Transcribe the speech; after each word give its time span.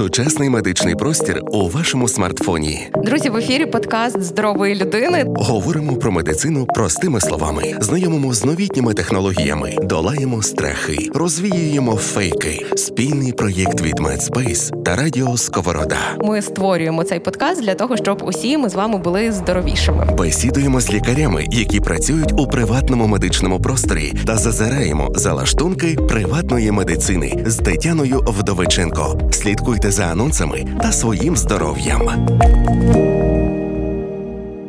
Сучасний 0.00 0.50
медичний 0.50 0.94
простір 0.94 1.42
у 1.50 1.68
вашому 1.68 2.08
смартфоні. 2.08 2.88
Друзі, 3.04 3.30
в 3.30 3.36
ефірі 3.36 3.66
подкаст 3.66 4.22
здорової 4.22 4.74
людини. 4.74 5.24
Говоримо 5.26 5.96
про 5.96 6.12
медицину 6.12 6.66
простими 6.66 7.20
словами, 7.20 7.74
знайомимо 7.80 8.34
з 8.34 8.44
новітніми 8.44 8.94
технологіями, 8.94 9.76
долаємо 9.82 10.42
страхи, 10.42 11.10
розвіюємо 11.14 11.96
фейки. 11.96 12.66
Спільний 12.76 13.32
проєкт 13.32 13.80
від 13.80 13.98
MedSpace 13.98 14.72
та 14.84 14.96
Радіо 14.96 15.36
Сковорода. 15.36 15.98
Ми 16.20 16.42
створюємо 16.42 17.04
цей 17.04 17.20
подкаст 17.20 17.62
для 17.62 17.74
того, 17.74 17.96
щоб 17.96 18.22
усі 18.22 18.58
ми 18.58 18.68
з 18.68 18.74
вами 18.74 18.98
були 18.98 19.32
здоровішими. 19.32 20.06
Бесідуємо 20.18 20.80
з 20.80 20.92
лікарями, 20.92 21.46
які 21.50 21.80
працюють 21.80 22.32
у 22.40 22.46
приватному 22.46 23.06
медичному 23.06 23.60
просторі, 23.60 24.12
та 24.26 24.36
зазираємо 24.36 25.12
за 25.14 25.32
лаштунки 25.32 25.96
приватної 26.08 26.70
медицини 26.70 27.44
з 27.46 27.56
Тетяною 27.56 28.24
Вдовиченко. 28.26 29.18
Слідкуйте 29.32 29.89
за 29.90 30.04
анонсами 30.04 30.66
та 30.82 30.92
своїм 30.92 31.36
здоров'ям. 31.36 32.02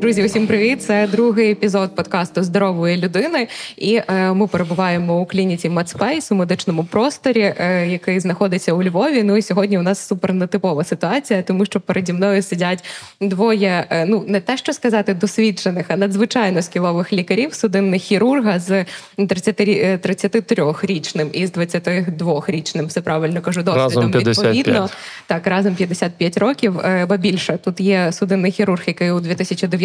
Друзі, 0.02 0.26
усім 0.26 0.48
привіт! 0.48 0.84
Це 0.84 1.08
другий 1.08 1.52
епізод 1.52 1.96
подкасту 1.96 2.44
здорової 2.44 2.98
людини. 2.98 3.48
І 3.78 4.02
е, 4.08 4.34
ми 4.34 4.48
перебуваємо 4.48 5.20
у 5.20 5.26
клініці 5.26 5.70
MedSpace 5.70 6.32
у 6.32 6.36
медичному 6.36 6.84
просторі, 6.84 7.56
е, 7.58 7.88
який 7.88 8.20
знаходиться 8.20 8.74
у 8.74 8.84
Львові. 8.84 9.24
Ну 9.24 9.38
і 9.38 9.42
сьогодні 9.42 9.80
у 9.80 9.82
нас 9.82 10.08
супер 10.08 10.34
нетипова 10.34 10.84
ситуація, 10.84 11.42
тому 11.42 11.66
що 11.66 11.80
переді 11.80 12.14
мною 12.14 12.42
сидять 12.42 12.84
двоє. 13.22 13.86
Е, 13.90 14.06
ну 14.06 14.24
не 14.28 14.42
те, 14.42 14.58
що 14.58 14.74
сказати, 14.74 15.14
досвідчених, 15.14 15.86
а 15.88 15.98
надзвичайно 15.98 16.62
скілових 16.62 17.14
лікарів, 17.14 17.54
судинних 17.54 18.02
хірурга 18.02 18.60
з 18.60 18.86
30, 19.28 19.62
33-річним 19.62 21.30
і 21.34 21.48
з 21.48 21.52
22-річним, 21.52 22.86
все 22.86 23.02
правильно 23.02 23.42
кажу, 23.42 23.64
досвідом 23.64 23.84
разом 23.84 24.12
55. 24.12 24.58
відповідно. 24.58 24.90
Так, 25.28 25.48
разом 25.48 25.76
55 25.76 26.38
років. 26.38 26.80
Е, 26.80 27.06
Ба 27.06 27.18
більше 27.18 27.60
тут 27.64 27.80
є 27.80 28.12
судинний 28.12 28.52
хірург, 28.52 28.84
який 28.86 29.12
у 29.12 29.20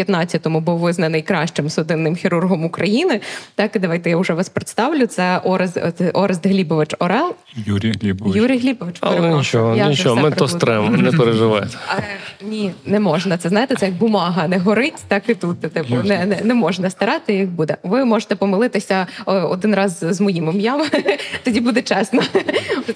2019-му 0.09 0.61
був 0.61 0.79
визнаний 0.79 1.23
кращим 1.23 1.71
судинним 1.71 2.17
хірургом 2.17 2.65
України. 2.65 3.21
Так, 3.55 3.77
і 3.77 3.79
давайте 3.79 4.11
я 4.11 4.17
вже 4.17 4.33
вас 4.33 4.49
представлю. 4.49 5.07
Це 5.07 5.39
Орест, 5.45 5.79
Орест 6.15 6.47
Глібович 6.47 6.95
Орел. 6.99 7.35
Юрій 7.67 7.93
Глібович. 8.03 8.37
Юрій 8.37 8.59
Глібович. 8.59 8.97
Але 9.01 9.35
нічого, 9.35 9.77
Я 9.77 9.89
нічого, 9.89 10.17
ми 10.17 10.23
то 10.23 10.47
переплутала. 10.47 10.89
стрем, 10.89 11.03
не 11.03 11.13
переживайте. 11.13 11.69
Е, 11.99 12.03
Ні, 12.45 12.73
не 12.87 13.01
можна. 13.01 13.39
Це 13.39 13.49
знаєте, 13.49 13.75
це 13.75 13.87
як 13.87 13.95
бумага 13.95 14.49
не 14.49 14.59
горить, 14.59 14.95
так 15.09 15.29
і 15.29 15.35
тут. 15.35 15.61
Типу, 15.61 15.95
не, 16.05 16.27
не, 16.27 16.41
не 16.45 16.55
можна 16.55 16.91
старати, 16.91 17.35
як 17.35 17.49
буде. 17.49 17.77
Ви 17.83 18.05
можете 18.05 18.37
помилитися 18.37 19.07
один 19.27 19.75
раз 19.75 19.99
з 20.11 20.21
моїм 20.21 20.49
ім'ям, 20.51 20.83
тоді 21.45 21.61
буде 21.61 21.83
чесно. 21.83 22.23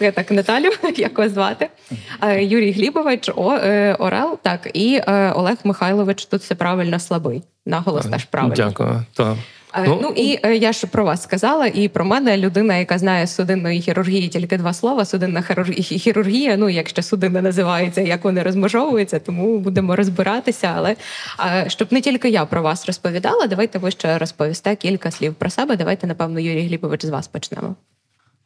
Я 0.00 0.12
так 0.12 0.30
Наталю, 0.30 0.70
як 0.96 1.18
вас 1.18 1.32
звати. 1.32 1.68
Е, 2.22 2.44
Юрій 2.44 2.72
Глібович, 2.72 3.28
е, 3.28 3.96
Орел, 3.98 4.38
так, 4.42 4.70
і 4.74 5.00
Олег 5.34 5.56
Михайлович. 5.64 6.24
Тут 6.26 6.40
все 6.40 6.54
правильно 6.54 6.98
слабий. 7.00 7.42
Наголос 7.66 8.06
теж 8.06 8.24
правильно. 8.24 8.54
Дякую. 8.54 9.02
Так. 9.14 9.36
Е, 9.74 9.84
Ну, 10.02 10.12
і 10.16 10.38
е, 10.42 10.56
я 10.56 10.72
ж 10.72 10.86
про 10.86 11.04
вас 11.04 11.22
сказала, 11.22 11.66
і 11.66 11.88
про 11.88 12.04
мене 12.04 12.36
людина, 12.36 12.76
яка 12.76 12.98
знає 12.98 13.26
з 13.26 13.34
судинної 13.34 13.80
хірургії 13.80 14.28
тільки 14.28 14.56
два 14.58 14.72
слова. 14.72 15.04
Судинна 15.04 15.42
хірургія, 15.80 16.56
ну 16.56 16.68
як 16.68 16.88
ще 16.88 17.02
судина 17.02 17.42
називається, 17.42 18.00
як 18.00 18.24
вони 18.24 18.42
розмежовуються, 18.42 19.18
тому 19.18 19.58
будемо 19.58 19.96
розбиратися. 19.96 20.72
Але 20.76 20.96
е, 21.40 21.64
щоб 21.68 21.92
не 21.92 22.00
тільки 22.00 22.28
я 22.28 22.44
про 22.44 22.62
вас 22.62 22.86
розповідала, 22.86 23.46
давайте 23.46 23.78
ви 23.78 23.90
ще 23.90 24.18
розповісте 24.18 24.76
кілька 24.76 25.10
слів 25.10 25.34
про 25.34 25.50
себе. 25.50 25.76
Давайте, 25.76 26.06
напевно, 26.06 26.40
Юрій 26.40 26.66
Глібович, 26.66 27.04
з 27.04 27.08
вас 27.08 27.28
почнемо. 27.28 27.74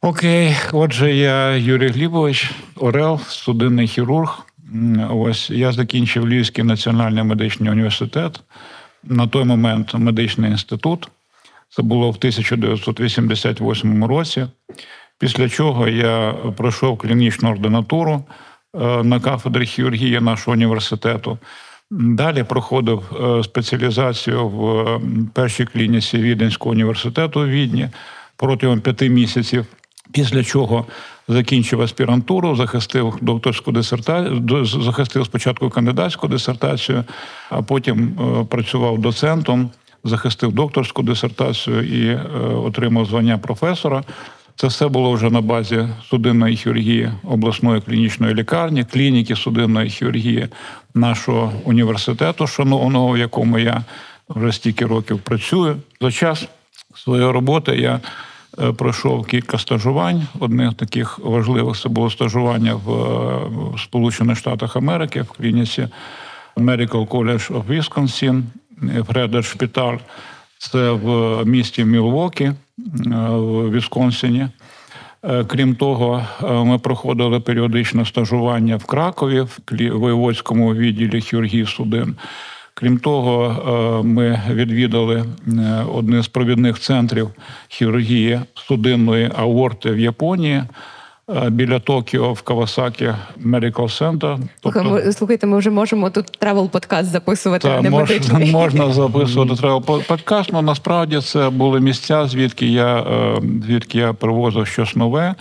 Окей, 0.01 0.55
отже, 0.71 1.15
я 1.15 1.55
Юрій 1.55 1.89
Глібович, 1.89 2.51
Орел, 2.75 3.19
судинний 3.27 3.87
хірург. 3.87 4.44
Ось 5.09 5.49
я 5.49 5.71
закінчив 5.71 6.27
Львівський 6.27 6.63
національний 6.63 7.23
медичний 7.23 7.71
університет. 7.71 8.39
На 9.03 9.27
той 9.27 9.43
момент 9.43 9.93
медичний 9.93 10.51
інститут. 10.51 11.07
Це 11.69 11.81
було 11.81 12.11
в 12.11 12.15
1988 12.15 14.05
році. 14.05 14.47
Після 15.19 15.49
чого 15.49 15.87
я 15.87 16.33
пройшов 16.57 16.97
клінічну 16.97 17.49
ординатуру 17.49 18.23
е, 18.75 19.03
на 19.03 19.19
кафедрі 19.19 19.65
хірургії 19.65 20.19
нашого 20.19 20.53
університету. 20.53 21.37
Далі 21.91 22.43
проходив 22.43 23.03
е, 23.13 23.43
спеціалізацію 23.43 24.47
в 24.47 24.79
е, 24.87 25.01
першій 25.33 25.65
клініці 25.65 26.17
Віденського 26.17 26.71
університету 26.71 27.41
у 27.41 27.45
Відні 27.45 27.89
протягом 28.35 28.81
п'яти 28.81 29.09
місяців. 29.09 29.65
Після 30.13 30.43
чого 30.43 30.85
закінчив 31.27 31.81
аспірантуру, 31.81 32.55
захистив 32.55 33.17
докторську 33.21 33.71
дисертацію, 33.71 34.65
захистив 34.65 35.25
спочатку 35.25 35.69
кандидатську 35.69 36.27
дисертацію, 36.27 37.03
а 37.49 37.61
потім 37.61 38.17
е, 38.19 38.45
працював 38.45 38.99
доцентом, 38.99 39.69
захистив 40.03 40.51
докторську 40.51 41.03
дисертацію 41.03 41.83
і 41.83 42.07
е, 42.07 42.19
отримав 42.39 43.05
звання 43.05 43.37
професора. 43.37 44.03
Це 44.57 44.67
все 44.67 44.87
було 44.87 45.11
вже 45.11 45.29
на 45.29 45.41
базі 45.41 45.87
судинної 46.09 46.55
хірургії 46.55 47.11
обласної 47.23 47.81
клінічної 47.81 48.33
лікарні, 48.33 48.83
клініки 48.83 49.35
судинної 49.35 49.89
хірургії 49.89 50.47
нашого 50.93 51.53
університету, 51.63 52.47
шановного, 52.47 53.11
в 53.11 53.17
якому 53.17 53.59
я 53.59 53.83
вже 54.29 54.51
стільки 54.51 54.85
років 54.85 55.19
працюю. 55.19 55.77
За 56.01 56.11
час 56.11 56.47
своєї 56.95 57.31
роботи 57.31 57.77
я 57.77 57.99
пройшов 58.77 59.25
кілька 59.25 59.57
стажувань. 59.57 60.27
Одне 60.39 60.71
з 60.71 60.75
таких 60.75 61.19
важливих 61.19 61.77
це 61.77 61.89
було 61.89 62.09
стажування 62.09 62.75
в 62.75 62.91
е, 62.93 63.77
Сполучених 63.83 64.37
Штатах 64.37 64.75
Америки 64.75 65.21
в 65.21 65.31
клініці 65.31 65.87
Medical 66.57 67.07
College 67.07 67.51
of 67.51 67.63
Wisconsin, 67.67 68.43
Фредер 69.03 69.45
Шпіталь. 69.45 69.97
Це 70.57 70.91
в 70.91 71.45
місті 71.45 71.85
Мілвокі 71.85 72.43
е, 72.43 72.55
в 73.29 73.71
Вісконсині. 73.71 74.47
Е, 75.23 75.43
Крім 75.47 75.75
того, 75.75 76.25
е, 76.43 76.53
ми 76.53 76.79
проходили 76.79 77.39
періодичне 77.39 78.05
стажування 78.05 78.75
в 78.75 78.85
Кракові, 78.85 79.41
в 79.41 79.49
воєводському 79.89 80.75
відділі 80.75 81.21
хірургії 81.21 81.65
судин. 81.65 82.15
Крім 82.77 82.97
того, 82.97 83.45
е, 84.03 84.07
ми 84.07 84.41
відвідали 84.51 85.25
е, 85.47 85.85
один 85.93 86.23
з 86.23 86.27
провідних 86.27 86.79
центрів 86.79 87.29
хірургії 87.67 88.39
судинної 88.55 89.31
аорти 89.37 89.91
в 89.91 89.99
Японії 89.99 90.63
е, 91.35 91.49
біля 91.49 91.79
Токіо 91.79 92.33
в 92.33 92.41
Кавасакі 92.41 93.13
Medical 93.45 93.73
Center. 94.19 94.39
Ми- 95.05 95.13
Слухайте, 95.13 95.47
ми 95.47 95.57
вже 95.57 95.69
можемо 95.69 96.09
тут 96.09 96.25
travel 96.25 96.69
подкаст 96.69 97.09
записувати, 97.09 97.67
Та, 97.67 97.81
не 97.81 97.89
мож, 97.89 98.09
можна 98.51 98.93
записувати 98.93 99.55
по- 99.85 99.99
подкаст, 100.07 100.49
але 100.53 100.61
насправді 100.61 101.21
це 101.21 101.49
були 101.49 101.79
місця, 101.79 102.27
звідки 102.27 102.67
я, 102.67 103.05
звідки 103.65 103.97
я 103.97 104.13
привозив 104.13 104.67
щось 104.67 104.95
нове, 104.95 105.35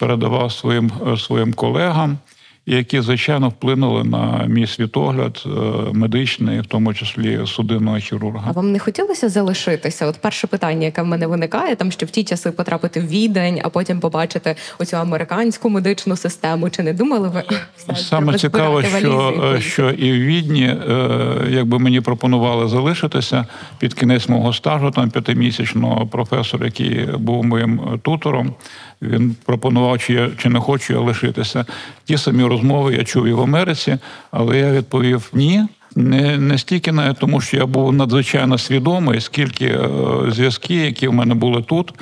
передавав 0.00 0.52
своїм, 0.52 0.90
своїм 1.18 1.52
колегам, 1.52 2.18
які, 2.66 3.00
звичайно, 3.00 3.48
вплинули 3.48 4.04
на 4.04 4.44
мій 4.48 4.66
світогляд 4.66 5.44
е, 5.46 5.48
медичний, 5.92 6.60
в 6.60 6.66
тому 6.66 6.94
числі 6.94 7.40
судинного 7.46 7.96
А 7.96 8.00
хірурга. 8.00 8.52
вам 8.52 8.72
не 8.72 8.78
хотілося 8.78 9.28
залишитися? 9.28 10.06
От 10.06 10.16
перше 10.20 10.46
питання, 10.46 10.84
яке 10.84 11.02
в 11.02 11.06
мене 11.06 11.26
виникає, 11.26 11.76
там 11.76 11.92
що 11.92 12.06
в 12.06 12.10
ті 12.10 12.24
часи 12.24 12.50
потрапити 12.50 13.00
в 13.00 13.08
відень, 13.08 13.60
а 13.64 13.68
потім 13.68 14.00
побачити 14.00 14.56
оцю 14.78 14.96
американську 14.96 15.70
медичну 15.70 16.16
систему. 16.16 16.70
Чи 16.70 16.82
не 16.82 16.92
думали 16.92 17.28
ви 17.28 17.42
Саме 17.94 18.38
цікаво, 18.38 18.82
що, 18.82 19.42
е, 19.56 19.60
що 19.60 19.90
і 19.90 20.12
в 20.12 20.26
Відні, 20.26 20.64
е, 20.64 20.78
якби 21.50 21.78
мені 21.78 22.00
пропонували 22.00 22.68
залишитися 22.68 23.46
під 23.78 23.94
кінець 23.94 24.28
мого 24.28 24.52
стажу, 24.52 24.90
там 24.90 25.10
п'ятимісячного 25.10 26.06
професор, 26.06 26.64
який 26.64 27.06
був 27.18 27.44
моїм 27.44 28.00
тутором, 28.02 28.54
він 29.02 29.36
пропонував, 29.44 29.98
чи 29.98 30.12
я 30.12 30.30
чи 30.38 30.48
не 30.48 30.60
хочу 30.60 30.92
я 30.92 31.00
лишитися. 31.00 31.64
Ті 32.04 32.18
самі 32.18 32.44
розмови 32.44 32.94
я 32.94 33.04
чув 33.04 33.26
і 33.26 33.32
в 33.32 33.40
Америці, 33.40 33.98
але 34.30 34.58
я 34.58 34.72
відповів 34.72 35.30
ні. 35.32 35.64
Не, 35.96 36.38
не 36.38 36.58
стільки 36.58 36.92
навіть 36.92 37.18
тому, 37.18 37.40
що 37.40 37.56
я 37.56 37.66
був 37.66 37.92
надзвичайно 37.92 38.58
свідомий, 38.58 39.20
скільки 39.20 39.66
е, 39.66 39.88
зв'язки, 40.28 40.74
які 40.74 41.08
в 41.08 41.12
мене 41.12 41.34
були 41.34 41.62
тут, 41.62 41.94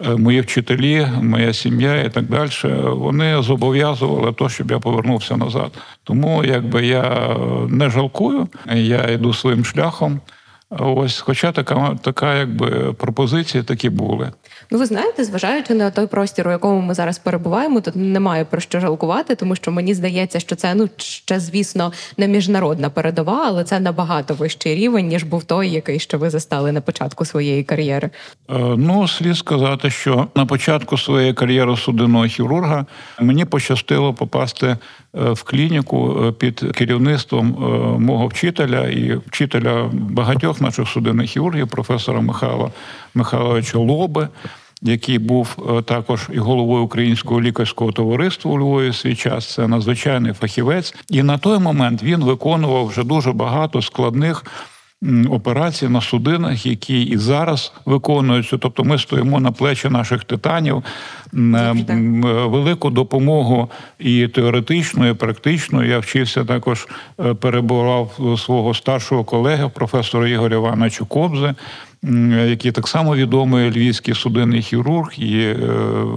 е, 0.00 0.16
мої 0.16 0.40
вчителі, 0.40 1.08
моя 1.22 1.52
сім'я 1.52 2.02
і 2.02 2.10
так 2.10 2.24
далі, 2.24 2.50
вони 2.86 3.42
зобов'язували 3.42 4.32
то, 4.32 4.48
щоб 4.48 4.70
я 4.70 4.78
повернувся 4.78 5.36
назад. 5.36 5.72
Тому 6.04 6.44
якби 6.44 6.86
я 6.86 7.02
е, 7.02 7.36
не 7.68 7.90
жалкую, 7.90 8.48
я 8.74 9.02
йду 9.08 9.34
своїм 9.34 9.64
шляхом. 9.64 10.20
Ось, 10.78 11.20
хоча 11.20 11.52
така, 11.52 11.98
така 12.02 12.34
якби 12.34 12.92
пропозиція 12.92 13.62
такі 13.62 13.90
були. 13.90 14.32
Ну, 14.72 14.78
ви 14.78 14.86
знаєте, 14.86 15.24
зважаючи 15.24 15.74
на 15.74 15.90
той 15.90 16.06
простір, 16.06 16.48
у 16.48 16.50
якому 16.50 16.80
ми 16.80 16.94
зараз 16.94 17.18
перебуваємо, 17.18 17.80
тут 17.80 17.96
немає 17.96 18.44
про 18.44 18.60
що 18.60 18.80
жалкувати, 18.80 19.34
тому 19.34 19.56
що 19.56 19.70
мені 19.70 19.94
здається, 19.94 20.40
що 20.40 20.56
це 20.56 20.74
ну 20.74 20.88
ще, 20.96 21.40
звісно, 21.40 21.92
не 22.16 22.28
міжнародна 22.28 22.90
передова, 22.90 23.44
але 23.46 23.64
це 23.64 23.80
набагато 23.80 24.34
вищий 24.34 24.74
рівень, 24.74 25.06
ніж 25.06 25.22
був 25.22 25.44
той, 25.44 25.68
який 25.68 25.98
що 25.98 26.18
ви 26.18 26.30
застали 26.30 26.72
на 26.72 26.80
початку 26.80 27.24
своєї 27.24 27.64
кар'єри. 27.64 28.10
Е, 28.50 28.58
ну, 28.58 29.08
слід 29.08 29.36
сказати, 29.36 29.90
що 29.90 30.26
на 30.36 30.46
початку 30.46 30.98
своєї 30.98 31.34
кар'єри 31.34 31.76
судинного 31.76 32.26
хірурга 32.26 32.86
мені 33.20 33.44
пощастило 33.44 34.14
попасти 34.14 34.66
е, 34.66 34.76
в 35.12 35.42
клініку 35.42 36.24
е, 36.24 36.32
під 36.32 36.64
керівництвом 36.74 37.46
мого 37.98 38.26
вчителя 38.26 38.88
і 38.88 39.20
вчителя 39.26 39.90
багатьох 39.92 40.60
наших 40.60 40.88
судинних 40.88 41.30
хірургів, 41.30 41.68
професора 41.68 42.20
Михайла 42.20 42.70
Михайловича 43.14 43.78
Лоби 43.78 44.28
який 44.82 45.18
був 45.18 45.56
е, 45.78 45.82
також 45.82 46.28
і 46.32 46.38
головою 46.38 46.84
українського 46.84 47.40
лікарського 47.40 47.92
товариства 47.92 48.52
у 48.52 48.58
Львові 48.58 48.88
в 48.88 48.94
свій 48.94 49.14
час. 49.14 49.54
Це 49.54 49.68
надзвичайний 49.68 50.32
фахівець, 50.32 50.94
і 51.10 51.22
на 51.22 51.38
той 51.38 51.58
момент 51.58 52.02
він 52.02 52.24
виконував 52.24 52.86
вже 52.86 53.04
дуже 53.04 53.32
багато 53.32 53.82
складних. 53.82 54.44
Операцій 55.30 55.88
на 55.88 56.00
судинах, 56.00 56.66
які 56.66 57.02
і 57.02 57.16
зараз 57.16 57.72
виконуються, 57.84 58.58
тобто 58.58 58.84
ми 58.84 58.98
стоїмо 58.98 59.40
на 59.40 59.52
плечі 59.52 59.88
наших 59.88 60.24
титанів, 60.24 60.84
велику 61.32 62.90
допомогу 62.90 63.70
і 63.98 64.28
теоретичну, 64.28 65.08
і 65.08 65.14
практичну. 65.14 65.84
Я 65.84 65.98
вчився 65.98 66.44
також, 66.44 66.88
е, 67.20 67.34
перебував 67.34 68.36
свого 68.38 68.74
старшого 68.74 69.24
колеги, 69.24 69.70
професора 69.74 70.28
Ігоря 70.28 70.56
Івановича 70.56 71.04
Кобзи 71.04 71.54
який 72.48 72.72
так 72.72 72.88
само 72.88 73.16
відомий 73.16 73.70
львівський 73.70 74.14
судинний 74.14 74.62
хірург, 74.62 75.12
і 75.18 75.40
е, 75.40 75.56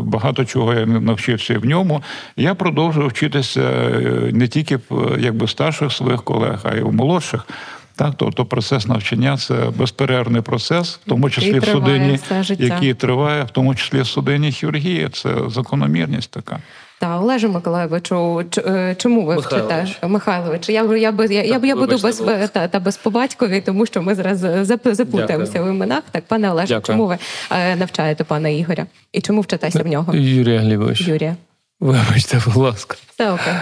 багато 0.03 0.45
чого 0.45 0.73
я 0.73 0.85
навчився 0.85 1.59
в 1.59 1.65
ньому. 1.65 2.03
Я 2.37 2.55
продовжував 2.55 3.09
вчитися 3.09 3.61
е, 3.61 4.29
не 4.33 4.47
тільки 4.47 4.75
в 4.75 5.17
якби 5.19 5.47
старших 5.47 5.91
своїх 5.91 6.23
колег, 6.23 6.59
а 6.63 6.75
й 6.75 6.81
у 6.81 6.91
молодших. 6.91 7.47
Так, 7.95 8.13
тобто 8.17 8.45
процес 8.45 8.87
навчання 8.87 9.37
це 9.37 9.55
безперервний 9.77 10.41
процес, 10.41 10.99
в 11.05 11.09
тому 11.09 11.29
числі 11.29 11.59
в 11.59 11.65
судині, 11.65 12.19
який 12.59 12.93
триває, 12.93 13.43
в 13.43 13.49
тому 13.49 13.75
числі 13.75 14.01
в 14.01 14.07
судинній 14.07 14.51
хірургії. 14.51 15.09
Це 15.09 15.29
закономірність 15.49 16.31
така. 16.31 16.59
Та 17.03 17.19
Олеже 17.19 17.47
Миколаєвичу, 17.47 18.43
е, 18.57 18.95
чому 18.97 19.25
ви 19.25 19.35
Михайлович. 19.35 19.89
вчите 19.89 20.07
Михайлович? 20.07 20.69
Я 20.69 20.83
я, 20.83 20.97
я, 20.97 21.13
я, 21.29 21.43
я, 21.43 21.59
я 21.63 21.75
буду 21.75 21.97
без 21.97 22.23
та, 22.53 22.67
та 22.67 22.79
без 22.79 22.97
побатькові, 22.97 23.61
тому 23.61 23.85
що 23.85 24.01
ми 24.01 24.15
зараз 24.15 24.37
заплутаємося 24.83 25.61
в 25.63 25.69
іменах. 25.69 26.03
Так, 26.11 26.23
пане 26.27 26.51
Олеже, 26.51 26.67
Дякую. 26.67 26.85
чому 26.97 27.07
ви 27.07 27.17
е, 27.51 27.75
навчаєте 27.75 28.23
пана 28.23 28.49
Ігоря? 28.49 28.85
І 29.13 29.21
чому 29.21 29.41
вчитеся 29.41 29.83
в 29.83 29.87
нього? 29.87 30.15
Юрія 30.15 30.59
Глібович. 30.59 31.01
Юрія. 31.01 31.35
Вибачте, 31.79 32.41
будь 32.45 32.55
ласка. 32.55 32.95
Все 33.15 33.31
окей 33.31 33.53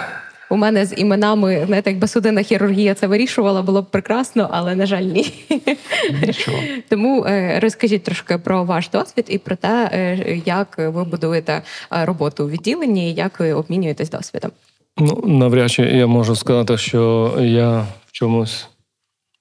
у 0.51 0.57
мене 0.57 0.85
з 0.85 0.93
іменами, 0.97 1.63
знаєте, 1.65 1.89
якби 1.89 2.07
судинна 2.07 2.43
хірургія 2.43 2.93
це 2.93 3.07
вирішувала, 3.07 3.61
було 3.61 3.81
б 3.81 3.85
прекрасно, 3.85 4.49
але 4.51 4.75
на 4.75 4.85
жаль, 4.85 5.03
ні. 5.03 5.33
Нічого. 6.27 6.57
Тому 6.89 7.25
е, 7.25 7.59
розкажіть 7.59 8.03
трошки 8.03 8.37
про 8.37 8.63
ваш 8.63 8.89
досвід 8.89 9.25
і 9.29 9.37
про 9.37 9.55
те, 9.55 9.89
е, 9.93 10.41
як 10.45 10.77
ви 10.77 11.03
будуєте 11.03 11.61
е, 11.93 12.05
роботу 12.05 12.45
у 12.45 12.49
відділенні, 12.49 13.13
як 13.13 13.39
ви 13.39 13.53
обмінюєтесь 13.53 14.09
досвідом. 14.09 14.51
Ну 14.97 15.23
навряд 15.25 15.71
чи 15.71 15.83
я 15.83 16.07
можу 16.07 16.35
сказати, 16.35 16.77
що 16.77 17.33
я 17.39 17.79
в 17.79 18.11
чомусь. 18.11 18.67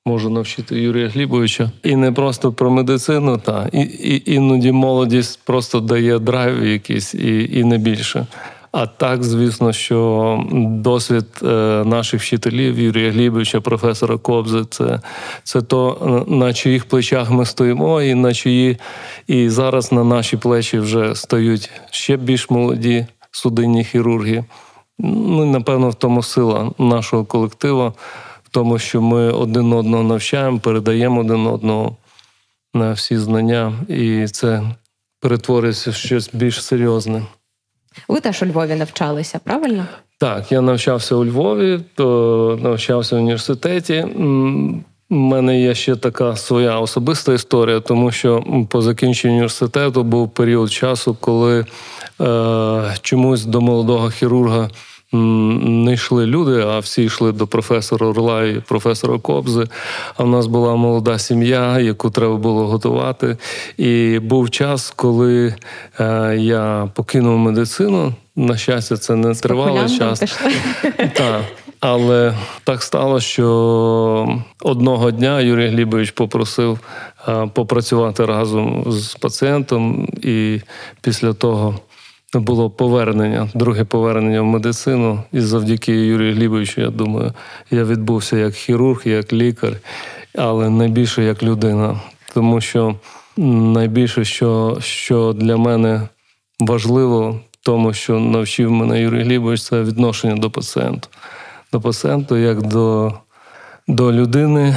Можу 0.07 0.31
навчити 0.31 0.81
Юрія 0.81 1.09
Глібовича 1.09 1.71
і 1.83 1.97
не 1.97 2.13
просто 2.13 2.53
про 2.53 2.71
медицину, 2.71 3.39
та 3.39 3.69
і, 3.73 3.81
і 3.81 4.33
іноді 4.35 4.73
молодість 4.73 5.41
просто 5.45 5.81
дає 5.81 6.19
драйв 6.19 6.67
якийсь 6.67 7.15
і 7.15 7.59
і 7.59 7.65
не 7.65 7.79
більше. 7.79 8.27
А 8.73 8.87
так, 8.87 9.25
звісно, 9.25 9.73
що 9.73 10.45
досвід 10.63 11.27
е, 11.43 11.47
наших 11.85 12.23
вчителів 12.23 12.79
Юрія 12.79 13.11
Глібовича, 13.11 13.61
професора 13.61 14.19
Кобзи, 14.19 14.65
це 14.71 15.01
це 15.45 15.63
то, 15.63 16.25
на 16.29 16.53
чиїх 16.53 16.85
плечах 16.85 17.31
ми 17.31 17.47
стоїмо, 17.47 18.03
і 18.03 18.15
на 18.15 18.35
чиї 18.35 18.77
і 19.27 19.49
зараз 19.49 19.93
на 19.93 20.05
наші 20.05 20.37
плечі 20.37 20.79
вже 20.79 21.15
стають 21.15 21.71
ще 21.91 22.17
більш 22.17 22.51
молоді 22.51 23.07
судинні 23.31 23.85
хірурги. 23.85 24.45
Ну, 24.99 25.45
напевно, 25.45 25.91
в 25.91 25.95
тому 25.95 26.23
сила 26.23 26.71
нашого 26.79 27.25
колективу, 27.25 27.93
в 28.45 28.49
тому, 28.51 28.79
що 28.79 29.03
ми 29.03 29.33
один 29.33 29.73
одного 29.73 30.03
навчаємо, 30.03 30.59
передаємо 30.59 31.21
один 31.21 31.47
одного 31.47 31.97
на 32.75 32.93
всі 32.93 33.17
знання, 33.17 33.73
і 33.89 34.27
це 34.27 34.63
перетворюється 35.21 35.91
в 35.91 35.95
щось 35.95 36.31
більш 36.33 36.65
серйозне. 36.65 37.23
Ви 38.09 38.21
теж 38.21 38.43
у 38.43 38.47
Львові 38.47 38.75
навчалися, 38.75 39.41
правильно? 39.45 39.87
Так, 40.19 40.53
я 40.53 40.61
навчався 40.61 41.15
у 41.15 41.25
Львові, 41.25 41.81
то 41.95 42.59
навчався 42.63 43.17
в 43.17 43.19
університеті. 43.19 44.03
У 45.11 45.15
мене 45.15 45.61
є 45.61 45.75
ще 45.75 45.97
така 45.97 46.37
своя 46.37 46.79
особиста 46.79 47.33
історія, 47.33 47.81
тому 47.81 48.11
що 48.11 48.45
по 48.69 48.83
закінченню 48.83 49.33
університету 49.33 50.03
був 50.05 50.31
період 50.31 50.73
часу, 50.73 51.17
коли 51.21 51.67
е, 52.21 52.95
чомусь 53.01 53.45
до 53.45 53.61
молодого 53.61 54.11
хірурга 54.11 54.71
не 55.13 55.93
йшли 55.93 56.27
люди, 56.27 56.61
а 56.61 56.79
всі 56.79 57.03
йшли 57.03 57.33
до 57.33 57.47
професора 57.47 58.07
Орла 58.07 58.45
і 58.45 58.61
професора 58.61 59.19
Кобзи. 59.19 59.67
А 60.17 60.25
в 60.25 60.29
нас 60.29 60.47
була 60.47 60.77
молода 60.77 61.19
сім'я, 61.19 61.79
яку 61.79 62.11
треба 62.11 62.37
було 62.37 62.67
готувати. 62.67 63.37
І 63.77 64.19
був 64.19 64.51
час, 64.51 64.93
коли 64.97 65.55
е, 66.01 66.37
я 66.39 66.89
покинув 66.95 67.39
медицину. 67.39 68.15
На 68.37 68.57
щастя, 68.57 68.97
це 68.97 69.17
не 69.17 69.35
тривалий 69.35 69.99
час. 69.99 70.23
Так. 71.15 71.43
Але 71.81 72.35
так 72.65 72.83
стало, 72.83 73.21
що 73.21 74.41
одного 74.63 75.11
дня 75.11 75.41
Юрій 75.41 75.69
Глібович 75.69 76.11
попросив 76.11 76.79
е, 77.29 77.51
попрацювати 77.55 78.25
разом 78.25 78.85
з 78.87 79.15
пацієнтом, 79.15 80.09
і 80.23 80.61
після 81.01 81.33
того 81.33 81.75
було 82.39 82.71
повернення, 82.71 83.49
друге 83.55 83.85
повернення 83.85 84.41
в 84.41 84.45
медицину. 84.45 85.23
І 85.33 85.41
завдяки 85.41 85.93
Юрію 85.93 86.35
Глібовичу, 86.35 86.81
я 86.81 86.91
думаю, 86.91 87.33
я 87.71 87.85
відбувся 87.85 88.37
як 88.37 88.55
хірург, 88.55 89.03
як 89.05 89.33
лікар, 89.33 89.77
але 90.39 90.71
найбільше 90.71 91.25
як 91.25 91.43
людина. 91.43 92.01
Тому 92.35 92.61
що 92.61 92.95
найбільше, 93.37 94.25
що, 94.25 94.79
що 94.81 95.33
для 95.33 95.57
мене 95.57 96.09
важливо, 96.61 97.41
тому, 97.63 97.93
що 97.93 98.21
навчив 98.21 98.71
мене 98.71 99.01
Юрій 99.01 99.23
Глібович, 99.23 99.63
це 99.63 99.83
відношення 99.83 100.37
до 100.37 100.51
пацієнта. 100.51 101.09
До 101.73 101.81
пацієнта 101.81 102.39
як 102.39 102.63
до, 102.63 103.15
до 103.89 104.13
людини, 104.13 104.77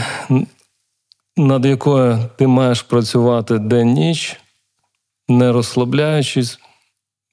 над 1.38 1.66
якою 1.66 2.20
ти 2.38 2.48
маєш 2.48 2.82
працювати 2.82 3.58
день-ніч, 3.58 4.40
не 5.28 5.52
розслабляючись 5.52 6.60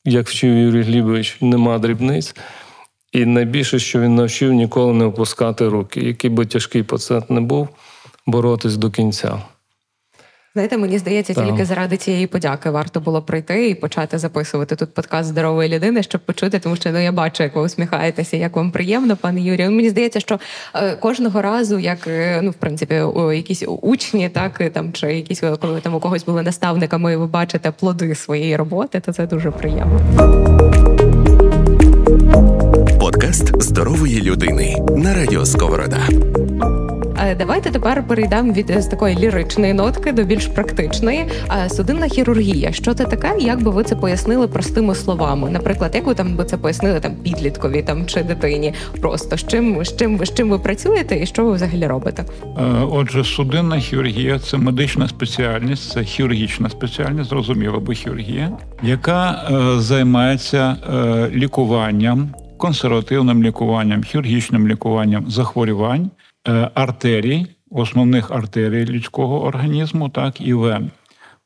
як 0.05 0.29
вчив 0.29 0.57
Юрій 0.57 0.83
Глібович, 0.83 1.37
нема 1.41 1.79
дрібниць. 1.79 2.37
І 3.13 3.25
найбільше, 3.25 3.79
що 3.79 4.01
він 4.01 4.15
навчив, 4.15 4.53
ніколи 4.53 4.93
не 4.93 5.05
опускати 5.05 5.69
руки, 5.69 6.01
який 6.01 6.31
би 6.31 6.47
тяжкий 6.47 6.83
пацієнт 6.83 7.31
не 7.31 7.41
був, 7.41 7.69
боротись 8.27 8.77
до 8.77 8.91
кінця. 8.91 9.43
Знаєте, 10.55 10.79
мені 10.79 10.99
здається, 10.99 11.35
так. 11.35 11.47
тільки 11.47 11.65
заради 11.65 11.97
цієї 11.97 12.27
подяки 12.27 12.71
варто 12.71 13.01
було 13.01 13.23
прийти 13.23 13.69
і 13.69 13.75
почати 13.75 14.19
записувати 14.19 14.77
тут 14.77 14.95
подкаст 14.95 15.29
здорової 15.29 15.69
людини, 15.69 16.03
щоб 16.03 16.21
почути, 16.21 16.59
тому 16.59 16.77
що 16.77 16.91
ну 16.93 16.99
я 17.03 17.13
бачу, 17.13 17.43
як 17.43 17.57
ви 17.57 17.63
усміхаєтеся, 17.63 18.37
як 18.37 18.57
вам 18.57 18.71
приємно, 18.71 19.17
пане 19.17 19.41
Юрію. 19.41 19.71
Мені 19.71 19.91
здається, 19.91 20.21
що 20.21 20.41
е, 20.75 20.97
кожного 20.97 21.43
разу, 21.43 21.79
як 21.79 22.07
е, 22.07 22.41
ну 22.43 22.51
в 22.51 22.55
принципі, 22.55 23.01
у 23.01 23.33
якісь 23.33 23.65
учні, 23.83 24.29
так 24.29 24.71
там 24.73 24.93
чи 24.93 25.15
якісь 25.15 25.43
коли 25.61 25.81
там 25.81 25.95
у 25.95 26.01
когось 26.01 26.25
були 26.25 26.43
наставниками, 26.43 27.13
і 27.13 27.17
ви 27.17 27.27
бачите 27.27 27.71
плоди 27.71 28.15
своєї 28.15 28.57
роботи, 28.57 29.01
то 29.01 29.13
це 29.13 29.27
дуже 29.27 29.51
приємно. 29.51 30.01
Подкаст 33.01 33.63
здорової 33.63 34.23
людини 34.23 34.77
на 34.97 35.15
радіо 35.15 35.47
Сковорода. 35.47 36.09
Е, 37.23 37.35
давайте 37.35 37.71
тепер 37.71 38.07
перейдемо 38.07 38.53
від 38.53 38.71
е, 38.71 38.83
з 38.83 38.87
такої 38.87 39.19
ліричної 39.19 39.75
нотки 39.75 40.13
до 40.13 40.25
більш 40.25 40.47
практичної. 40.47 41.27
Е, 41.65 41.69
судинна 41.69 42.09
хірургія. 42.09 42.73
Що 42.73 42.95
це 42.95 43.05
таке? 43.05 43.37
Як 43.41 43.63
би 43.63 43.71
ви 43.71 43.85
це 43.85 43.97
пояснили 43.97 44.49
простими 44.49 44.95
словами? 44.95 45.51
Наприклад, 45.51 45.91
як 45.95 46.07
ви 46.07 46.15
там 46.15 46.37
би 46.37 46.45
це 46.45 46.57
пояснили 46.57 47.01
там 47.01 47.15
підліткові 47.15 47.83
там 47.83 48.07
чи 48.07 48.23
дитині? 48.23 48.75
Просто 49.01 49.37
з 49.37 49.47
чим 49.47 49.85
з 49.85 49.97
чим 49.97 50.25
з 50.25 50.35
чим 50.35 50.51
ви 50.51 50.59
працюєте 50.59 51.17
і 51.23 51.27
що 51.27 51.45
ви 51.45 51.53
взагалі 51.53 51.87
робите? 51.87 52.25
Отже, 52.91 53.25
судинна 53.25 53.79
хірургія 53.79 54.39
це 54.39 54.57
медична 54.57 55.09
спеціальність, 55.09 55.93
це 55.93 56.05
хірургічна 56.05 56.71
спеціальність, 56.71 57.31
зрозуміло, 57.31 57.81
бо 57.81 57.93
хірургія, 57.93 58.51
яка 58.83 59.49
займається 59.79 60.77
лікуванням. 61.33 62.29
Консервативним 62.57 63.43
лікуванням, 63.43 64.03
хірургічним 64.03 64.69
лікуванням 64.69 65.25
захворювань 65.29 66.11
Е, 66.11 66.20
артерій 66.75 67.47
основних 67.71 68.31
артерій 68.31 68.87
людського 68.87 69.45
організму, 69.45 70.09
так 70.09 70.41
і 70.41 70.55
вен. 70.55 70.91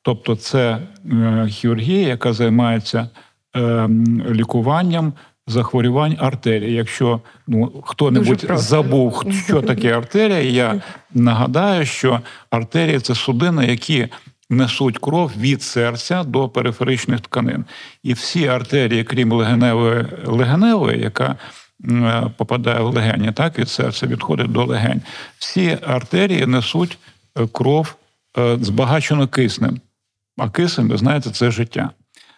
Тобто, 0.02 0.36
це 0.36 0.78
е, 1.12 1.46
хірургія, 1.50 2.08
яка 2.08 2.32
займається 2.32 3.08
е, 3.56 3.88
лікуванням 4.30 5.12
захворювань 5.46 6.16
артерії. 6.18 6.72
Якщо 6.74 7.20
ну 7.46 7.82
хто-небудь 7.84 8.46
забув, 8.54 9.22
що 9.46 9.62
таке 9.72 9.96
артерія, 9.96 10.40
я 10.40 10.82
нагадаю, 11.14 11.86
що 11.86 12.20
артерії 12.50 13.00
це 13.00 13.14
судини, 13.14 13.66
які 13.66 14.08
несуть 14.50 14.98
кров 14.98 15.32
від 15.38 15.62
серця 15.62 16.24
до 16.24 16.48
периферичних 16.48 17.20
тканин. 17.20 17.64
І 18.02 18.12
всі 18.12 18.46
артерії, 18.46 19.04
крім 19.04 19.32
легеневої, 19.32 20.06
легеневої, 20.24 21.00
яка 21.00 21.26
е, 21.30 21.36
попадає 22.36 22.80
в 22.80 22.94
легені, 22.94 23.32
так 23.32 23.58
від 23.58 23.68
серця 23.68 24.06
відходить 24.06 24.52
до 24.52 24.64
легень. 24.64 25.02
Всі 25.38 25.78
артерії 25.86 26.46
несуть 26.46 26.98
е, 27.38 27.46
кров 27.52 27.94
е, 28.38 28.58
збагачену 28.60 29.28
киснем. 29.28 29.80
А 30.38 30.50
кисень, 30.50 30.88
ви 30.88 30.96
знаєте, 30.96 31.30
це 31.30 31.50
життя. 31.50 31.90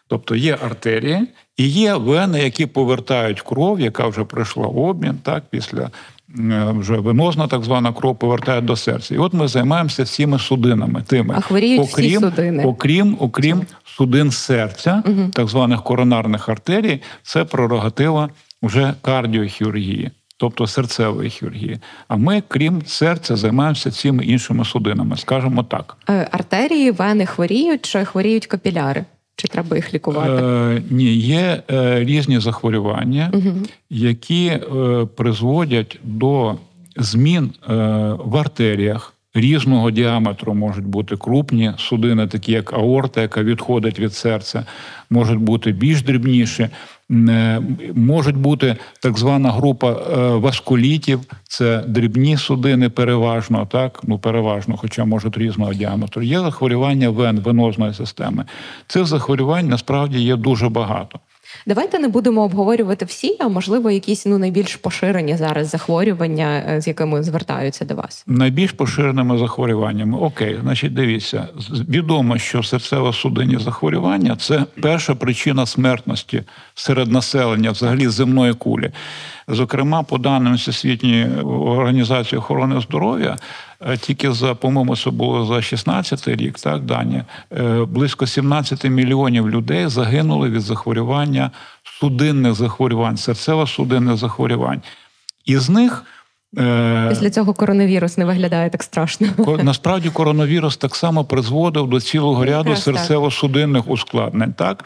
Тобто 0.08 0.36
є 0.36 0.58
артерії 0.64 1.28
і 1.56 1.68
є 1.68 1.94
вени, 1.94 2.38
які 2.42 2.66
повертають 2.66 3.40
кров, 3.40 3.80
яка 3.80 4.06
вже 4.06 4.24
пройшла 4.24 4.66
обмін, 4.66 5.18
так, 5.22 5.44
після 5.50 5.90
Е, 6.38 6.72
вже 6.78 6.92
венозна 6.92 7.46
так 7.46 7.64
звана 7.64 7.92
кров 7.92 8.18
повертає 8.18 8.60
до 8.60 8.76
серця. 8.76 9.14
І 9.14 9.18
от 9.18 9.32
ми 9.32 9.48
займаємося 9.48 10.02
всіми 10.02 10.38
судинами. 10.38 11.02
Тими 11.06 11.34
а 11.38 11.40
хворіють 11.40 11.80
окрім, 11.80 12.06
всі 12.06 12.20
судини. 12.20 12.64
окрім 12.64 13.16
окрім 13.20 13.62
судин 13.84 14.30
серця, 14.30 15.02
угу. 15.06 15.30
так 15.32 15.48
званих 15.48 15.82
коронарних 15.82 16.48
артерій, 16.48 17.02
це 17.22 17.44
прерогатива 17.44 18.28
вже 18.66 18.94
кардіохірургії. 19.02 20.10
Тобто 20.38 20.66
серцевої 20.66 21.30
хірургії. 21.30 21.78
А 22.08 22.16
ми, 22.16 22.42
крім 22.48 22.82
серця, 22.86 23.36
займаємося 23.36 23.90
цими 23.90 24.24
іншими 24.24 24.64
судинами, 24.64 25.16
скажімо 25.16 25.62
так. 25.62 25.96
Е, 26.08 26.28
артерії, 26.30 26.90
вени 26.90 27.26
хворіють 27.26 27.82
чи 27.82 28.04
хворіють 28.04 28.46
капіляри? 28.46 29.04
Чи 29.36 29.48
треба 29.48 29.76
їх 29.76 29.94
лікувати? 29.94 30.30
Е, 30.30 30.82
Ні, 30.90 31.04
є 31.14 31.62
е, 31.70 32.04
різні 32.04 32.40
захворювання, 32.40 33.30
угу. 33.34 33.52
які 33.90 34.46
е, 34.46 34.60
призводять 35.16 35.98
до 36.02 36.56
змін 36.96 37.50
е, 37.68 37.74
в 38.18 38.36
артеріях. 38.36 39.15
Різного 39.36 39.90
діаметру 39.90 40.54
можуть 40.54 40.86
бути 40.86 41.16
крупні 41.16 41.72
судини, 41.78 42.26
такі 42.26 42.52
як 42.52 42.72
аорта, 42.72 43.22
яка 43.22 43.42
відходить 43.42 43.98
від 43.98 44.14
серця, 44.14 44.64
можуть 45.10 45.38
бути 45.38 45.72
більш 45.72 46.02
дрібніші. 46.02 46.68
Е, 47.10 47.62
можуть 47.94 48.36
бути 48.36 48.76
так 49.02 49.18
звана 49.18 49.50
група 49.50 49.92
е, 49.92 50.16
васкулітів, 50.28 51.20
це 51.48 51.84
дрібні 51.86 52.36
судини, 52.36 52.88
переважно, 52.88 53.66
так 53.72 54.00
ну 54.06 54.18
переважно, 54.18 54.76
хоча 54.76 55.04
можуть 55.04 55.38
різного 55.38 55.74
діаметру. 55.74 56.22
Є 56.22 56.40
захворювання 56.40 57.10
вен, 57.10 57.40
венозної 57.40 57.94
системи. 57.94 58.44
Цих 58.86 59.06
захворювань 59.06 59.68
насправді 59.68 60.18
є 60.18 60.36
дуже 60.36 60.68
багато. 60.68 61.18
Давайте 61.66 61.98
не 61.98 62.08
будемо 62.08 62.42
обговорювати 62.42 63.04
всі, 63.04 63.36
а 63.40 63.48
можливо, 63.48 63.90
якісь 63.90 64.26
ну 64.26 64.38
найбільш 64.38 64.76
поширені 64.76 65.36
зараз 65.36 65.70
захворювання, 65.70 66.64
е, 66.68 66.80
з 66.80 66.86
якими 66.86 67.22
звертаються 67.22 67.84
до 67.84 67.94
вас. 67.94 68.24
Найбільш 68.26 68.72
поширеними 68.72 69.38
захворюваннями. 69.38 70.18
Окей, 70.18 70.58
значить, 70.62 70.94
дивіться, 70.94 71.48
відомо, 71.88 72.38
що 72.38 72.58
серцево-судинні 72.58 73.60
захворювання 73.60 74.36
це 74.36 74.64
перша 74.82 75.14
причина 75.14 75.66
смертності 75.66 76.42
серед 76.74 77.12
населення, 77.12 77.70
взагалі 77.70 78.08
земної 78.08 78.54
кулі. 78.54 78.90
Зокрема, 79.48 80.02
по 80.02 80.18
даним 80.18 80.54
Всесвітньої 80.54 81.26
організації 81.44 82.38
охорони 82.38 82.80
здоров'я, 82.80 83.36
тільки 84.00 84.32
за, 84.32 84.54
по-моєму, 84.54 84.96
це 84.96 85.10
було 85.10 85.46
за 85.46 85.62
16 85.62 86.28
рік, 86.28 86.58
так 86.58 86.82
дані 86.82 87.22
е, 87.52 87.84
близько 87.84 88.26
17 88.26 88.84
мільйонів 88.84 89.50
людей 89.50 89.86
загинули 89.86 90.50
від 90.50 90.60
захворювання 90.60 91.50
судинних 92.00 92.54
захворювань, 92.54 93.16
серцево-судинних 93.16 94.16
захворювань. 94.16 94.82
Із 95.44 95.68
них 95.68 96.04
е, 96.58 97.06
Після 97.08 97.30
цього 97.30 97.54
коронавірус 97.54 98.18
не 98.18 98.24
виглядає 98.24 98.70
так 98.70 98.82
страшно. 98.82 99.28
Насправді 99.62 100.10
коронавірус 100.10 100.76
так 100.76 100.96
само 100.96 101.24
призводив 101.24 101.88
до 101.88 102.00
цілого 102.00 102.44
ряду 102.44 102.70
серцево-судинних 102.70 103.82
ускладнень. 103.86 104.52
Так 104.52 104.84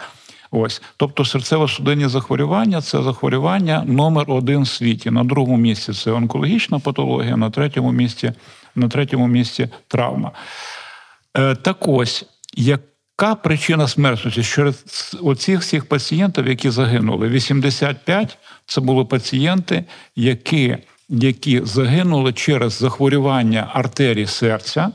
Ось, 0.53 0.83
тобто 0.97 1.23
серцево-судинні 1.23 2.09
захворювання 2.09 2.81
це 2.81 3.03
захворювання 3.03 3.85
номер 3.87 4.25
один 4.29 4.63
в 4.63 4.69
світі. 4.69 5.11
На 5.11 5.25
другому 5.25 5.57
місці 5.57 5.93
це 5.93 6.11
онкологічна 6.11 6.79
патологія, 6.79 7.37
на 7.37 7.51
третьому 7.51 7.93
місці 7.93 8.33
на 8.75 8.89
третьому 8.89 9.27
місці 9.27 9.69
травма. 9.89 10.33
Е, 11.37 11.55
Так 11.55 11.89
ось, 11.89 12.25
яка 12.55 13.35
причина 13.35 13.89
смертності? 13.89 14.43
Серед 14.43 14.75
оцих 15.23 15.61
всіх 15.61 15.89
пацієнтів, 15.89 16.49
які 16.49 16.71
загинули, 16.71 17.29
85 17.29 18.39
це 18.67 18.81
були 18.81 19.05
пацієнти, 19.05 19.85
які 20.17 20.77
які 21.13 21.61
загинули 21.65 22.33
через 22.33 22.73
захворювання 22.79 23.71
артерій 23.73 24.27
серця 24.27 24.91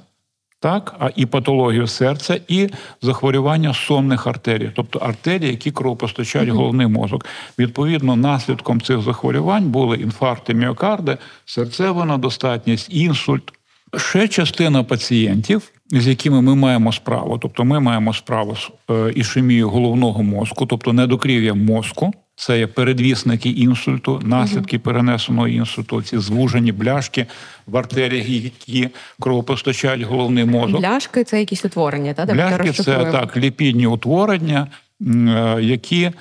так, 0.65 0.95
а 0.99 1.09
і 1.15 1.25
патологію 1.25 1.87
серця, 1.87 2.39
і 2.47 2.69
захворювання 3.01 3.73
сонних 3.73 4.27
артерій, 4.27 4.71
тобто 4.75 4.99
артерії, 4.99 5.51
які 5.51 5.71
кровопостачають 5.71 6.49
mm-hmm. 6.49 6.53
головний 6.53 6.87
мозок. 6.87 7.25
Відповідно, 7.59 8.15
наслідком 8.15 8.81
цих 8.81 9.01
захворювань 9.01 9.69
були 9.69 9.97
інфаркти 9.97 10.53
міокарди, 10.53 11.17
серцева 11.45 12.05
недостатність, 12.05 12.87
інсульт. 12.93 13.51
Ще 13.97 14.27
частина 14.27 14.83
пацієнтів, 14.83 15.71
з 15.91 16.07
якими 16.07 16.41
ми 16.41 16.55
маємо 16.55 16.91
справу, 16.91 17.37
тобто 17.37 17.63
ми 17.63 17.79
маємо 17.79 18.13
справу 18.13 18.55
з 18.55 18.71
е, 18.91 19.11
ішемією 19.15 19.69
головного 19.69 20.23
мозку, 20.23 20.65
тобто 20.65 20.93
недокрів'я 20.93 21.53
мозку. 21.53 22.13
Це 22.37 22.59
є 22.59 22.67
передвісники 22.67 23.49
інсульту, 23.49 24.21
наслідки 24.25 24.79
перенесеного 24.79 25.47
інсульту, 25.47 26.01
ці 26.01 26.17
звужені 26.17 26.71
бляшки 26.71 27.25
в 27.67 27.77
артеріях, 27.77 28.29
які 28.29 28.89
кровопостачають 29.19 30.03
головний 30.03 30.45
мозок. 30.45 30.79
Бляшки 30.79 31.23
це 31.23 31.39
якісь 31.39 31.65
утворення, 31.65 32.13
та 32.13 32.25
бляшки 32.25 32.71
це 32.71 33.11
так, 33.11 33.37
ліпідні 33.37 33.87
утворення, 33.87 34.67
е, 35.01 35.57
які 35.61 36.03
е, 36.03 36.11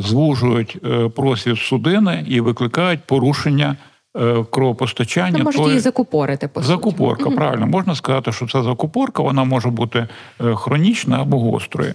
звужують 0.00 0.78
просвіт 1.14 1.58
судини 1.58 2.24
і 2.28 2.40
викликають 2.40 3.00
порушення. 3.06 3.76
Кровопостачання 4.50 5.44
Можуть 5.44 5.66
її 5.66 5.78
закупорити 5.78 6.48
по 6.48 6.62
закупорка. 6.62 7.24
Суті. 7.24 7.36
Правильно 7.36 7.66
можна 7.66 7.94
сказати, 7.94 8.32
що 8.32 8.46
це 8.46 8.62
закупорка, 8.62 9.22
вона 9.22 9.44
може 9.44 9.68
бути 9.68 10.08
хронічна 10.54 11.20
або 11.20 11.38
гострою. 11.38 11.94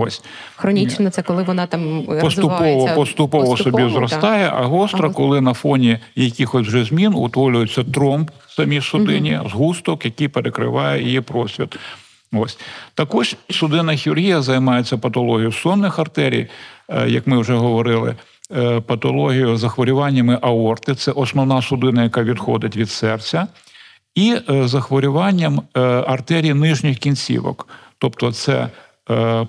Ось 0.00 0.22
хронічна 0.56 1.10
це 1.10 1.22
коли 1.22 1.42
вона 1.42 1.66
там 1.66 2.02
поступово 2.20 2.20
поступово, 2.20 2.94
поступово 2.94 3.56
собі 3.56 3.92
зростає, 3.92 4.50
а 4.54 4.62
гостра, 4.62 5.04
ага. 5.04 5.14
коли 5.14 5.40
на 5.40 5.54
фоні 5.54 5.98
якихось 6.14 6.66
вже 6.66 6.84
змін 6.84 7.14
утворюється 7.14 7.84
тромб 7.84 8.30
в 8.46 8.52
самій 8.52 8.80
судині, 8.80 9.38
угу. 9.38 9.48
згусток, 9.48 10.04
який 10.04 10.28
перекриває 10.28 11.02
її 11.02 11.20
просвіт. 11.20 11.78
Ось 12.32 12.58
також 12.94 13.36
судинна 13.50 13.94
хірургія 13.94 14.42
займається 14.42 14.98
патологією 14.98 15.52
сонних 15.52 15.98
артерій, 15.98 16.46
е, 16.88 17.08
як 17.08 17.26
ми 17.26 17.38
вже 17.38 17.54
говорили. 17.54 18.14
Е, 18.52 18.80
патологією 18.80 19.56
захворюваннями 19.56 20.38
аорти, 20.42 20.94
це 20.94 21.12
основна 21.12 21.62
судина, 21.62 22.02
яка 22.02 22.22
відходить 22.22 22.76
від 22.76 22.90
серця, 22.90 23.46
і 24.14 24.36
е, 24.50 24.68
захворюванням 24.68 25.62
артерій 26.06 26.54
нижніх 26.54 26.98
кінцівок, 26.98 27.68
тобто 27.98 28.32
це 28.32 28.52
Е, 28.52 28.68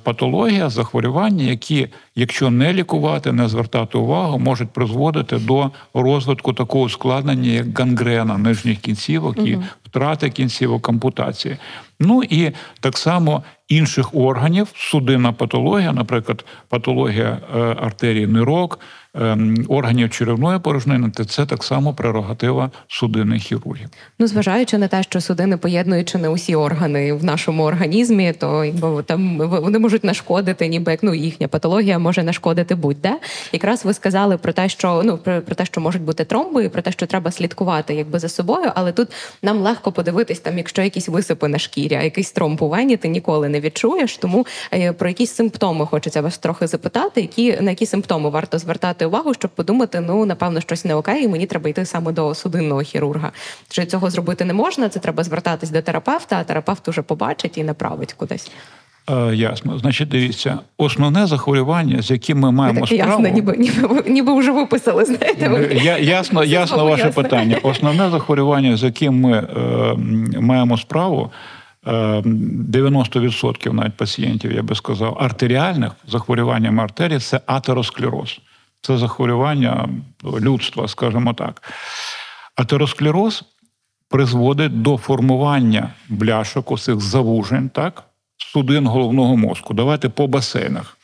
патологія, 0.04 0.70
захворювання, 0.70 1.44
які, 1.44 1.88
якщо 2.16 2.50
не 2.50 2.74
лікувати, 2.74 3.32
не 3.32 3.48
звертати 3.48 3.98
увагу, 3.98 4.40
можуть 4.40 4.70
призводити 4.70 5.38
до 5.38 5.72
розвитку 5.94 6.54
такого 6.54 6.84
ускладнення, 6.84 7.50
як 7.50 7.80
гангрена 7.80 8.38
нижніх 8.38 8.80
кінцівок 8.80 9.38
і 9.38 9.58
втрати 9.86 10.30
кінцівок 10.30 10.90
ампутації. 10.90 11.58
Ну 12.00 12.24
і 12.24 12.52
так 12.80 12.98
само 12.98 13.44
інших 13.68 14.16
органів, 14.16 14.68
судинна 14.76 15.34
патологія, 15.34 15.94
наприклад, 15.94 16.46
патологія 16.70 17.38
е, 17.56 17.60
артерії 17.60 18.28
нирок, 18.28 18.80
органів 19.67 20.10
черевної 20.10 20.60
порожнини, 20.60 21.10
то 21.10 21.25
це 21.25 21.45
так 21.45 21.63
само 21.63 21.93
прерогатива 21.93 22.72
судинних 22.88 23.43
хірургів. 23.43 23.89
Ну, 24.19 24.27
зважаючи 24.27 24.77
на 24.77 24.88
те, 24.88 25.03
що 25.03 25.22
судини 25.22 25.57
поєднуючи 25.57 26.17
не 26.17 26.29
усі 26.29 26.55
органи 26.55 27.13
в 27.13 27.24
нашому 27.24 27.63
організмі, 27.63 28.34
то 28.34 28.65
якби 28.65 29.03
там 29.03 29.38
вони 29.38 29.79
можуть 29.79 30.03
нашкодити, 30.03 30.67
ніби 30.67 30.91
як 30.91 31.03
ну 31.03 31.13
їхня 31.13 31.48
патологія 31.48 32.00
може 32.00 32.24
нашкодити 32.24 32.75
будь-де. 32.75 33.19
Якраз 33.51 33.86
ви 33.86 33.93
сказали 33.93 34.38
про 34.38 34.53
те, 34.53 34.69
що 34.69 35.01
ну 35.05 35.17
про, 35.17 35.41
про 35.41 35.55
те, 35.55 35.65
що 35.65 35.81
можуть 35.81 36.01
бути 36.01 36.25
тромби, 36.25 36.65
і 36.65 36.69
про 36.69 36.81
те, 36.81 36.91
що 36.91 37.05
треба 37.05 37.31
слідкувати 37.31 37.93
якби 37.93 38.19
за 38.19 38.29
собою, 38.29 38.72
але 38.75 38.91
тут 38.91 39.07
нам 39.41 39.57
легко 39.57 39.91
подивитись, 39.91 40.39
там, 40.39 40.57
якщо 40.57 40.81
якісь 40.81 41.10
висипи 41.10 41.48
на 41.48 41.60
шкірі, 41.60 41.95
а 41.95 42.03
якийсь 42.03 42.31
тромб 42.31 42.62
у 42.62 42.69
вені, 42.69 42.98
ти 42.98 43.07
ніколи 43.07 43.50
не 43.50 43.60
відчуєш. 43.60 44.17
Тому 44.17 44.45
е, 44.74 44.93
про 44.93 45.07
якісь 45.07 45.36
симптоми 45.36 45.86
хочеться 45.86 46.22
вас 46.22 46.38
трохи 46.38 46.67
запитати, 46.67 47.22
які 47.22 47.57
на 47.62 47.69
які 47.69 47.86
симптоми 47.86 48.29
варто 48.29 48.60
звертати 48.60 49.05
акцентувати 49.06 49.16
увагу, 49.16 49.34
щоб 49.34 49.52
подумати, 49.52 50.02
ну 50.02 50.26
напевно, 50.26 50.62
щось 50.62 50.86
не 50.86 50.96
окей, 50.96 51.24
і 51.24 51.28
мені 51.28 51.46
треба 51.46 51.70
йти 51.70 51.86
саме 51.86 52.12
до 52.12 52.36
судинного 52.36 52.82
хірурга. 52.82 53.32
Що 53.72 53.86
цього 53.86 54.10
зробити 54.10 54.46
не 54.46 54.54
можна, 54.54 54.90
це 54.90 55.00
треба 55.00 55.24
звертатись 55.24 55.70
до 55.70 55.82
терапевта, 55.82 56.38
а 56.40 56.44
терапевт 56.44 56.88
уже 56.88 57.02
побачить 57.02 57.58
і 57.58 57.64
направить 57.64 58.14
кудись. 58.14 58.52
Е, 59.10 59.36
Ясно. 59.36 59.80
Значить, 59.80 60.10
дивіться, 60.10 60.60
основне 60.78 61.28
захворювання, 61.28 62.02
з 62.02 62.12
яким 62.12 62.40
ми 62.40 62.52
маємо 62.52 62.82
таке 62.82 62.96
справу. 62.96 63.24
ясно, 63.24 63.36
ніби 63.36 63.58
ніби 63.58 64.04
ніби 64.08 64.40
вже 64.40 64.52
виписали. 64.52 65.06
Знаєте, 65.06 65.50
ви. 65.50 65.58
Е, 65.58 65.80
Я, 65.84 65.98
ясно, 65.98 66.44
ясно 66.44 66.86
ваше 66.86 67.06
ясно. 67.06 67.24
питання. 67.24 67.58
Основне 67.64 68.10
захворювання, 68.10 68.78
з 68.78 68.84
яким 68.84 69.20
ми 69.22 69.38
е, 69.38 69.96
маємо 70.42 70.78
справу, 70.78 71.32
е, 71.88 71.92
90% 71.92 73.74
навіть 73.74 73.94
пацієнтів, 73.94 74.52
я 74.52 74.64
би 74.64 74.76
сказав, 74.76 75.18
артеріальних 75.20 75.92
захворюваннями 76.08 76.84
артерії 76.84 77.20
це 77.20 77.40
атеросклероз. 77.46 78.40
Це 78.86 78.98
захворювання 78.98 79.89
людства, 80.39 80.88
скажімо 80.88 81.34
так. 81.34 81.74
Атеросклероз 82.56 83.44
призводить 84.10 84.82
до 84.82 84.98
формування 84.98 85.89
бляшок, 86.10 86.72
усіх 86.72 87.00
завужень, 87.00 87.70
так, 87.70 88.04
судин 88.38 88.88
головного 88.88 89.38
мозку. 89.38 89.74
Давайте 89.74 90.10
по 90.10 90.27
басейнах. 90.27 90.98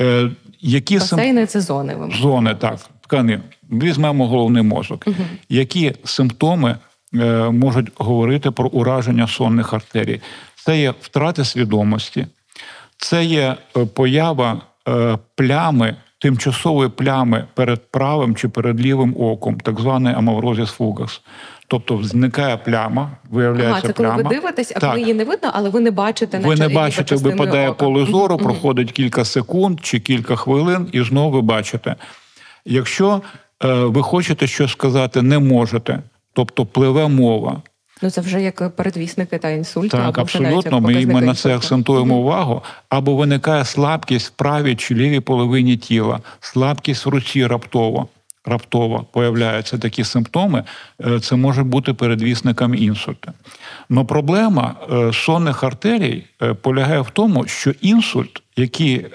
Е, 0.00 0.30
які 0.60 1.00
сим- 1.00 1.18
Басейни 1.18 1.46
це 1.46 1.60
зони. 1.60 1.94
ви 1.94 2.10
зони, 2.10 2.54
так, 2.54 2.78
тканин. 3.00 3.42
Візьмемо 3.70 4.28
головний 4.28 4.62
мозок. 4.62 5.06
Які 5.48 5.92
симптоми 6.04 6.76
е, 7.14 7.50
можуть 7.50 7.92
говорити 7.96 8.50
про 8.50 8.68
ураження 8.68 9.28
сонних 9.28 9.72
артерій? 9.72 10.20
Це 10.64 10.80
є 10.80 10.94
втрати 11.00 11.44
свідомості, 11.44 12.26
це 12.96 13.24
є 13.24 13.56
е, 13.76 13.84
поява 13.86 14.60
е, 14.88 15.18
плями, 15.34 15.96
тимчасової 16.24 16.88
плями 16.88 17.44
перед 17.54 17.90
правим 17.90 18.34
чи 18.34 18.48
перед 18.48 18.80
лівим 18.80 19.14
оком, 19.18 19.60
так 19.60 19.80
званий 19.80 20.14
амаврозіс 20.14 20.68
фугас. 20.68 21.20
Тобто 21.68 22.02
зникає 22.02 22.56
пляма, 22.56 23.10
виявляється 23.30 23.78
Ага, 23.78 23.86
це 23.86 23.92
коли 23.92 24.10
ви 24.10 24.22
дивитесь, 24.22 24.72
а 24.76 24.78
Так. 24.80 24.90
коли 24.90 25.00
її 25.00 25.14
не 25.14 25.24
видно, 25.24 25.50
але 25.52 25.70
ви 25.70 25.80
не 25.80 25.90
бачите 25.90 26.38
Ви 26.38 26.56
не 26.56 26.68
бачите, 26.68 27.16
випадає 27.16 27.68
ока. 27.68 27.84
поле 27.84 28.06
зору, 28.06 28.36
проходить 28.36 28.92
кілька 28.92 29.24
секунд 29.24 29.80
чи 29.82 30.00
кілька 30.00 30.36
хвилин, 30.36 30.88
і 30.92 31.02
знову 31.02 31.30
ви 31.30 31.40
бачите. 31.40 31.96
Якщо 32.64 33.22
е, 33.64 33.72
ви 33.72 34.02
хочете 34.02 34.46
щось 34.46 34.70
сказати, 34.70 35.22
не 35.22 35.38
можете, 35.38 36.02
тобто 36.32 36.66
пливе 36.66 37.08
мова. 37.08 37.62
Ну 38.02 38.10
це 38.10 38.20
вже 38.20 38.42
як 38.42 38.76
передвісники 38.76 39.38
та 39.38 39.50
інсульту. 39.50 39.88
Так, 39.88 40.08
або 40.08 40.20
абсолютно. 40.20 40.80
Ми, 40.80 41.06
ми 41.06 41.20
на 41.20 41.34
це 41.34 41.56
акцентуємо 41.56 42.16
увагу. 42.16 42.62
Або 42.88 43.16
виникає 43.16 43.64
слабкість 43.64 44.26
в 44.26 44.30
правій 44.30 44.76
чи 44.76 44.94
лівій 44.94 45.20
половині 45.20 45.76
тіла, 45.76 46.20
слабкість 46.40 47.06
в 47.06 47.08
руці 47.08 47.46
раптово. 47.46 48.08
Раптово 48.46 49.06
появляються 49.12 49.78
такі 49.78 50.04
симптоми, 50.04 50.64
е, 51.06 51.20
це 51.20 51.36
може 51.36 51.62
бути 51.62 51.94
передвісником 51.94 52.74
інсульту. 52.74 53.32
Но 53.88 54.04
проблема 54.04 54.74
е, 54.92 55.12
сонних 55.12 55.64
артерій 55.64 56.24
е, 56.42 56.54
полягає 56.54 57.00
в 57.00 57.10
тому, 57.10 57.46
що 57.46 57.70
інсульт, 57.80 58.42
який 58.56 59.06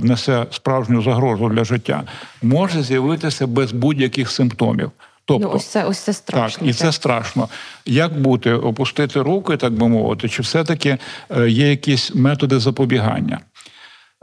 несе 0.00 0.46
справжню 0.50 1.02
загрозу 1.02 1.48
для 1.48 1.64
життя, 1.64 2.02
може 2.42 2.82
з'явитися 2.82 3.46
без 3.46 3.72
будь-яких 3.72 4.30
симптомів. 4.30 4.90
Тобто, 5.30 5.48
Ну 5.48 5.54
ось 5.56 5.66
це 5.66 5.84
ось 5.84 5.98
це 5.98 6.12
страшно. 6.12 6.58
так, 6.58 6.68
і 6.68 6.72
це 6.72 6.92
страшно. 6.92 7.48
Як 7.86 8.20
бути, 8.20 8.52
опустити 8.52 9.22
руки, 9.22 9.56
так 9.56 9.72
би 9.72 9.88
мовити, 9.88 10.28
чи 10.28 10.42
все-таки 10.42 10.98
е, 11.38 11.48
є 11.48 11.70
якісь 11.70 12.14
методи 12.14 12.58
запобігання? 12.58 13.40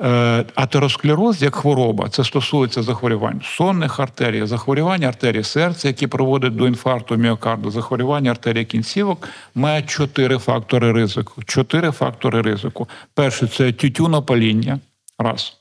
Е, 0.02 0.46
Атеросклероз 0.56 1.42
як 1.42 1.56
хвороба, 1.56 2.10
це 2.10 2.24
стосується 2.24 2.84
захворювань 2.84 3.42
сонних 3.44 4.00
артерій, 4.00 4.46
захворювання 4.46 5.08
артерій 5.08 5.44
серця, 5.44 5.88
які 5.88 6.08
приводять 6.08 6.56
до 6.56 6.68
інфаркту 6.68 7.16
міокарду, 7.16 7.72
захворювання 7.72 8.32
артерій 8.32 8.66
кінцівок, 8.66 9.30
має 9.56 9.82
чотири 9.82 10.38
фактори 10.38 10.92
ризику. 10.92 11.44
Чотири 11.44 11.92
фактори 11.92 12.42
ризику. 12.42 12.88
Перше 13.14 13.48
це 13.48 13.72
тютюнопаління. 13.72 14.80
Раз. 15.20 15.54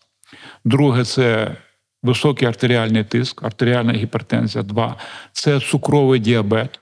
Друге 0.64 1.04
це 1.04 1.56
високий 2.02 2.48
артеріальний 2.48 3.04
тиск, 3.04 3.42
артеріальна 3.42 3.92
гіпертензія. 3.92 4.64
Два. 4.64 4.96
Це 5.32 5.60
цукровий 5.60 6.20
діабет. 6.20 6.80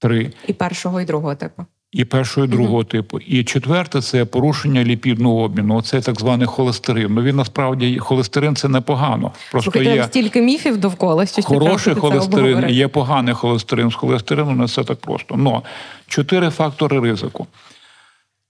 Три. 0.00 0.32
І 0.46 0.52
першого, 0.52 1.00
і 1.00 1.04
другого 1.04 1.34
типу. 1.34 1.66
І 1.92 2.04
першого, 2.04 2.46
і 2.46 2.48
другого 2.48 2.84
типу. 2.84 3.18
І 3.18 3.44
четверте 3.44 4.00
це 4.00 4.24
порушення 4.24 4.84
ліпідного 4.84 5.42
обміну. 5.42 5.82
Це 5.82 6.00
так 6.00 6.20
званий 6.20 6.46
холестерин. 6.46 7.14
Ну 7.14 7.22
він 7.22 7.36
насправді 7.36 7.98
холестерин 7.98 8.56
це 8.56 8.68
непогано. 8.68 9.32
Просто 9.50 9.70
Слухайте, 9.70 9.96
є 9.96 10.04
стільки 10.04 10.42
міфів 10.42 10.76
довкола, 10.76 11.26
що 11.26 11.42
хороший 11.42 11.94
холестерин, 11.94 12.64
і 12.68 12.72
є 12.72 12.88
поганий 12.88 13.34
холестерин. 13.34 13.90
З 13.90 13.94
холестерином 13.94 14.58
не 14.58 14.64
все 14.64 14.84
так 14.84 14.98
просто. 14.98 15.36
Но 15.36 15.62
чотири 16.06 16.50
фактори 16.50 17.00
ризику. 17.00 17.46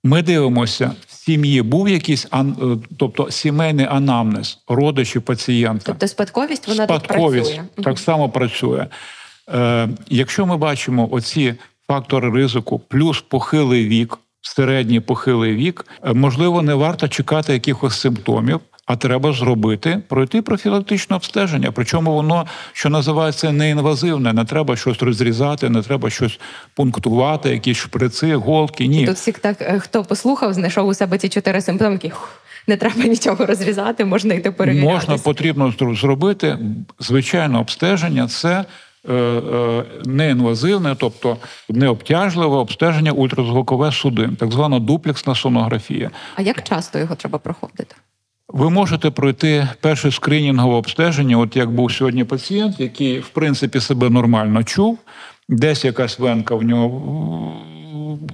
Ми 0.04 0.22
дивимося, 0.22 0.90
в 1.06 1.12
сім'ї 1.12 1.62
був 1.62 1.88
якийсь 1.88 2.26
ан- 2.30 2.56
е, 2.62 2.88
тобто 2.98 3.30
сімейний 3.30 3.87
анамнез, 3.87 4.58
родичі 4.68 5.20
пацієнта. 5.20 5.82
Тобто 5.87 6.08
спадковість 6.08 6.68
вона 6.68 6.87
тут 6.87 7.04
Спадковість 7.04 7.54
працює. 7.56 7.84
так 7.84 7.98
само 7.98 8.28
працює. 8.28 8.87
Е, 9.54 9.88
якщо 10.08 10.46
ми 10.46 10.56
бачимо 10.56 11.08
оці 11.11 11.54
фактори 11.88 12.30
ризику, 12.30 12.78
плюс 12.78 13.20
похилий 13.20 13.88
вік, 13.88 14.18
середній 14.40 15.00
похилий 15.00 15.54
вік, 15.54 15.87
е, 16.06 16.12
можливо, 16.12 16.62
не 16.62 16.74
варто 16.74 17.08
чекати 17.08 17.52
якихось 17.52 18.00
симптомів. 18.00 18.61
А 18.88 18.96
треба 18.96 19.33
зробити 19.33 20.03
пройти 20.09 20.42
профілактичне 20.42 21.16
обстеження. 21.16 21.72
Причому 21.74 22.12
воно, 22.14 22.46
що 22.72 22.88
називається, 22.88 23.53
неінвазивне. 23.53 24.33
Не 24.33 24.44
треба 24.44 24.77
щось 24.77 25.03
розрізати, 25.03 25.68
не 25.68 25.83
треба 25.83 26.11
щось 26.11 26.40
пунктувати, 26.74 27.51
якісь 27.51 27.77
шприци, 27.77 28.35
голки. 28.35 28.87
Ні, 28.87 29.07
Тут 29.07 29.16
всіх 29.16 29.38
так, 29.38 29.57
е, 29.61 29.79
хто 29.79 30.05
послухав, 30.05 30.55
знайшов 30.55 30.88
у 30.88 30.94
себе 30.94 31.18
ці 31.18 31.29
чотири 31.29 31.62
«Хух, 32.11 32.42
не 32.66 32.77
треба 32.77 33.05
нічого 33.05 33.46
розрізати, 33.46 34.05
можна 34.05 34.35
йти 34.35 34.51
перевірятися. 34.51 34.94
Можна 34.94 35.18
потрібно 35.18 35.66
зро- 35.66 36.01
зробити 36.01 36.59
звичайне 36.98 37.59
обстеження. 37.59 38.29
Це 38.29 38.64
е, 39.09 39.14
е, 39.14 39.85
неінвазивне, 40.05 40.96
тобто 40.98 41.37
необтяжливе 41.68 42.57
обстеження 42.57 43.12
ультразвукове 43.12 43.92
судин, 43.92 44.37
так 44.37 44.53
звана 44.53 44.79
дуплексна 44.79 45.35
сонографія. 45.35 46.11
А 46.37 46.42
як 46.42 46.62
часто 46.62 46.98
його 46.98 47.14
треба 47.14 47.38
проходити? 47.38 47.94
Ви 48.48 48.70
можете 48.70 49.11
пройти 49.11 49.68
перше 49.80 50.11
скринінгове 50.11 50.74
обстеження, 50.74 51.38
от 51.38 51.56
як 51.56 51.70
був 51.70 51.92
сьогодні 51.92 52.24
пацієнт, 52.24 52.80
який 52.80 53.18
в 53.18 53.28
принципі 53.28 53.80
себе 53.80 54.11
нормально 54.11 54.64
чув, 54.64 54.98
десь 55.48 55.84
якась 55.84 56.18
венка 56.18 56.54
в 56.54 56.62
нього 56.62 57.52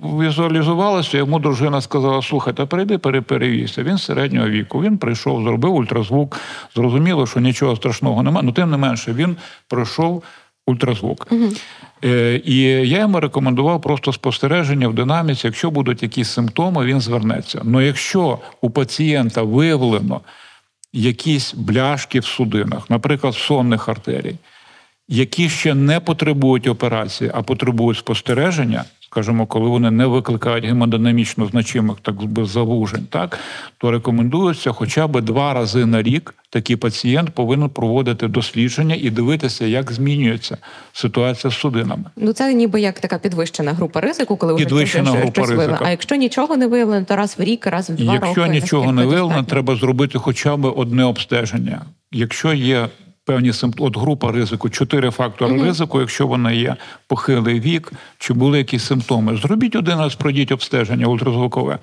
візуалізувалася. 0.02 1.18
Йому 1.18 1.38
дружина 1.38 1.80
сказала: 1.80 2.22
слухай, 2.22 2.54
та 2.54 2.66
прийди, 2.66 2.98
переперевійся. 2.98 3.82
Він 3.82 3.98
середнього 3.98 4.48
віку. 4.48 4.82
Він 4.82 4.98
прийшов, 4.98 5.42
зробив 5.42 5.74
ультразвук. 5.74 6.40
Зрозуміло, 6.74 7.26
що 7.26 7.40
нічого 7.40 7.76
страшного 7.76 8.22
немає. 8.22 8.46
Ну 8.46 8.52
тим 8.52 8.70
не 8.70 8.76
менше, 8.76 9.12
він 9.12 9.36
пройшов 9.68 10.22
ультразвук. 10.66 11.28
Е, 12.04 12.40
І 12.44 12.60
я 12.88 12.98
йому 12.98 13.20
рекомендував 13.20 13.82
просто 13.82 14.12
спостереження 14.12 14.88
в 14.88 14.94
динаміці. 14.94 15.46
Якщо 15.46 15.70
будуть 15.70 16.02
якісь 16.02 16.28
симптоми, 16.28 16.84
він 16.84 17.00
звернеться. 17.00 17.62
Але 17.66 17.84
якщо 17.84 18.38
у 18.60 18.70
пацієнта 18.70 19.42
виявлено 19.42 20.20
якісь 20.92 21.54
бляшки 21.54 22.20
в 22.20 22.24
судинах, 22.24 22.90
наприклад, 22.90 23.34
сонних 23.34 23.88
артерій, 23.88 24.36
які 25.08 25.48
ще 25.48 25.74
не 25.74 26.00
потребують 26.00 26.66
операції, 26.66 27.30
а 27.34 27.42
потребують 27.42 27.98
спостереження, 27.98 28.84
скажімо, 29.14 29.46
коли 29.46 29.68
вони 29.68 29.90
не 29.90 30.06
викликають 30.06 30.64
гемодинамічно 30.64 31.46
значимих 31.46 31.96
так 32.02 32.24
би 32.24 32.44
завужень, 32.44 33.06
так 33.10 33.38
то 33.78 33.90
рекомендується 33.90 34.72
хоча 34.72 35.06
б 35.06 35.20
два 35.20 35.54
рази 35.54 35.86
на 35.86 36.02
рік 36.02 36.34
такий 36.50 36.76
пацієнт 36.76 37.30
повинен 37.30 37.68
проводити 37.68 38.28
дослідження 38.28 38.96
і 39.00 39.10
дивитися, 39.10 39.66
як 39.66 39.92
змінюється 39.92 40.58
ситуація 40.92 41.50
з 41.50 41.54
судинами. 41.54 42.04
Ну 42.16 42.32
це 42.32 42.54
ніби 42.54 42.80
як 42.80 43.00
така 43.00 43.18
підвищена 43.18 43.72
група 43.72 44.00
ризику, 44.00 44.36
коли 44.36 44.54
вже 44.54 44.64
Підвищена 44.64 45.10
щось, 45.10 45.20
група 45.20 45.44
щось 45.44 45.50
ризику. 45.50 45.84
А 45.84 45.90
якщо 45.90 46.14
нічого 46.14 46.56
не 46.56 46.66
виявлено, 46.66 47.04
то 47.04 47.16
раз 47.16 47.36
в 47.38 47.42
рік, 47.42 47.66
раз 47.66 47.90
в 47.90 47.94
два 47.94 48.14
роки. 48.14 48.26
Якщо 48.26 48.46
нічого 48.46 48.92
не 48.92 49.04
виявлено, 49.04 49.42
треба 49.42 49.76
зробити 49.76 50.18
хоча 50.18 50.56
б 50.56 50.64
одне 50.64 51.04
обстеження. 51.04 51.82
Якщо 52.12 52.52
є 52.52 52.88
певні 53.24 53.52
симптоми, 53.52 53.88
от 53.88 53.96
група 53.96 54.32
ризику, 54.32 54.70
чотири 54.70 55.10
фактори 55.10 55.62
ризику, 55.62 56.00
якщо 56.00 56.26
вона 56.26 56.52
є 56.52 56.76
похилий 57.06 57.60
вік, 57.60 57.92
чи 58.18 58.34
були 58.34 58.58
якісь 58.58 58.84
симптоми, 58.84 59.36
зробіть 59.36 59.76
один 59.76 59.98
раз, 59.98 60.14
пройдіть 60.14 60.52
обстеження 60.52 61.06
ультразвукове. 61.06 61.78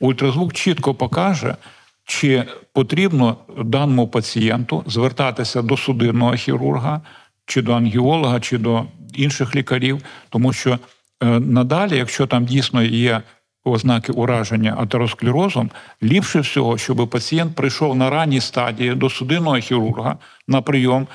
Ультразвук 0.00 0.52
чітко 0.52 0.94
покаже, 0.94 1.56
чи 2.04 2.44
потрібно 2.72 3.36
даному 3.64 4.08
пацієнту 4.08 4.84
звертатися 4.86 5.62
до 5.62 5.76
судинного 5.76 6.34
хірурга, 6.34 7.00
чи 7.46 7.62
до 7.62 7.72
ангіолога, 7.72 8.40
чи 8.40 8.58
до 8.58 8.84
інших 9.14 9.56
лікарів, 9.56 10.02
тому 10.28 10.52
що 10.52 10.78
е, 11.22 11.26
надалі, 11.40 11.96
якщо 11.96 12.26
там 12.26 12.44
дійсно 12.44 12.82
є 12.82 13.22
ознаки 13.64 14.12
ураження 14.12 14.76
атеросклерозом, 14.78 15.70
ліпше 16.02 16.40
всього, 16.40 16.78
щоб 16.78 17.10
пацієнт 17.10 17.54
прийшов 17.54 17.96
на 17.96 18.10
ранній 18.10 18.40
стадії 18.40 18.94
до 18.94 19.10
судинного 19.10 19.56
хірурга 19.56 20.16
на 20.48 20.62
прийом. 20.62 21.06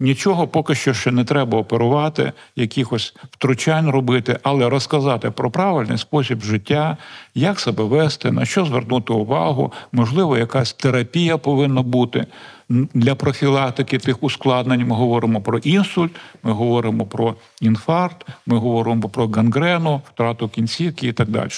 Нічого 0.00 0.48
поки 0.48 0.74
що 0.74 0.94
ще 0.94 1.10
не 1.10 1.24
треба 1.24 1.58
оперувати, 1.58 2.32
якихось 2.56 3.14
втручань 3.30 3.90
робити, 3.90 4.38
але 4.42 4.68
розказати 4.68 5.30
про 5.30 5.50
правильний 5.50 5.98
спосіб 5.98 6.42
життя, 6.42 6.96
як 7.34 7.60
себе 7.60 7.84
вести, 7.84 8.32
на 8.32 8.44
що 8.44 8.64
звернути 8.64 9.12
увагу, 9.12 9.72
можливо, 9.92 10.38
якась 10.38 10.72
терапія 10.72 11.38
повинна 11.38 11.82
бути 11.82 12.26
для 12.68 13.14
профілактики 13.14 13.98
тих 13.98 14.22
ускладнень. 14.22 14.86
Ми 14.86 14.96
говоримо 14.96 15.40
про 15.40 15.58
інсульт, 15.58 16.12
ми 16.42 16.52
говоримо 16.52 17.06
про 17.06 17.34
інфаркт, 17.60 18.26
ми 18.46 18.58
говоримо 18.58 19.08
про 19.08 19.28
гангрену, 19.28 20.02
втрату 20.12 20.48
кінцівки 20.48 21.08
і 21.08 21.12
так 21.12 21.28
далі. 21.28 21.50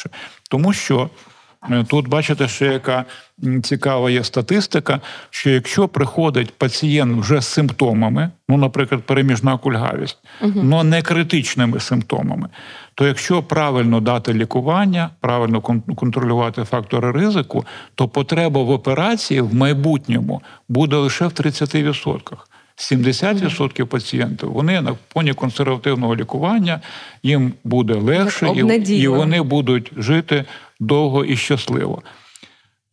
Тому 0.51 0.73
що 0.73 1.11
тут 1.88 2.09
бачите, 2.09 2.49
що 2.49 2.64
яка 2.64 3.05
цікава 3.62 4.11
є 4.11 4.25
статистика, 4.25 5.01
що 5.31 5.51
якщо 5.51 5.88
приходить 5.88 6.51
пацієнт 6.59 7.20
вже 7.20 7.40
з 7.40 7.46
симптомами, 7.46 8.31
ну, 8.49 8.57
наприклад, 8.57 9.03
переміжна 9.03 9.59
кульгавість, 9.59 10.18
але 10.40 10.53
угу. 10.53 10.83
не 10.85 11.03
критичними 11.03 11.81
симптомами, 11.81 12.49
то 12.94 13.07
якщо 13.07 13.42
правильно 13.42 14.01
дати 14.01 14.35
лікування, 14.35 15.11
правильно 15.20 15.61
контролювати 15.96 16.64
фактори 16.64 17.12
ризику, 17.12 17.64
то 17.94 18.09
потреба 18.09 18.62
в 18.62 18.70
операції 18.70 19.40
в 19.40 19.55
майбутньому 19.55 20.42
буде 20.68 20.96
лише 20.96 21.27
в 21.27 21.31
30%. 21.31 22.37
70% 22.81 23.85
пацієнтів 23.85 24.53
вони 24.53 24.81
на 24.81 24.94
фоні 25.12 25.33
консервативного 25.33 26.16
лікування 26.16 26.81
їм 27.23 27.53
буде 27.64 27.94
легше, 27.94 28.53
і, 28.57 28.94
і 28.94 29.09
вони 29.09 29.42
будуть 29.42 29.92
жити 29.96 30.44
довго 30.81 31.25
і 31.25 31.37
щасливо. 31.37 32.03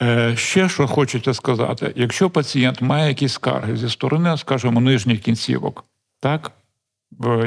Е, 0.02 0.36
Ще 0.38 0.70
що 0.70 0.88
хочеться 0.88 1.34
сказати: 1.34 1.94
якщо 1.96 2.30
пацієнт 2.30 2.82
має 2.82 3.08
якісь 3.08 3.34
скарги 3.34 3.78
зі 3.78 3.90
сторони, 3.90 4.38
скажімо, 4.38 4.82
нижніх 4.82 5.22
кінцівок, 5.22 5.86
так? 6.20 6.52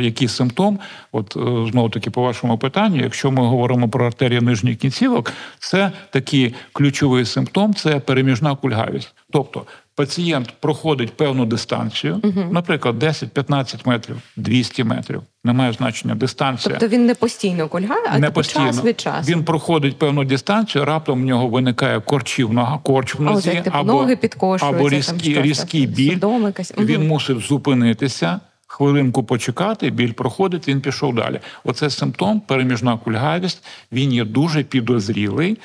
Який 0.00 0.28
симптом, 0.28 0.78
от 1.12 1.36
е, 1.36 1.70
знову 1.70 1.90
таки 1.90 2.10
по 2.10 2.22
вашому 2.22 2.58
питанню, 2.58 3.02
якщо 3.02 3.30
ми 3.30 3.42
говоримо 3.42 3.88
про 3.88 4.06
артерію 4.06 4.42
нижніх 4.42 4.78
кінцівок, 4.78 5.32
це 5.58 5.92
такий 6.10 6.54
ключовий 6.72 7.24
симптом 7.24 7.74
це 7.74 8.00
переміжна 8.00 8.56
кульгавість. 8.56 9.14
Тобто 9.32 9.66
пацієнт 10.00 10.48
проходить 10.60 11.12
певну 11.12 11.46
дистанцію, 11.46 12.20
угу. 12.22 12.44
наприклад, 12.50 13.02
10-15 13.02 13.88
метрів, 13.88 14.16
200 14.36 14.84
метрів. 14.84 15.22
Немає 15.44 15.72
значення 15.72 16.14
дистанція. 16.14 16.76
Тобто 16.78 16.96
він 16.96 17.06
не 17.06 17.14
постійно 17.14 17.68
кульгає, 17.68 18.06
а 18.12 18.18
не 18.18 18.26
типу 18.26 18.34
постійно. 18.34 18.66
час 18.66 18.84
від 18.84 19.00
часу. 19.00 19.32
Він 19.32 19.44
проходить 19.44 19.98
певну 19.98 20.24
дистанцію, 20.24 20.84
раптом 20.84 21.22
в 21.22 21.24
нього 21.24 21.48
виникає 21.48 22.00
корчів 22.00 22.52
нога, 22.52 22.78
корч 22.78 23.14
в 23.14 23.22
нозі, 23.22 23.50
О, 23.50 23.62
типу, 23.62 23.76
або 23.78 23.92
ноги 23.92 24.18
або 24.60 24.88
різкий, 24.88 25.34
там, 25.34 25.42
різкий 25.42 25.86
біль. 25.86 26.18
Він 26.78 27.08
мусить 27.08 27.38
зупинитися. 27.38 28.40
Хвилинку 28.66 29.24
почекати, 29.24 29.90
біль 29.90 30.12
проходить, 30.12 30.68
він 30.68 30.80
пішов 30.80 31.14
далі. 31.14 31.40
Оце 31.64 31.90
симптом, 31.90 32.40
переміжна 32.40 32.98
кульгавість. 32.98 33.64
Він 33.92 34.12
є 34.12 34.24
дуже 34.24 34.62
підозрілий 34.62 35.58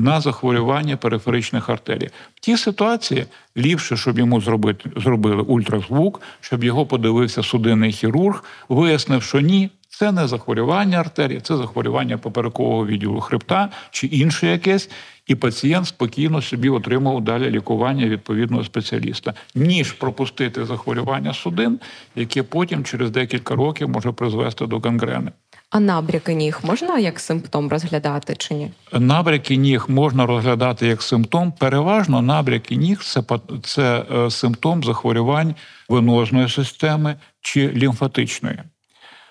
на 0.00 0.20
захворювання 0.20 0.96
периферичних 0.96 1.68
артерій. 1.68 2.10
В 2.34 2.40
тій 2.40 2.56
ситуації 2.56 3.26
ліпше, 3.56 3.96
щоб 3.96 4.18
йому 4.18 4.40
зробити, 4.40 4.90
зробили 4.96 5.42
ультразвук, 5.42 6.20
щоб 6.40 6.64
його 6.64 6.86
подивився 6.86 7.42
судинний 7.42 7.92
хірург, 7.92 8.44
вияснив, 8.68 9.22
що 9.22 9.40
ні. 9.40 9.70
Це 9.92 10.12
не 10.12 10.28
захворювання 10.28 10.98
артерії, 10.98 11.40
це 11.40 11.56
захворювання 11.56 12.18
поперекового 12.18 12.86
відділу 12.86 13.20
хребта 13.20 13.68
чи 13.90 14.06
інше 14.06 14.46
якесь, 14.46 14.90
і 15.26 15.34
пацієнт 15.34 15.86
спокійно 15.86 16.42
собі 16.42 16.68
отримав 16.68 17.20
далі 17.20 17.50
лікування 17.50 18.06
відповідного 18.06 18.64
спеціаліста, 18.64 19.34
ніж 19.54 19.92
пропустити 19.92 20.64
захворювання 20.64 21.34
судин, 21.34 21.80
яке 22.16 22.42
потім 22.42 22.84
через 22.84 23.10
декілька 23.10 23.54
років 23.54 23.88
може 23.88 24.12
призвести 24.12 24.66
до 24.66 24.78
гангрени. 24.78 25.32
А 25.70 25.80
набряки 25.80 26.34
ніг 26.34 26.60
можна 26.62 26.98
як 26.98 27.20
симптом 27.20 27.68
розглядати 27.68 28.34
чи 28.38 28.54
ні? 28.54 28.70
Набряки 28.92 29.56
ніг 29.56 29.84
можна 29.88 30.26
розглядати 30.26 30.86
як 30.86 31.02
симптом. 31.02 31.52
Переважно 31.52 32.22
набряки 32.22 32.76
ніг 32.76 33.02
це 33.02 33.22
це 33.62 34.04
е, 34.14 34.30
симптом 34.30 34.84
захворювань 34.84 35.54
венозної 35.88 36.48
системи 36.48 37.16
чи 37.40 37.68
лімфатичної. 37.68 38.58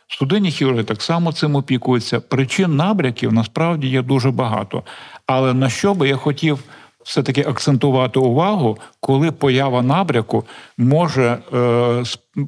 Судинні 0.07 0.51
хірурги 0.51 0.83
так 0.83 1.01
само 1.01 1.31
цим 1.31 1.55
опікуються. 1.55 2.19
Причин 2.19 2.75
набряків 2.75 3.33
насправді 3.33 3.87
є 3.87 4.01
дуже 4.01 4.31
багато. 4.31 4.83
Але 5.25 5.53
на 5.53 5.69
що 5.69 5.93
би 5.93 6.07
я 6.07 6.15
хотів 6.15 6.63
все-таки 7.03 7.41
акцентувати 7.41 8.19
увагу, 8.19 8.77
коли 8.99 9.31
поява 9.31 9.81
набряку 9.81 10.45
може, 10.77 11.37
е, 11.53 12.03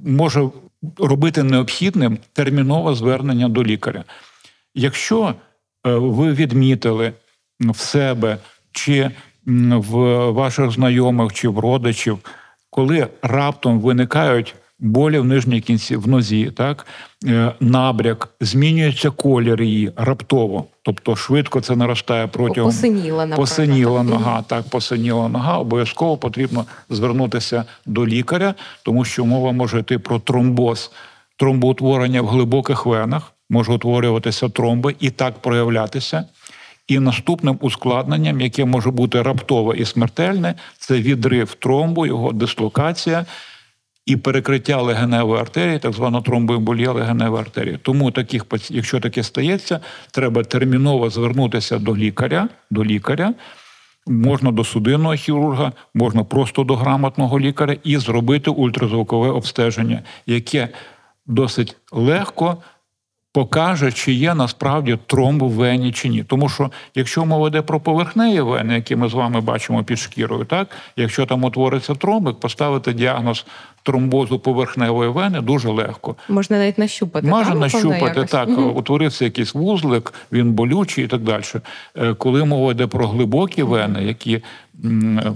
може 0.05 0.49
робити 0.97 1.43
необхідним 1.43 2.17
термінове 2.33 2.95
звернення 2.95 3.49
до 3.49 3.63
лікаря. 3.63 4.03
Якщо 4.75 5.27
е, 5.27 5.33
ви 5.91 6.33
відмітили 6.33 7.13
в 7.59 7.77
себе 7.77 8.37
чи 8.71 9.11
в 9.69 10.29
ваших 10.29 10.71
знайомих 10.71 11.33
чи 11.33 11.47
в 11.47 11.59
родичів, 11.59 12.19
коли 12.69 13.07
раптом 13.21 13.79
виникають 13.79 14.55
болі 14.81 15.19
в 15.19 15.25
нижній 15.25 15.61
кінці 15.61 15.95
в 15.95 16.07
нозі, 16.07 16.51
так? 16.57 16.85
Е, 17.25 17.51
набряк, 17.59 18.29
змінюється 18.41 19.09
колір 19.09 19.61
її 19.61 19.91
раптово, 19.95 20.65
тобто 20.81 21.15
швидко 21.15 21.61
це 21.61 21.75
наростає 21.75 22.27
протягом 22.27 22.71
посиніла, 22.71 23.27
посиніла 23.27 24.03
нога. 24.03 24.41
Так, 24.41 24.69
посиніла 24.69 25.29
нога. 25.29 25.57
Обов'язково 25.57 26.17
потрібно 26.17 26.65
звернутися 26.89 27.65
до 27.85 28.07
лікаря, 28.07 28.53
тому 28.83 29.05
що 29.05 29.25
мова 29.25 29.51
може 29.51 29.79
йти 29.79 29.99
про 29.99 30.19
тромбоз, 30.19 30.91
тромбоутворення 31.37 32.21
в 32.21 32.27
глибоких 32.27 32.85
венах, 32.85 33.33
може 33.49 33.71
утворюватися 33.71 34.49
тромби 34.49 34.95
і 34.99 35.09
так 35.09 35.33
проявлятися. 35.33 36.25
І 36.87 36.99
наступним 36.99 37.57
ускладненням, 37.61 38.41
яке 38.41 38.65
може 38.65 38.91
бути 38.91 39.21
раптове 39.21 39.77
і 39.77 39.85
смертельне, 39.85 40.55
це 40.77 40.93
відрив 40.93 41.53
тромбу, 41.53 42.05
його 42.05 42.31
дислокація 42.31 43.25
і 44.11 44.15
перекриття 44.17 44.81
легеневої 44.81 45.41
артерії, 45.41 45.79
так 45.79 45.93
звана 45.93 46.21
тромбоемболія 46.21 46.91
легеневої 46.91 47.41
артерії. 47.41 47.79
Тому 47.81 48.11
таких 48.11 48.45
якщо 48.69 48.99
таке 48.99 49.23
стається, 49.23 49.79
треба 50.11 50.43
терміново 50.43 51.09
звернутися 51.09 51.79
до 51.79 51.97
лікаря, 51.97 52.49
до 52.71 52.85
лікаря. 52.85 53.33
Можна 54.07 54.51
до 54.51 54.63
судинного 54.63 55.15
хірурга, 55.15 55.71
можна 55.93 56.23
просто 56.23 56.63
до 56.63 56.75
грамотного 56.75 57.39
лікаря 57.39 57.75
і 57.83 57.97
зробити 57.97 58.49
ультразвукове 58.49 59.29
обстеження, 59.29 60.01
яке 60.25 60.69
досить 61.25 61.75
легко 61.91 62.57
покаже, 63.33 63.91
чи 63.91 64.13
є 64.13 64.35
насправді 64.35 64.97
тромб 65.07 65.43
в 65.43 65.49
вені 65.49 65.91
чи 65.91 66.09
ні. 66.09 66.23
Тому 66.23 66.49
що 66.49 66.71
якщо 66.95 67.25
мова 67.25 67.47
йде 67.47 67.61
про 67.61 67.79
поверхневі 67.79 68.41
вени, 68.41 68.75
які 68.75 68.95
ми 68.95 69.09
з 69.09 69.13
вами 69.13 69.41
бачимо 69.41 69.83
під 69.83 69.99
шкірою, 69.99 70.45
так 70.45 70.67
якщо 70.95 71.25
там 71.25 71.43
утвориться 71.43 71.95
тромбик, 71.95 72.39
поставити 72.39 72.93
діагноз 72.93 73.45
тромбозу 73.83 74.39
поверхневої 74.39 75.09
вени 75.09 75.41
дуже 75.41 75.69
легко. 75.69 76.15
Можна 76.29 76.57
навіть 76.57 76.77
нащупати. 76.77 77.27
Можна 77.27 77.55
нащупати 77.55 78.25
так. 78.25 78.49
Угу. 78.49 78.61
Утворився 78.61 79.25
якийсь 79.25 79.53
вузлик, 79.53 80.13
він 80.31 80.51
болючий 80.51 81.05
і 81.05 81.07
так 81.07 81.21
далі. 81.21 81.43
Е, 81.97 82.13
коли 82.13 82.45
мова 82.45 82.71
йде 82.71 82.87
про 82.87 83.07
глибокі 83.07 83.63
вени, 83.63 84.03
які 84.03 84.41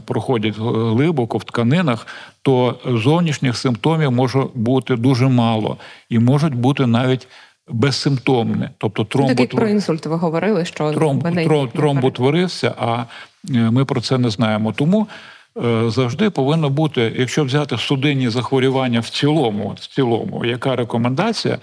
проходять 0.05 0.57
глибоко 0.57 1.37
в 1.37 1.43
тканинах, 1.43 2.07
то 2.41 2.75
зовнішніх 2.85 3.57
симптомів 3.57 4.11
може 4.11 4.43
бути 4.53 4.95
дуже 4.95 5.27
мало 5.27 5.77
і 6.09 6.19
можуть 6.19 6.55
бути 6.55 6.85
навіть 6.85 7.27
безсимптомне. 7.67 8.69
Тобто 8.77 9.03
тромб... 9.03 9.35
Так 9.35 9.49
про 9.49 9.67
інсульт 9.67 10.05
ви 10.05 10.15
говорили, 10.15 10.65
що 10.65 10.93
тромб, 10.93 11.23
тромб, 11.45 11.71
тромб 11.71 12.03
утворився, 12.03 12.73
а 12.79 13.03
е, 13.49 13.71
ми 13.71 13.85
про 13.85 14.01
це 14.01 14.17
не 14.17 14.29
знаємо. 14.29 14.73
Тому 14.73 15.07
е, 15.65 15.89
завжди 15.89 16.29
повинно 16.29 16.69
бути, 16.69 17.13
якщо 17.17 17.43
взяти 17.43 17.77
судинні 17.77 18.29
захворювання 18.29 18.99
в 18.99 19.09
цілому, 19.09 19.75
в 19.79 19.87
цілому, 19.87 20.45
яка 20.45 20.75
рекомендація, 20.75 21.57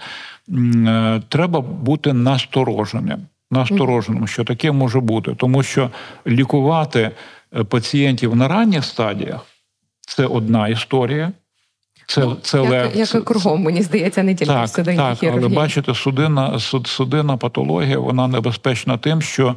е, 0.49 1.21
треба 1.29 1.61
бути 1.61 2.13
настороженим. 2.13 3.19
Настороженим, 3.51 4.27
що 4.27 4.43
таке 4.43 4.71
може 4.71 4.99
бути, 4.99 5.35
тому 5.35 5.63
що 5.63 5.89
лікувати 6.27 7.11
пацієнтів 7.69 8.35
на 8.35 8.47
ранніх 8.47 8.85
стадіях 8.85 9.45
це 10.01 10.25
одна 10.25 10.67
історія. 10.67 11.31
Це 12.07 12.27
це 12.41 12.57
як, 12.57 12.69
легше. 12.69 12.99
як 12.99 13.15
і 13.15 13.19
кругом, 13.19 13.61
мені 13.61 13.81
здається, 13.81 14.23
не 14.23 14.35
тільки 14.35 14.53
так, 14.53 14.67
в 14.67 14.69
судинній 14.69 14.97
Так, 14.97 15.17
хірургії. 15.17 15.45
але 15.45 15.55
бачите, 15.55 15.95
судинна 15.95 16.59
судинна 16.85 17.37
патологія 17.37 17.99
вона 17.99 18.27
небезпечна 18.27 18.97
тим, 18.97 19.21
що 19.21 19.55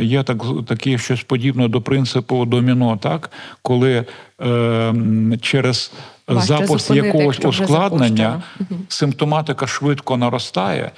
є 0.00 0.22
так 0.22 0.42
таке 0.66 0.98
щось 0.98 1.22
подібне 1.22 1.68
до 1.68 1.80
принципу 1.80 2.44
доміно, 2.44 2.98
так 3.02 3.30
коли 3.62 4.04
е, 4.42 4.94
через 5.42 5.92
Важче 6.28 6.46
запуск 6.46 6.90
якогось 6.90 7.44
ускладнення 7.44 8.42
симптоматика 8.88 9.66
швидко 9.66 10.16
наростає. 10.16 10.90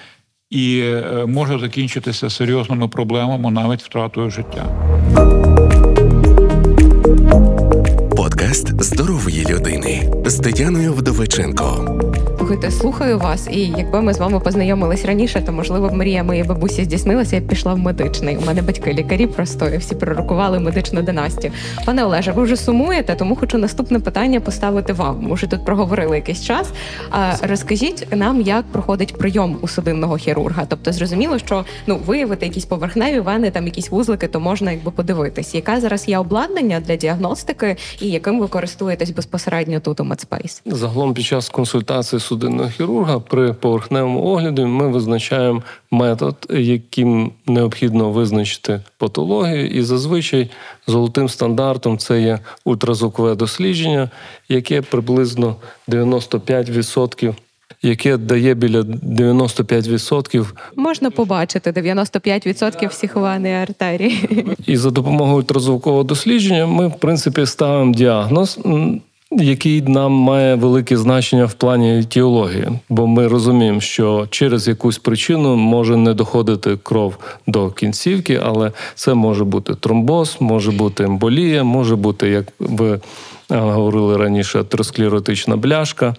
і 0.51 0.81
е, 0.85 1.25
може 1.27 1.59
закінчитися 1.59 2.31
серйозними 2.31 2.89
проблемами, 2.89 3.51
навіть 3.51 3.83
втратою 3.83 4.31
життя. 4.31 4.67
Подкаст 8.51 8.83
здорової 8.83 9.47
людини 9.51 10.13
з 10.27 10.35
Тетяною 10.35 10.93
Вдовиченко. 10.93 11.99
Слухайте, 12.51 12.77
слухаю 12.77 13.19
вас, 13.19 13.49
і 13.51 13.61
якби 13.61 14.03
ми 14.03 14.15
з 14.15 14.19
вами 14.19 14.41
познайомились 14.41 15.05
раніше, 15.05 15.43
то 15.47 15.53
можливо 15.53 15.91
мрія 15.91 16.25
моєї 16.25 16.47
бабусі 16.47 16.85
здійснилася, 16.85 17.37
я 17.37 17.43
б 17.43 17.47
пішла 17.47 17.75
в 17.75 17.79
медичний. 17.79 18.37
У 18.37 18.41
мене 18.41 18.63
батьки 18.63 18.93
лікарі 18.93 19.27
просто 19.27 19.69
і 19.69 19.77
всі 19.77 19.95
пророкували 19.95 20.59
медичну 20.59 21.03
династію. 21.03 21.53
Пане 21.87 22.05
Олеже, 22.05 22.33
ви 22.33 22.43
вже 22.43 22.57
сумуєте, 22.57 23.15
тому 23.15 23.37
хочу 23.37 23.59
наступне 23.59 23.99
питання 23.99 24.41
поставити 24.41 24.93
вам. 24.93 25.23
Ми 25.23 25.35
вже 25.35 25.47
тут 25.47 25.65
проговорили 25.65 26.17
якийсь 26.17 26.45
час. 26.45 26.73
А 27.11 27.33
розкажіть 27.43 28.07
нам, 28.17 28.41
як 28.41 28.65
проходить 28.65 29.19
прийом 29.19 29.59
у 29.61 29.69
судинного 29.69 30.17
хірурга. 30.17 30.67
Тобто, 30.69 30.93
зрозуміло, 30.93 31.39
що 31.39 31.65
ну 31.87 31.97
виявити 32.07 32.47
якісь 32.47 32.65
поверхневі 32.65 33.21
вени, 33.21 33.51
там 33.51 33.65
якісь 33.65 33.91
вузлики, 33.91 34.29
то 34.29 34.41
можна 34.41 34.73
якби 34.73 34.91
подивитись, 34.91 35.55
яка 35.55 35.81
зараз 35.81 36.09
є 36.09 36.19
обладнання 36.19 36.81
для 36.81 36.97
діагностики 36.97 37.77
і 38.01 38.11
яким 38.11 38.41
ви 38.41 38.49
користуєтесь 38.49 39.11
безпосередньо 39.11 39.81
тут 39.81 40.01
у 40.01 40.05
Медспейс? 40.05 40.63
Загалом 40.67 41.15
під 41.15 41.25
час 41.25 41.49
консультації 41.49 42.21
судинного 42.41 42.71
хірурга 42.71 43.21
при 43.21 43.53
поверхневому 43.53 44.25
огляді 44.25 44.65
ми 44.65 44.89
визначаємо 44.89 45.63
метод, 45.91 46.37
яким 46.51 47.31
необхідно 47.47 48.11
визначити 48.11 48.81
патологію, 48.99 49.67
і 49.67 49.83
зазвичай 49.83 50.51
золотим 50.87 51.29
стандартом 51.29 51.99
це 51.99 52.23
є 52.23 52.39
ультразвукове 52.65 53.35
дослідження, 53.35 54.11
яке 54.49 54.83
приблизно 54.83 55.57
95%, 55.89 57.35
яке 57.83 58.17
дає 58.17 58.55
біля 58.55 58.81
95% 58.81 60.47
Можна 60.77 61.11
побачити 61.11 61.71
95% 61.71 62.89
всіх 62.89 63.17
вен 63.17 63.47
і 63.47 63.53
артерій. 63.53 64.15
І 64.67 64.77
за 64.77 64.91
допомогою 64.91 65.37
ультразвукового 65.37 66.03
дослідження 66.03 66.67
ми, 66.67 66.89
в 66.89 66.99
принципі, 66.99 67.47
ставимо 67.47 67.95
діагноз, 67.95 68.59
який 69.31 69.83
нам 69.83 70.13
має 70.13 70.55
велике 70.55 70.97
значення 70.97 71.45
в 71.45 71.53
плані 71.53 72.05
теології, 72.05 72.69
Бо 72.89 73.07
ми 73.07 73.29
розуміємо, 73.29 73.81
що 73.81 74.27
через 74.31 74.69
якусь 74.69 74.99
причину 74.99 75.57
може 75.57 75.97
не 75.97 76.15
доходити 76.15 76.79
кров 76.83 77.17
до 77.47 77.71
кінцівки, 77.71 78.41
але 78.45 78.73
це 78.95 79.15
може 79.15 79.45
бути 79.45 79.75
тромбоз, 79.75 80.37
може 80.41 80.71
бути 80.71 81.05
емболія, 81.05 81.65
може 81.65 81.97
бути, 81.97 82.29
як 82.29 82.47
ви 82.59 83.01
говорили 83.49 84.17
раніше, 84.17 84.61
атеросклеротична 84.61 85.57
бляшка. 85.57 86.15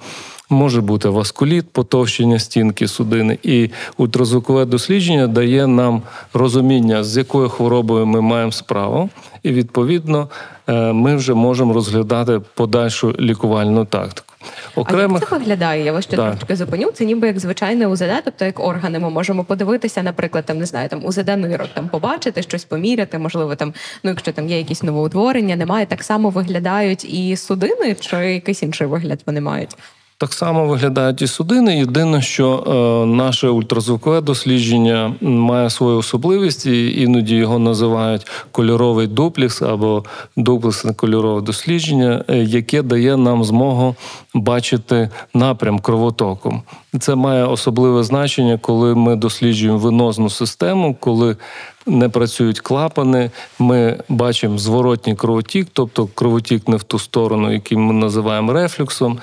Може 0.51 0.81
бути 0.81 1.09
васкуліт, 1.09 1.69
потовщення 1.69 2.39
стінки 2.39 2.87
судини, 2.87 3.37
і 3.43 3.69
ультразвукове 3.97 4.65
дослідження 4.65 5.27
дає 5.27 5.67
нам 5.67 6.01
розуміння, 6.33 7.03
з 7.03 7.17
якою 7.17 7.49
хворобою 7.49 8.05
ми 8.05 8.21
маємо 8.21 8.51
справу, 8.51 9.09
і 9.43 9.51
відповідно 9.51 10.29
е, 10.67 10.93
ми 10.93 11.15
вже 11.15 11.33
можемо 11.33 11.73
розглядати 11.73 12.41
подальшу 12.53 13.15
лікувальну 13.19 13.85
тактику. 13.85 14.33
А 14.75 15.01
як 15.01 15.19
це 15.19 15.35
виглядає? 15.37 15.83
Я 15.85 15.91
вас 15.93 16.03
ще 16.05 16.15
Так. 16.15 16.35
трошки 16.35 16.55
зупиню. 16.55 16.91
Це 16.91 17.05
ніби 17.05 17.27
як 17.27 17.39
звичайне 17.39 17.87
УЗД, 17.87 18.11
тобто 18.25 18.45
як 18.45 18.59
органи. 18.59 18.99
Ми 18.99 19.09
можемо 19.09 19.43
подивитися, 19.43 20.03
наприклад, 20.03 20.45
там 20.45 20.57
не 20.57 20.65
знаю, 20.65 20.89
там 20.89 21.05
УЗД 21.05 21.27
нирок, 21.37 21.67
там 21.73 21.89
побачити 21.89 22.41
щось 22.41 22.65
поміряти, 22.65 23.17
можливо, 23.17 23.55
там 23.55 23.73
ну 24.03 24.09
якщо 24.09 24.31
там 24.31 24.49
є 24.49 24.57
якісь 24.57 24.83
новоутворення, 24.83 25.55
немає 25.55 25.85
так 25.85 26.03
само 26.03 26.29
виглядають 26.29 27.05
і 27.13 27.35
судини, 27.35 27.95
чи 27.99 28.15
якийсь 28.17 28.63
інший 28.63 28.87
вигляд 28.87 29.19
вони 29.25 29.41
мають. 29.41 29.77
Так 30.21 30.33
само 30.33 30.65
виглядають 30.65 31.21
і 31.21 31.27
судини. 31.27 31.77
Єдине, 31.77 32.21
що 32.21 32.63
е, 32.67 33.05
наше 33.05 33.47
ультразвукове 33.47 34.21
дослідження 34.21 35.13
має 35.21 35.69
свою 35.69 35.97
особливість, 35.97 36.65
і 36.65 37.01
іноді 37.01 37.35
його 37.35 37.59
називають 37.59 38.27
кольоровий 38.51 39.07
дуплікс 39.07 39.61
або 39.61 40.03
дуплексне 40.37 40.93
кольорове 40.93 41.41
дослідження, 41.41 42.23
е, 42.27 42.37
яке 42.37 42.81
дає 42.81 43.17
нам 43.17 43.43
змогу 43.43 43.95
бачити 44.33 45.09
напрям 45.33 45.79
кровотоку. 45.79 46.61
Це 46.99 47.15
має 47.15 47.45
особливе 47.45 48.03
значення, 48.03 48.59
коли 48.61 48.95
ми 48.95 49.15
досліджуємо 49.15 49.77
венозну 49.77 50.29
систему, 50.29 50.95
коли 50.99 51.37
не 51.85 52.09
працюють 52.09 52.59
клапани, 52.59 53.31
ми 53.59 53.97
бачимо 54.09 54.57
зворотній 54.57 55.15
кровотік, 55.15 55.67
тобто 55.73 56.07
кровотік 56.15 56.67
не 56.67 56.75
в 56.75 56.83
ту 56.83 56.99
сторону, 56.99 57.53
який 57.53 57.77
ми 57.77 57.93
називаємо 57.93 58.53
рефлюксом 58.53 59.19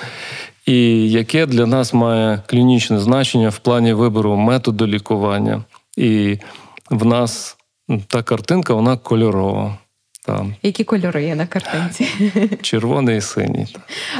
і 0.69 1.11
яке 1.11 1.47
для 1.47 1.67
нас 1.67 1.95
має 1.95 2.43
клінічне 2.47 3.01
значення 3.01 3.49
в 3.49 3.59
плані 3.59 3.93
вибору 3.93 4.37
методу 4.37 4.87
лікування. 4.87 5.65
І 5.97 6.39
в 6.91 7.07
нас 7.07 7.57
та 8.07 8.23
картинка 8.23 8.75
вона 8.75 8.97
кольорова. 8.97 9.79
Там 10.29 10.55
Які 10.63 10.85
кольори 10.85 11.25
є 11.25 11.35
на 11.35 11.47
картинці? 11.47 12.09
червоний 12.63 13.19
і 13.19 13.21
синій. 13.21 13.67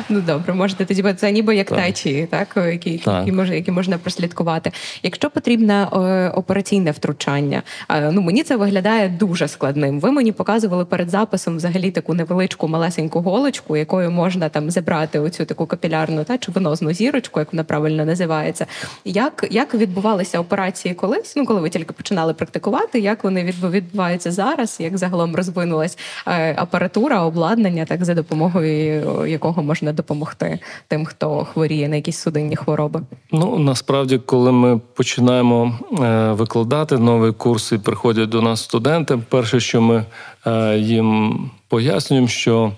Ну 0.09 0.21
добре, 0.21 0.55
можете 0.55 0.85
тоді 0.85 1.03
бо 1.03 1.13
це 1.13 1.33
ніби 1.33 1.57
як 1.57 1.69
Так. 1.69 1.79
течії, 1.79 2.27
так 2.27 2.49
які, 2.57 2.99
Так. 2.99 3.19
які 3.19 3.33
можна, 3.33 3.55
які 3.55 3.71
можна 3.71 3.99
прослідкувати. 3.99 4.73
Якщо 5.03 5.31
потрібне 5.31 5.89
е, 5.93 6.29
операційне 6.29 6.91
втручання, 6.91 7.63
е, 7.91 8.11
ну 8.13 8.21
мені 8.21 8.43
це 8.43 8.57
виглядає 8.57 9.09
дуже 9.09 9.49
складним. 9.49 10.01
Ви 10.01 10.13
мені 10.13 10.33
показували 10.33 10.85
перед 10.85 11.11
записом 11.11 11.57
взагалі 11.57 11.91
таку 11.91 12.15
невеличку 12.15 12.69
малесеньку 12.69 13.21
голочку, 13.21 13.77
якою 13.77 14.11
можна 14.11 14.49
там 14.49 14.71
забрати 14.71 15.19
оцю 15.19 15.45
таку 15.45 15.67
капілярну 15.67 16.25
та 16.25 16.39
чи 16.39 16.53
венозну 16.53 16.93
зірочку, 16.93 17.41
як 17.41 17.53
вона 17.53 17.65
правильно 17.65 18.05
називається. 18.05 18.67
Як, 19.05 19.47
як 19.51 19.75
відбувалися 19.75 20.41
операції 20.41 20.95
колись? 20.95 21.37
Ну 21.37 21.47
коли 21.47 21.61
ви 21.61 21.71
тільки 21.71 21.93
починали 21.93 22.35
практикувати, 22.35 23.01
як 23.01 23.25
вони 23.25 23.45
відбуваються 23.45 24.33
зараз? 24.33 24.77
Як 24.81 24.99
загалом 24.99 25.37
розвинулась 25.37 25.98
е, 26.27 26.55
апаратура, 26.59 27.25
обладнання, 27.25 27.85
так 27.85 28.05
за 28.05 28.15
допомогою 28.15 29.27
якого 29.27 29.63
можна 29.63 29.93
допомогти 29.93 30.59
тим, 30.89 31.05
хто 31.05 31.45
хворіє 31.45 31.89
на 31.89 31.97
якісь 31.97 32.19
судинні 32.19 32.57
хвороби? 32.57 33.01
Ну 33.33 33.59
насправді, 33.59 34.19
коли 34.19 34.53
ми 34.53 34.81
починаємо 34.95 35.79
е, 36.01 36.33
викладати 36.33 36.99
новий 36.99 37.33
курс 37.33 37.73
і 37.73 37.79
приходять 37.79 38.29
до 38.29 38.43
нас 38.43 38.63
студенти, 38.63 39.19
перше, 39.29 39.61
що 39.61 39.81
ми 39.81 40.05
е, 40.47 40.79
їм 40.79 41.51
пояснюємо, 41.69 42.29
що 42.29 42.73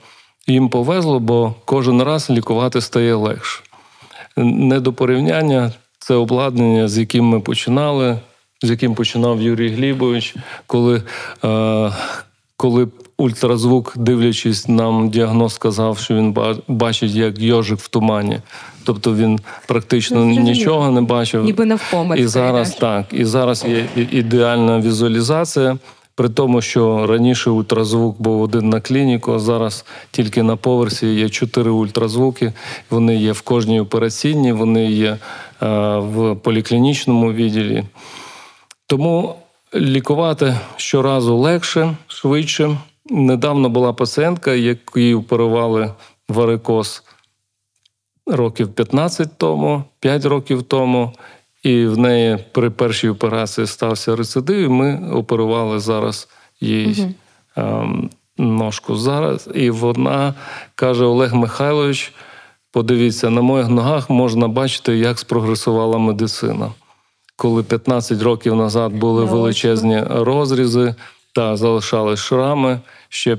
їм 0.46 0.68
повезло, 0.68 1.20
бо 1.20 1.54
кожен 1.64 2.02
раз 2.02 2.30
лікувати 2.30 2.80
стає 2.80 3.14
легше. 3.14 3.62
Не 4.36 4.80
до 4.80 4.92
порівняння 4.92 5.72
це 5.98 6.14
обладнання, 6.14 6.88
з 6.88 6.98
яким 6.98 7.24
ми 7.24 7.40
починали, 7.40 8.18
з 8.62 8.70
яким 8.70 8.94
починав 8.94 9.42
Юрій 9.42 9.68
Глібович, 9.68 10.36
коли, 10.66 11.02
е, 11.44 11.92
коли 12.56 12.88
ультразвук, 13.20 13.92
дивлячись, 13.96 14.68
нам 14.68 15.10
діагноз 15.10 15.54
сказав, 15.54 15.98
що 15.98 16.14
він 16.14 16.36
бачить 16.68 17.12
як 17.12 17.38
йожик 17.38 17.78
в 17.78 17.88
тумані. 17.88 18.40
Тобто 18.84 19.14
він 19.14 19.40
практично 19.66 20.24
Ну, 20.24 20.40
нічого 20.40 20.90
не 20.90 21.00
бачив. 21.00 21.44
Ніби 21.44 21.64
навпомець. 21.64 22.20
І 22.20 22.26
зараз 22.26 22.74
так, 22.74 23.06
і 23.12 23.24
зараз 23.24 23.64
є 23.68 24.04
ідеальна 24.10 24.80
візуалізація. 24.80 25.78
При 26.14 26.28
тому, 26.28 26.60
що 26.60 27.06
раніше 27.06 27.50
ультразвук 27.50 28.22
був 28.22 28.42
один 28.42 28.68
на 28.68 28.80
клініку, 28.80 29.32
а 29.32 29.38
зараз 29.38 29.84
тільки 30.10 30.42
на 30.42 30.56
поверсі 30.56 31.06
є 31.06 31.28
чотири 31.28 31.70
ультразвуки. 31.70 32.52
Вони 32.90 33.16
є 33.16 33.32
в 33.32 33.40
кожній 33.40 33.80
операційній, 33.80 34.52
вони 34.52 34.92
є 34.92 35.10
е, 35.10 35.18
в 35.98 36.36
поліклінічному 36.36 37.32
відділі. 37.32 37.84
Тому 38.86 39.34
лікувати 39.74 40.56
щоразу 40.76 41.36
легше, 41.36 41.96
швидше. 42.06 42.76
Недавно 43.10 43.68
була 43.68 43.92
пацієнтка, 43.92 44.54
якій 44.54 45.14
оперували 45.14 45.94
варикоз 46.28 47.02
років 48.26 48.72
15 48.72 49.38
тому, 49.38 49.84
5 50.00 50.24
років 50.24 50.62
тому, 50.62 51.12
і 51.62 51.86
в 51.86 51.98
неї 51.98 52.38
при 52.52 52.70
першій 52.70 53.08
операції 53.08 53.66
стався 53.66 54.16
рецидив, 54.16 54.58
і 54.58 54.68
ми 54.68 55.10
оперували 55.12 55.78
зараз 55.78 56.28
їй 56.60 57.14
ем, 57.56 58.10
ножку 58.38 58.96
зараз. 58.96 59.48
І 59.54 59.70
вона 59.70 60.34
каже: 60.74 61.04
Олег 61.04 61.34
Михайлович, 61.34 62.12
подивіться, 62.70 63.30
на 63.30 63.40
моїх 63.40 63.68
ногах 63.68 64.10
можна 64.10 64.48
бачити, 64.48 64.98
як 64.98 65.18
спрогресувала 65.18 65.98
медицина. 65.98 66.72
Коли 67.36 67.62
15 67.62 68.22
років 68.22 68.56
назад 68.56 68.92
були 68.92 69.24
величезні 69.24 70.02
розрізи 70.10 70.94
та 71.32 71.56
залишали 71.56 72.16
шрами, 72.16 72.80
ще 73.10 73.38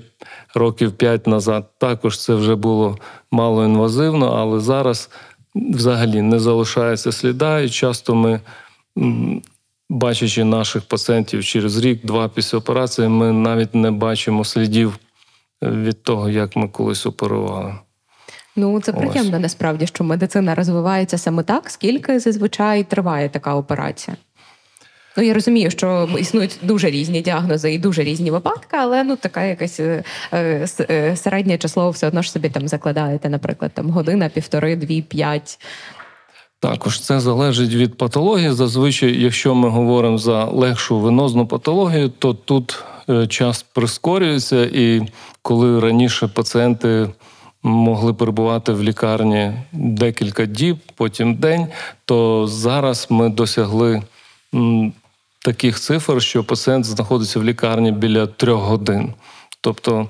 років 0.56 0.92
5 0.92 1.28
назад 1.28 1.70
також 1.78 2.20
це 2.20 2.34
вже 2.36 2.56
було 2.56 2.98
малоінвазивно, 3.32 4.34
але 4.38 4.60
зараз 4.60 5.10
взагалі 5.56 6.22
не 6.22 6.40
залишається 6.40 7.12
сліда, 7.12 7.60
і 7.60 7.70
часто 7.70 8.16
ми, 8.16 8.40
бачачи 9.90 10.44
наших 10.44 10.84
пацієнтів 10.84 11.44
через 11.44 11.78
рік-два 11.78 12.30
після 12.30 12.58
операції, 12.58 13.08
ми 13.08 13.32
навіть 13.32 13.76
не 13.76 13.92
бачимо 13.92 14.46
слідів 14.46 14.98
від 15.64 16.04
того, 16.04 16.30
як 16.30 16.56
ми 16.56 16.68
колись 16.68 17.06
оперували. 17.06 17.76
Ну 18.56 18.82
це 18.82 18.92
Ось. 18.92 18.98
приємно 18.98 19.40
насправді, 19.40 19.88
що 19.88 20.04
медицина 20.04 20.56
розвивається 20.56 21.18
саме 21.18 21.44
так. 21.44 21.70
Скільки 21.70 22.20
зазвичай 22.20 22.84
триває 22.84 23.30
така 23.30 23.56
операція? 23.56 24.18
Ну 25.18 25.24
я 25.24 25.34
розумію, 25.34 25.72
що 25.72 26.10
існують 26.20 26.60
дуже 26.62 26.90
різні 26.90 27.22
діагнози 27.22 27.74
і 27.74 27.78
дуже 27.78 28.04
різні 28.04 28.32
випадки, 28.32 28.78
але 28.78 29.04
ну 29.04 29.16
така 29.16 29.44
якась 29.44 29.80
е, 29.80 30.04
е, 30.34 31.16
середнє 31.16 31.58
число 31.58 31.90
все 31.90 32.08
одно 32.08 32.22
ж 32.22 32.32
собі 32.32 32.50
там 32.50 32.68
закладаєте, 32.68 33.30
наприклад, 33.30 33.72
там 33.74 33.90
година, 33.90 34.30
півтори, 34.30 34.76
дві, 34.76 35.02
п'ять. 35.02 35.60
Також 36.60 37.00
це 37.00 37.20
залежить 37.20 37.74
від 37.74 37.98
патології. 37.98 38.52
Зазвичай, 38.52 39.22
якщо 39.22 39.56
ми 39.56 39.70
говоримо 39.70 40.18
за 40.18 40.46
легшу 40.46 41.00
венозну 41.00 41.48
патологію, 41.48 42.10
то 42.10 42.34
тут 42.34 42.84
е, 43.10 43.28
час 43.28 43.64
прискорюється, 43.64 44.64
і 44.64 45.02
коли 45.42 45.80
раніше 45.80 46.28
пацієнти 46.28 47.10
могли 47.64 48.14
перебувати 48.14 48.74
в 48.74 48.84
лікарні 48.84 49.54
декілька 49.72 50.46
діб, 50.46 50.78
потім 50.96 51.36
день, 51.36 51.68
то 52.06 52.48
зараз 52.48 53.08
ми 53.10 53.30
досягли 53.30 54.02
таких 55.46 55.80
цифр, 55.80 56.22
що 56.22 56.44
пацієнт 56.44 56.86
знаходиться 56.86 57.40
в 57.40 57.44
лікарні 57.44 57.92
біля 57.92 58.28
трьох 58.28 58.62
годин. 58.62 59.14
Тобто 59.62 60.08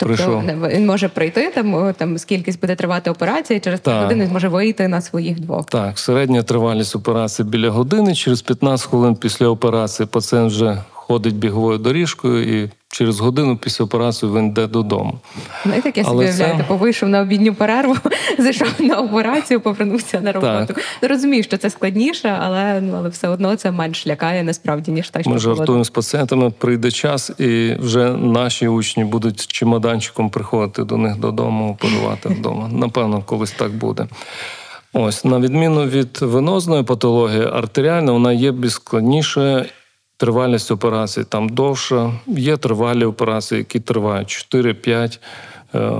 Тобто 0.00 0.14
прийшов. 0.16 0.42
він 0.70 0.86
може 0.86 1.08
прийти 1.08 1.50
там, 1.54 1.94
там 1.98 2.18
скільки 2.18 2.52
буде 2.60 2.76
тривати 2.76 3.10
операція, 3.10 3.60
через 3.60 3.80
три 3.80 3.94
години 3.94 4.26
зможе 4.26 4.48
вийти 4.48 4.88
на 4.88 5.00
своїх 5.00 5.40
двох. 5.40 5.66
Так, 5.66 5.98
середня 5.98 6.42
тривалість 6.42 6.96
операції 6.96 7.48
біля 7.48 7.70
години. 7.70 8.14
Через 8.14 8.42
15 8.42 8.86
хвилин 8.90 9.16
після 9.16 9.46
операції 9.46 10.06
пацієнт 10.06 10.52
вже 10.52 10.82
ходить 11.10 11.34
біговою 11.34 11.78
доріжкою 11.78 12.62
і 12.62 12.70
через 12.88 13.20
годину 13.20 13.56
після 13.56 13.84
операції 13.84 14.32
він 14.32 14.46
йде 14.46 14.66
додому. 14.66 15.18
Знаєте, 15.62 15.88
як 15.88 15.96
я 15.96 16.04
собі 16.04 16.28
це... 16.28 16.54
типу 16.56 16.76
вийшов 16.76 17.08
на 17.08 17.20
обідню 17.20 17.54
перерву, 17.54 17.96
зайшов 18.38 18.68
на 18.78 18.96
операцію, 18.96 19.60
повернувся 19.60 20.20
на 20.20 20.32
роботу. 20.32 20.74
Так. 20.74 20.80
Ну, 21.02 21.08
розумію, 21.08 21.42
що 21.42 21.56
це 21.56 21.70
складніше, 21.70 22.38
але 22.40 22.80
ну 22.80 22.94
але 22.96 23.08
все 23.08 23.28
одно 23.28 23.56
це 23.56 23.70
менш 23.70 24.06
лякає 24.06 24.42
насправді 24.42 24.92
ніж 24.92 25.10
так. 25.10 25.26
Ми 25.26 25.38
жартуємо 25.38 25.84
з 25.84 25.90
пацієнтами. 25.90 26.50
Прийде 26.50 26.90
час, 26.90 27.30
і 27.38 27.74
вже 27.80 28.12
наші 28.12 28.68
учні 28.68 29.04
будуть 29.04 29.46
чемоданчиком 29.46 30.30
приходити 30.30 30.84
до 30.84 30.96
них 30.96 31.16
додому, 31.16 31.70
оперувати 31.72 32.28
вдома. 32.38 32.68
Напевно, 32.72 33.22
колись 33.26 33.52
так 33.52 33.72
буде. 33.72 34.06
Ось, 34.92 35.24
на 35.24 35.38
відміну 35.38 35.84
від 35.84 36.18
венозної 36.22 36.82
патології, 36.82 37.44
артеріальна 37.52 38.12
вона 38.12 38.32
є 38.32 38.52
більш 38.52 38.72
складніша 38.72 39.64
Тривалість 40.20 40.70
операцій 40.70 41.24
там 41.24 41.48
довша. 41.48 42.12
Є 42.26 42.56
тривалі 42.56 43.04
операції, 43.04 43.58
які 43.58 43.80
тривають 43.80 44.28
4-5. 44.28 45.18
Е, 45.74 45.90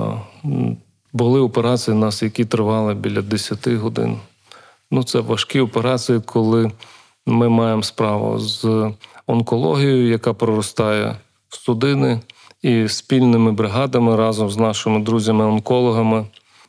були 1.13 1.41
операції 1.41 1.97
у 1.97 2.01
нас, 2.01 2.23
які 2.23 2.45
тривали 2.45 2.95
біля 2.95 3.23
10 3.23 3.69
годин. 3.69 4.19
Ну, 4.91 5.05
Це 5.05 5.21
важкі 5.21 5.61
операції, 5.61 6.21
коли 6.27 6.73
ми 7.27 7.49
маємо 7.49 7.83
справу 7.83 8.39
з 8.39 8.93
онкологією, 9.27 10.09
яка 10.09 10.33
проростає 10.33 11.17
в 11.49 11.57
судини, 11.57 12.21
і 12.63 12.89
спільними 12.89 13.53
бригадами 13.53 14.17
разом 14.17 14.51
з 14.51 14.57
нашими 14.57 15.01
друзями-онкологами 15.01 16.27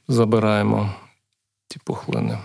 забираємо 0.08 0.90
ті 1.68 1.80
пухлини. 1.86 2.38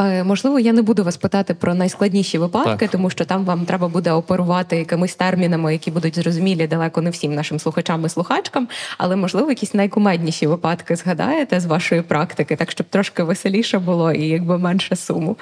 Е, 0.00 0.24
можливо, 0.24 0.60
я 0.60 0.72
не 0.72 0.82
буду 0.82 1.04
вас 1.04 1.16
питати 1.16 1.54
про 1.54 1.74
найскладніші 1.74 2.38
випадки, 2.38 2.78
так. 2.78 2.90
тому 2.90 3.10
що 3.10 3.24
там 3.24 3.44
вам 3.44 3.64
треба 3.64 3.88
буде 3.88 4.12
оперувати 4.12 4.76
якимись 4.76 5.14
термінами, 5.14 5.72
які 5.72 5.90
будуть 5.90 6.14
зрозумілі 6.14 6.66
далеко 6.66 7.02
не 7.02 7.10
всім 7.10 7.34
нашим 7.34 7.58
слухачам 7.58 8.06
і 8.06 8.08
слухачкам. 8.08 8.68
Але 8.98 9.16
можливо, 9.16 9.48
якісь 9.48 9.74
найкумедніші 9.74 10.46
випадки 10.46 10.96
згадаєте 10.96 11.60
з 11.60 11.66
вашої 11.66 12.02
практики, 12.02 12.56
так 12.56 12.70
щоб 12.70 12.86
трошки 12.86 13.22
веселіше 13.22 13.78
було 13.78 14.12
і 14.12 14.28
якби 14.28 14.58
менше 14.58 14.96
суму. 14.96 15.36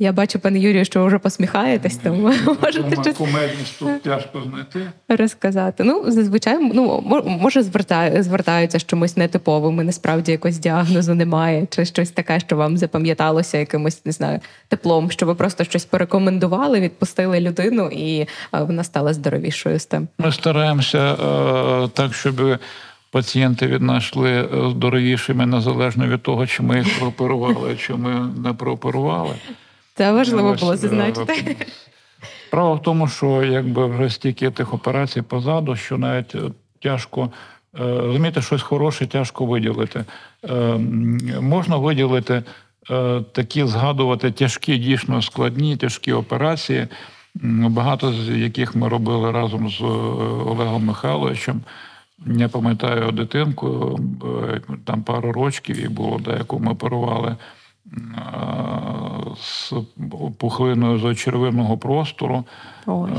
Я 0.00 0.12
бачу, 0.12 0.38
пане 0.38 0.58
Юрію, 0.58 0.84
що 0.84 1.00
ви 1.00 1.06
вже 1.06 1.18
посміхаєтесь, 1.18 1.96
тому 1.96 2.32
можете 2.62 3.02
щось 3.02 3.16
кумедність 3.16 3.78
тут 3.78 4.02
тяжко 4.02 4.42
знайти. 4.50 4.80
Розказати. 5.08 5.84
Ну, 5.84 6.04
зазвичай, 6.06 6.58
ну 6.74 7.02
може, 7.26 7.62
звертаються 7.62 8.78
з 8.78 8.86
чомусь 8.86 9.16
нетиповим, 9.16 9.80
і 9.80 9.84
насправді 9.84 10.32
якогось 10.32 10.58
діагнозу 10.58 11.14
немає, 11.14 11.66
чи 11.70 11.84
щось 11.84 12.10
таке, 12.10 12.40
що 12.40 12.56
вам 12.56 12.76
запам'яталося 12.76 13.58
якимось, 13.58 14.04
не 14.04 14.12
знаю, 14.12 14.40
теплом, 14.68 15.10
що 15.10 15.26
ви 15.26 15.34
просто 15.34 15.64
щось 15.64 15.84
порекомендували, 15.84 16.80
відпустили 16.80 17.40
людину, 17.40 17.90
і 17.92 18.26
вона 18.52 18.84
стала 18.84 19.12
здоровішою 19.12 19.78
з 19.78 19.86
тим. 19.86 20.08
Ми 20.18 20.32
стараємося 20.32 21.12
е, 21.12 21.88
так, 21.88 22.14
щоб. 22.14 22.58
Пацієнти 23.10 23.66
від 23.66 23.82
нас 23.82 24.04
йшли 24.04 24.30
е, 24.30 24.70
здоровішими 24.70 25.46
незалежно 25.46 26.06
від 26.06 26.22
того, 26.22 26.46
чи 26.46 26.62
ми 26.62 26.78
їх 26.78 26.98
прооперували, 26.98 27.76
чи 27.76 27.94
ми 27.94 28.32
не 28.44 28.52
прооперували. 28.52 29.34
Це 29.98 30.12
важливо 30.12 30.54
було 30.54 30.76
зазначити. 30.76 31.56
Справа 32.48 32.74
в 32.74 32.82
тому, 32.82 33.08
що 33.08 33.44
якби 33.44 33.86
вже 33.86 34.10
стільки 34.10 34.50
тих 34.50 34.74
операцій 34.74 35.22
позаду, 35.22 35.76
що 35.76 35.98
навіть 35.98 36.34
е, 36.34 36.38
тяжко 36.82 37.30
е, 37.80 38.00
розумієте, 38.00 38.42
щось 38.42 38.62
хороше, 38.62 39.06
тяжко 39.06 39.46
виділити. 39.46 40.04
Е, 40.44 40.78
можна 41.40 41.76
виділити 41.76 42.42
такі 43.32 43.64
згадувати 43.64 44.30
тяжкі, 44.30 44.78
дійсно 44.78 45.22
складні, 45.22 45.76
тяжкі 45.76 46.12
операції, 46.12 46.86
багато 47.68 48.12
з 48.12 48.28
яких 48.28 48.74
ми 48.74 48.88
робили 48.88 49.32
разом 49.32 49.70
з 49.70 49.82
Олегом 50.46 50.84
Михайловичем. 50.84 51.60
Я 52.26 52.48
пам'ятаю 52.48 53.12
дитинку, 53.12 54.00
там 54.84 55.02
пару 55.02 55.32
рочків 55.32 55.84
і 55.84 55.88
було, 55.88 56.18
деяку 56.18 56.58
ми 56.58 56.72
оперували 56.72 57.36
з 59.36 59.72
пухлиною 60.38 60.98
з 60.98 61.04
очервинного 61.04 61.78
простору 61.78 62.44
Ой. 62.86 63.10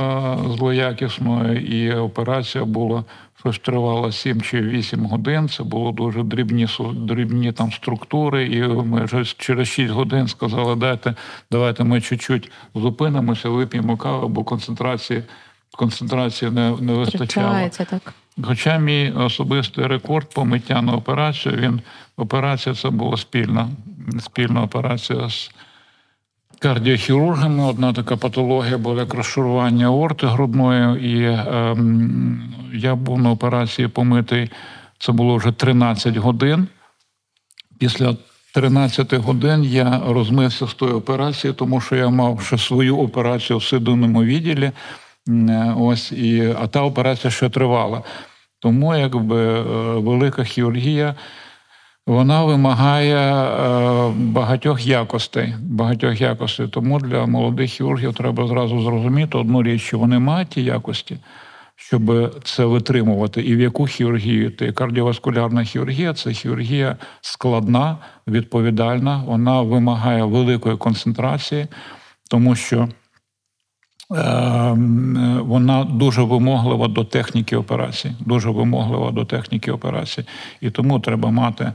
злоякісною, 0.58 1.62
і 1.62 1.94
операція 1.94 2.66
була 2.66 3.04
щось 3.40 3.60
тривала 3.60 4.12
7 4.12 4.42
чи 4.42 4.62
8 4.62 5.06
годин. 5.06 5.50
Це 5.50 5.64
було 5.64 5.92
дуже 5.92 6.24
дрібні 6.24 6.68
дрібні 6.94 7.52
там 7.52 7.72
структури, 7.72 8.46
і 8.46 8.62
ми 8.68 9.06
вже 9.06 9.26
через 9.26 9.68
6 9.68 9.94
годин 9.94 10.28
сказали, 10.28 10.76
дайте, 10.76 11.16
давайте 11.52 11.84
ми 11.84 12.02
чуть-чуть 12.02 12.52
зупинимося, 12.76 13.50
вип'ємо 13.50 13.98
каву, 13.98 14.28
бо 14.28 14.44
концентрації 14.44 15.24
концентрації 15.72 16.52
не 16.52 16.72
не 16.82 16.94
вистачало. 16.94 17.70
так. 17.70 18.14
Хоча 18.44 18.78
мій 18.78 19.12
особистий 19.12 19.88
рекорд 19.88 20.34
по 20.34 20.46
миття 20.46 20.82
на 20.82 20.94
операцію, 20.94 21.56
він 21.56 21.82
операція 22.18 22.76
це 22.76 22.90
була 22.90 23.18
спільна, 23.18 23.70
спільна 24.20 24.64
операція 24.64 25.30
з 25.30 25.52
кардіохірургами. 26.60 27.64
Одна 27.64 27.94
така 27.94 28.18
патологія 28.18 28.78
була 28.78 29.02
як 29.02 29.14
розшарування 29.14 29.86
аорти 29.86 30.28
грудної, 30.28 31.12
і 31.12 31.24
е, 31.24 31.78
я 32.74 32.96
був 32.96 33.20
на 33.20 33.32
операції 33.32 33.88
помитий. 33.88 34.52
Це 34.98 35.12
було 35.12 35.36
вже 35.36 35.52
13 35.52 36.18
годин. 36.18 36.68
Після 37.80 38.16
13 38.54 39.14
годин 39.14 39.64
я 39.64 40.02
розмився 40.08 40.68
з 40.68 40.74
тої 40.74 40.94
операції, 40.94 41.54
тому 41.54 41.82
що 41.82 41.96
я 41.96 42.10
мав 42.10 42.42
ще 42.42 42.58
свою 42.58 42.98
операцію 42.98 43.58
в 43.58 43.64
судинному 43.64 44.24
відділі. 44.24 44.72
Ось 45.78 46.12
і 46.12 46.56
а 46.62 46.68
та 46.68 46.82
операція 46.82 47.32
ще 47.32 47.50
тривала. 47.50 48.04
Тому 48.60 48.96
якби 48.96 49.38
е, 49.38 49.64
велика 50.00 50.44
хірургія. 50.44 51.16
Вона 52.10 52.44
вимагає 52.44 53.18
е, 53.18 54.12
багатьох 54.18 54.88
якостей. 54.88 55.56
Багатьох 55.62 56.22
якостей. 56.22 56.68
Тому 56.68 57.00
для 57.00 57.26
молодих 57.26 57.72
хірургів 57.72 58.14
треба 58.14 58.48
зразу 58.48 58.82
зрозуміти 58.82 59.38
одну 59.38 59.64
річ, 59.64 59.82
що 59.82 60.00
вони 60.00 60.20
мають 60.20 60.50
ті 60.50 60.64
якості, 60.64 61.18
щоб 61.76 62.34
це 62.44 62.66
витримувати. 62.66 63.42
І 63.42 63.56
в 63.56 63.60
яку 63.60 63.86
хірургію 63.86 64.52
ти 64.52 64.72
кардіоваскулярна 64.72 65.64
хірургія 65.64 66.14
це 66.14 66.32
хірургія 66.32 66.98
складна, 67.22 67.98
відповідальна, 68.28 69.24
вона 69.28 69.62
вимагає 69.62 70.24
великої 70.24 70.78
концентрації, 70.78 71.68
тому 72.30 72.56
що 72.56 72.90
Ем, 74.16 75.40
вона 75.46 75.84
дуже 75.84 76.22
вимоглива 76.22 76.88
до 76.88 77.04
техніки 77.04 77.58
операцій, 77.58 78.12
дуже 78.20 78.50
вимоглива 78.50 79.12
до 79.12 79.26
техніки 79.26 79.72
операцій. 79.72 80.26
І 80.62 80.70
тому 80.70 81.00
треба 81.00 81.30
мати 81.30 81.64
е, 81.64 81.74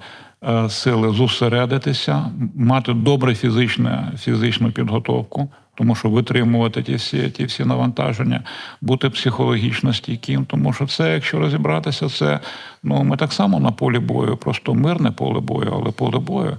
сили 0.69 1.15
зосередитися, 1.15 2.31
мати 2.55 2.93
добре 2.93 3.35
фізичне, 3.35 4.13
фізичну 4.19 4.71
підготовку, 4.73 5.49
тому 5.75 5.95
що 5.95 6.09
витримувати 6.09 6.83
ті 6.83 6.95
всі 6.95 7.31
ті 7.31 7.45
всі 7.45 7.65
навантаження, 7.65 8.43
бути 8.81 9.11
психологічно 9.11 9.93
стійким. 9.93 10.45
Тому 10.45 10.73
що 10.73 10.87
це, 10.87 11.13
якщо 11.13 11.39
розібратися, 11.39 12.09
це 12.09 12.41
ну 12.83 13.05
ми 13.05 13.17
так 13.17 13.33
само 13.33 13.61
на 13.61 13.71
полі 13.71 13.99
бою, 13.99 14.37
просто 14.37 14.75
мирне 14.75 15.11
поле 15.11 15.41
бою, 15.41 15.73
але 15.83 15.91
поле 15.91 16.19
бою. 16.19 16.57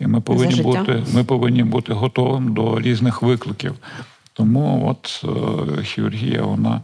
І 0.00 0.06
ми 0.06 0.20
повинні 0.20 0.62
бути, 0.62 1.02
ми 1.14 1.24
повинні 1.24 1.64
бути 1.64 1.92
готовим 1.92 2.54
до 2.54 2.80
різних 2.80 3.22
викликів. 3.22 3.74
Тому 4.32 4.88
от 4.88 5.24
е, 5.78 5.82
хірургія, 5.82 6.42
вона 6.42 6.80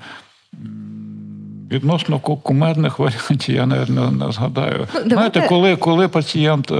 Відносно 1.73 2.19
кумедних 2.19 2.99
варіантів, 2.99 3.55
я 3.55 3.67
не, 3.67 3.87
не, 3.89 4.11
не 4.11 4.33
згадаю. 4.33 4.89
Ну, 4.95 5.11
Знаєте, 5.11 5.47
коли 5.49 5.77
коли 5.77 6.09
пацієнт 6.09 6.71
е, 6.71 6.77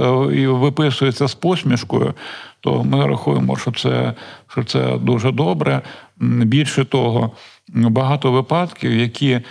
виписується 0.47 1.27
з 1.27 1.35
посмішкою, 1.35 2.13
то 2.59 2.83
ми 2.83 3.07
рахуємо, 3.07 3.57
що 3.57 3.71
це, 3.71 4.13
що 4.47 4.63
це 4.63 4.97
дуже 4.97 5.31
добре. 5.31 5.81
Більше 6.19 6.85
того, 6.85 7.31
багато 7.67 8.31
випадків, 8.31 8.93
які 8.95 9.31
е, 9.31 9.41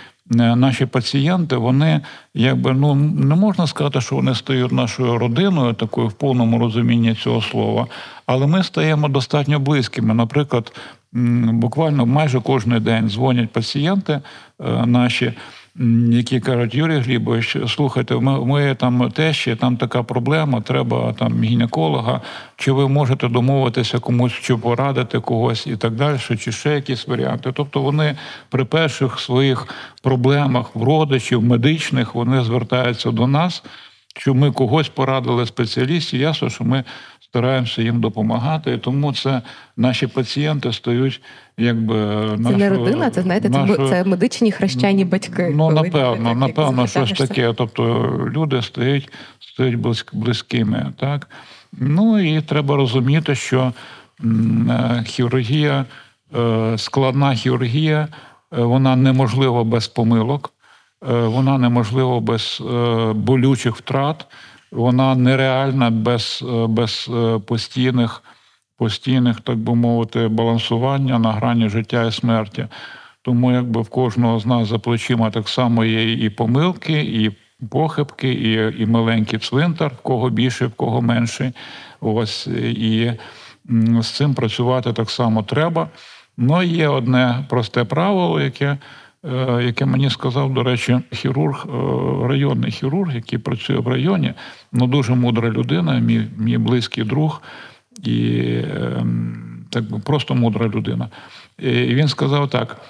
наші 0.55 0.85
пацієнти, 0.85 1.55
вони 1.55 2.01
якби 2.33 2.73
ну 2.73 2.95
не 2.95 3.35
можна 3.35 3.67
сказати, 3.67 4.01
що 4.01 4.15
вони 4.15 4.35
стають 4.35 4.71
нашою 4.71 5.17
родиною, 5.17 5.73
такою 5.73 6.07
в 6.07 6.13
повному 6.13 6.59
розумінні 6.59 7.15
цього 7.15 7.41
слова, 7.41 7.87
але 8.25 8.47
ми 8.47 8.63
стаємо 8.63 9.09
достатньо 9.09 9.59
близькими. 9.59 10.13
Наприклад, 10.13 10.71
буквально 11.13 12.05
майже 12.05 12.41
кожен 12.41 12.83
день 12.83 13.09
дзвонять 13.09 13.51
пацієнти 13.51 14.13
е, 14.13 14.85
наші. 14.85 15.33
Які 16.09 16.39
кажуть, 16.39 16.75
Юрій 16.75 16.99
Глібович, 16.99 17.57
слухайте, 17.67 18.15
ми, 18.15 18.45
ми 18.45 18.75
там 18.75 19.11
тещі, 19.11 19.55
там 19.55 19.77
така 19.77 20.03
проблема, 20.03 20.61
треба 20.61 21.13
там 21.13 21.43
гінеколога, 21.43 22.21
чи 22.55 22.71
ви 22.71 22.87
можете 22.87 23.27
домовитися 23.27 23.99
комусь, 23.99 24.33
чи 24.33 24.57
порадити 24.57 25.19
когось 25.19 25.67
і 25.67 25.77
так 25.77 25.93
далі, 25.93 26.17
чи 26.39 26.51
ще 26.51 26.75
якісь 26.75 27.07
варіанти. 27.07 27.51
Тобто 27.53 27.81
вони 27.81 28.15
при 28.49 28.65
перших 28.65 29.19
своїх 29.19 29.67
проблемах 30.01 30.75
в 30.75 30.83
родичів, 30.83 31.43
медичних, 31.43 32.15
вони 32.15 32.43
звертаються 32.43 33.11
до 33.11 33.27
нас, 33.27 33.63
що 34.15 34.33
ми 34.33 34.51
когось 34.51 34.89
порадили 34.89 35.45
спеціалістів. 35.45 36.21
Ясно, 36.21 36.49
що 36.49 36.63
ми 36.63 36.83
стараємося 37.33 37.81
їм 37.81 38.01
допомагати. 38.01 38.73
І 38.73 38.77
тому 38.77 39.13
це 39.13 39.41
наші 39.77 40.07
пацієнти 40.07 40.73
стають 40.73 41.21
якби 41.57 41.95
це 42.35 42.37
нашу, 42.37 42.57
не 42.57 42.69
родина. 42.69 43.09
Це 43.09 43.21
знаєте, 43.21 43.49
нашу, 43.49 43.75
це 43.75 43.87
це 43.89 44.03
медичні 44.03 44.51
хрещені 44.51 45.05
батьки. 45.05 45.51
Ну 45.55 45.71
напевно, 45.71 46.29
так, 46.29 46.37
напевно, 46.37 46.87
щось 46.87 47.11
таке. 47.11 47.53
Тобто 47.57 47.83
люди 48.35 48.61
стають 48.61 49.09
стають 49.39 49.77
близькими. 50.13 50.93
Так 50.99 51.29
ну 51.71 52.19
і 52.19 52.41
треба 52.41 52.75
розуміти, 52.75 53.35
що 53.35 53.73
е, 54.23 55.03
хірургія, 55.05 55.85
е, 56.35 56.77
складна 56.77 57.35
хірургія, 57.35 58.07
е, 58.57 58.61
вона 58.61 58.95
неможлива 58.95 59.63
без 59.63 59.87
помилок. 59.87 60.49
Вона 61.07 61.57
неможлива 61.57 62.19
без 62.19 62.61
болючих 63.15 63.75
втрат, 63.75 64.25
вона 64.73 65.15
нереальна 65.15 65.89
без 65.89 66.43
без 66.69 67.09
е, 67.13 67.39
постійних, 67.39 68.23
постійних, 68.77 69.41
так 69.41 69.57
би 69.57 69.75
мовити, 69.75 70.27
балансування 70.27 71.19
на 71.19 71.31
грані 71.31 71.69
життя 71.69 72.05
і 72.05 72.11
смерті. 72.11 72.67
Тому 73.21 73.51
якби 73.51 73.81
в 73.81 73.89
кожного 73.89 74.39
з 74.39 74.45
нас 74.45 74.67
за 74.67 74.79
плечима 74.79 75.31
так 75.31 75.49
само 75.49 75.85
є 75.85 76.13
і 76.13 76.29
помилки, 76.29 77.01
і 77.01 77.31
похибки, 77.67 78.33
і 78.33 78.81
і 78.83 78.85
маленький 78.85 79.39
цвинтар, 79.39 79.91
в 79.93 80.01
кого 80.01 80.29
більше, 80.29 80.65
в 80.65 80.73
кого 80.73 81.01
менше. 81.01 81.53
Ось 82.01 82.47
і 82.47 83.13
з 84.01 84.07
цим 84.07 84.33
працювати 84.33 84.93
так 84.93 85.09
само 85.09 85.43
треба. 85.43 85.89
Ну 86.37 86.63
є 86.63 86.87
одне 86.87 87.45
просте 87.49 87.83
правило, 87.83 88.41
яке 88.41 88.65
Е, 88.65 88.77
яке 89.61 89.85
мені 89.85 90.09
сказав, 90.09 90.53
до 90.53 90.63
речі, 90.63 90.99
хірург, 91.11 91.65
е, 91.67 92.27
районний 92.27 92.71
хірург, 92.71 93.15
який 93.15 93.39
працює 93.39 93.77
в 93.77 93.87
районі, 93.87 94.33
ну 94.71 94.87
дуже 94.87 95.15
мудра 95.15 95.49
людина, 95.49 95.99
мій 95.99 96.27
мій 96.37 96.57
близький 96.57 97.03
друг. 97.03 97.41
І 98.03 98.39
ем, 98.77 99.65
так 99.69 99.83
просто 100.03 100.35
мудра 100.35 100.67
людина. 100.67 101.09
І 101.59 101.71
він 101.71 102.07
сказав 102.07 102.49
так: 102.49 102.81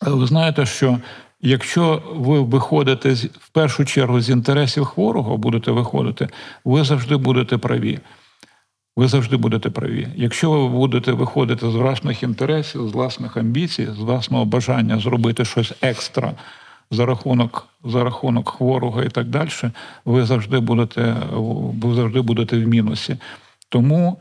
ви 0.00 0.26
знаєте, 0.26 0.66
що 0.66 0.98
якщо 1.40 2.02
ви 2.14 2.40
виходите 2.40 3.12
в 3.14 3.48
першу 3.52 3.84
чергу 3.84 4.20
з 4.20 4.30
інтересів 4.30 4.84
хворого, 4.84 5.36
будете 5.36 5.70
виходити, 5.70 6.28
ви 6.64 6.84
завжди 6.84 7.16
будете 7.16 7.58
праві 7.58 7.98
ви 8.96 9.08
завжди 9.08 9.36
будете 9.36 9.70
праві. 9.70 10.08
Якщо 10.16 10.50
ви 10.50 10.68
будете 10.68 11.12
виходити 11.12 11.70
з 11.70 11.74
власних 11.74 12.22
інтересів, 12.22 12.88
з 12.88 12.92
власних 12.92 13.36
амбіцій, 13.36 13.86
з 13.86 13.98
власного 13.98 14.44
бажання 14.44 14.98
зробити 14.98 15.44
щось 15.44 15.72
екстра 15.82 16.32
за 16.90 17.06
рахунок 17.06 17.68
за 17.84 18.04
рахунок 18.04 18.48
хворого 18.48 19.02
і 19.02 19.08
так 19.08 19.26
далі, 19.26 19.48
ви 20.04 20.24
завжди 20.24 20.60
будете 20.60 21.16
ви 21.82 21.94
завжди 21.94 22.20
будете 22.20 22.58
в 22.58 22.68
мінусі. 22.68 23.16
Тому 23.68 24.18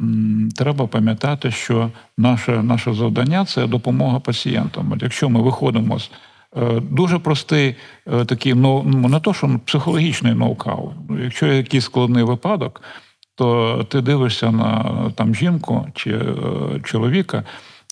м, 0.00 0.48
треба 0.56 0.86
пам'ятати, 0.86 1.50
що 1.50 1.90
наше 2.18 2.62
наше 2.62 2.92
завдання 2.92 3.44
це 3.44 3.66
допомога 3.66 4.20
пацієнтам. 4.20 4.92
От 4.92 5.02
Якщо 5.02 5.28
ми 5.28 5.42
виходимо 5.42 5.98
з 5.98 6.10
е, 6.56 6.80
Дуже 6.80 7.18
простий 7.18 7.76
е, 8.06 8.24
такий 8.24 8.54
ну 8.54 8.82
не 8.82 9.20
то, 9.20 9.34
що 9.34 9.60
психологічний 9.64 10.32
ноу-хау. 10.32 10.92
Якщо 11.22 11.46
є 11.46 11.56
якийсь 11.56 11.84
складний 11.84 12.22
випадок, 12.24 12.82
то 13.34 13.84
ти 13.88 14.00
дивишся 14.00 14.50
на 14.50 14.94
там 15.14 15.34
жінку 15.34 15.86
чи 15.94 16.10
е, 16.10 16.24
чоловіка, 16.84 17.44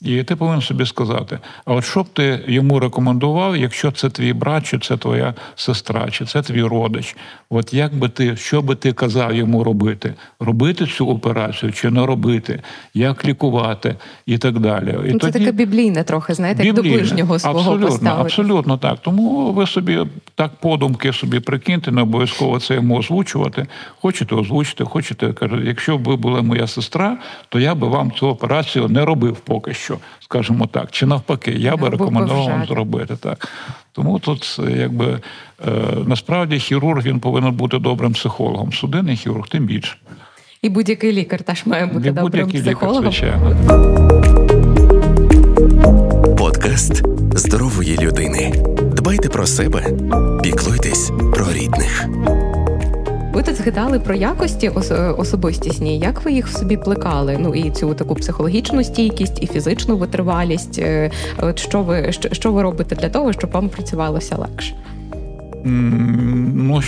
і 0.04 0.22
ти 0.22 0.36
повинен 0.36 0.60
собі 0.60 0.86
сказати: 0.86 1.38
а 1.64 1.74
от 1.74 1.84
що 1.84 2.02
б 2.02 2.06
ти 2.12 2.44
йому 2.46 2.80
рекомендував, 2.80 3.56
якщо 3.56 3.90
це 3.90 4.10
твій 4.10 4.32
брат, 4.32 4.66
чи 4.66 4.78
це 4.78 4.96
твоя 4.96 5.34
сестра, 5.56 6.10
чи 6.10 6.24
це 6.24 6.42
твій 6.42 6.62
родич? 6.62 7.16
От 7.50 7.74
як 7.74 7.94
би 7.94 8.08
ти, 8.08 8.36
що 8.36 8.62
би 8.62 8.74
ти 8.74 8.92
казав 8.92 9.34
йому 9.34 9.64
робити? 9.64 10.14
Робити 10.40 10.86
цю 10.86 11.08
операцію 11.08 11.72
чи 11.72 11.90
не 11.90 12.06
робити, 12.06 12.62
як 12.94 13.24
лікувати 13.24 13.96
і 14.26 14.38
так 14.38 14.58
далі. 14.58 14.98
І 15.08 15.12
ну, 15.12 15.18
Це 15.18 15.30
таке 15.30 15.52
біблійне 15.52 16.04
трохи, 16.04 16.34
знаєте, 16.34 16.62
біблійне. 16.62 16.88
як 16.88 16.96
до 16.96 16.98
ближнього 16.98 17.38
свого 17.38 17.58
абсолютно, 17.58 17.86
поставити. 17.86 18.22
Абсолютно 18.22 18.78
так. 18.78 18.98
Тому 19.02 19.52
ви 19.52 19.66
собі 19.66 19.98
так 20.34 20.50
подумки 20.60 21.12
собі 21.12 21.40
прикиньте, 21.40 21.92
не 21.92 22.02
обов'язково 22.02 22.60
це 22.60 22.74
йому 22.74 22.98
озвучувати. 22.98 23.66
Хочете 24.00 24.34
озвучити, 24.34 24.84
хочете 24.84 25.32
каже, 25.32 25.62
якщо 25.64 25.98
б 25.98 26.02
ви 26.02 26.16
була 26.16 26.42
моя 26.42 26.66
сестра, 26.66 27.18
то 27.48 27.60
я 27.60 27.74
би 27.74 27.88
вам 27.88 28.12
цю 28.12 28.28
операцію 28.28 28.88
не 28.88 29.04
робив 29.04 29.36
поки 29.36 29.74
що, 29.74 29.91
скажімо 30.20 30.66
так. 30.66 30.90
Чи 30.90 31.06
навпаки, 31.06 31.50
я 31.50 31.76
би 31.76 31.88
рекомендував 31.88 32.48
вам 32.48 32.66
зробити 32.66 33.16
так. 33.16 33.48
Тому 33.92 34.18
тут, 34.18 34.60
якби 34.76 35.20
е, 35.66 35.70
насправді 36.06 36.58
хірург 36.58 37.04
він 37.04 37.20
повинен 37.20 37.52
бути 37.52 37.78
добрим 37.78 38.12
психологом. 38.12 38.72
Судинний 38.72 39.16
хірург, 39.16 39.48
тим 39.48 39.66
більше. 39.66 39.96
І 40.62 40.68
будь-який 40.68 41.12
лікар 41.12 41.42
теж 41.42 41.66
має 41.66 41.86
бути 41.86 42.08
І 42.08 42.12
добрим 42.12 42.50
психологом. 42.50 43.04
Лікар, 43.04 43.12
звичайно. 43.12 43.56
Подкаст 46.38 47.02
здорової 47.38 47.98
людини. 47.98 48.52
Дбайте 48.96 49.28
про 49.28 49.46
себе, 49.46 49.86
піклуйтесь 50.42 51.10
про 51.34 51.52
рідних. 51.52 52.06
Ви 53.32 53.42
тут 53.42 53.56
згадали 53.56 54.00
про 54.00 54.14
якості 54.14 54.68
особистісні. 55.18 55.98
Як 55.98 56.24
ви 56.24 56.32
їх 56.32 56.46
в 56.46 56.58
собі 56.58 56.76
плекали? 56.76 57.36
Ну 57.40 57.54
і 57.54 57.70
цю 57.70 57.94
таку 57.94 58.14
психологічну 58.14 58.84
стійкість, 58.84 59.42
і 59.42 59.46
фізичну 59.46 59.96
витривалість. 59.96 60.78
Е, 60.78 61.10
от 61.38 61.58
що 61.58 61.82
ви 61.82 62.12
що, 62.12 62.28
що 62.32 62.52
ви 62.52 62.62
робите 62.62 62.96
для 62.96 63.08
того, 63.08 63.32
щоб 63.32 63.50
вам 63.50 63.68
працювалося 63.68 64.36
легше? 64.36 64.74
Ну, 65.64 66.82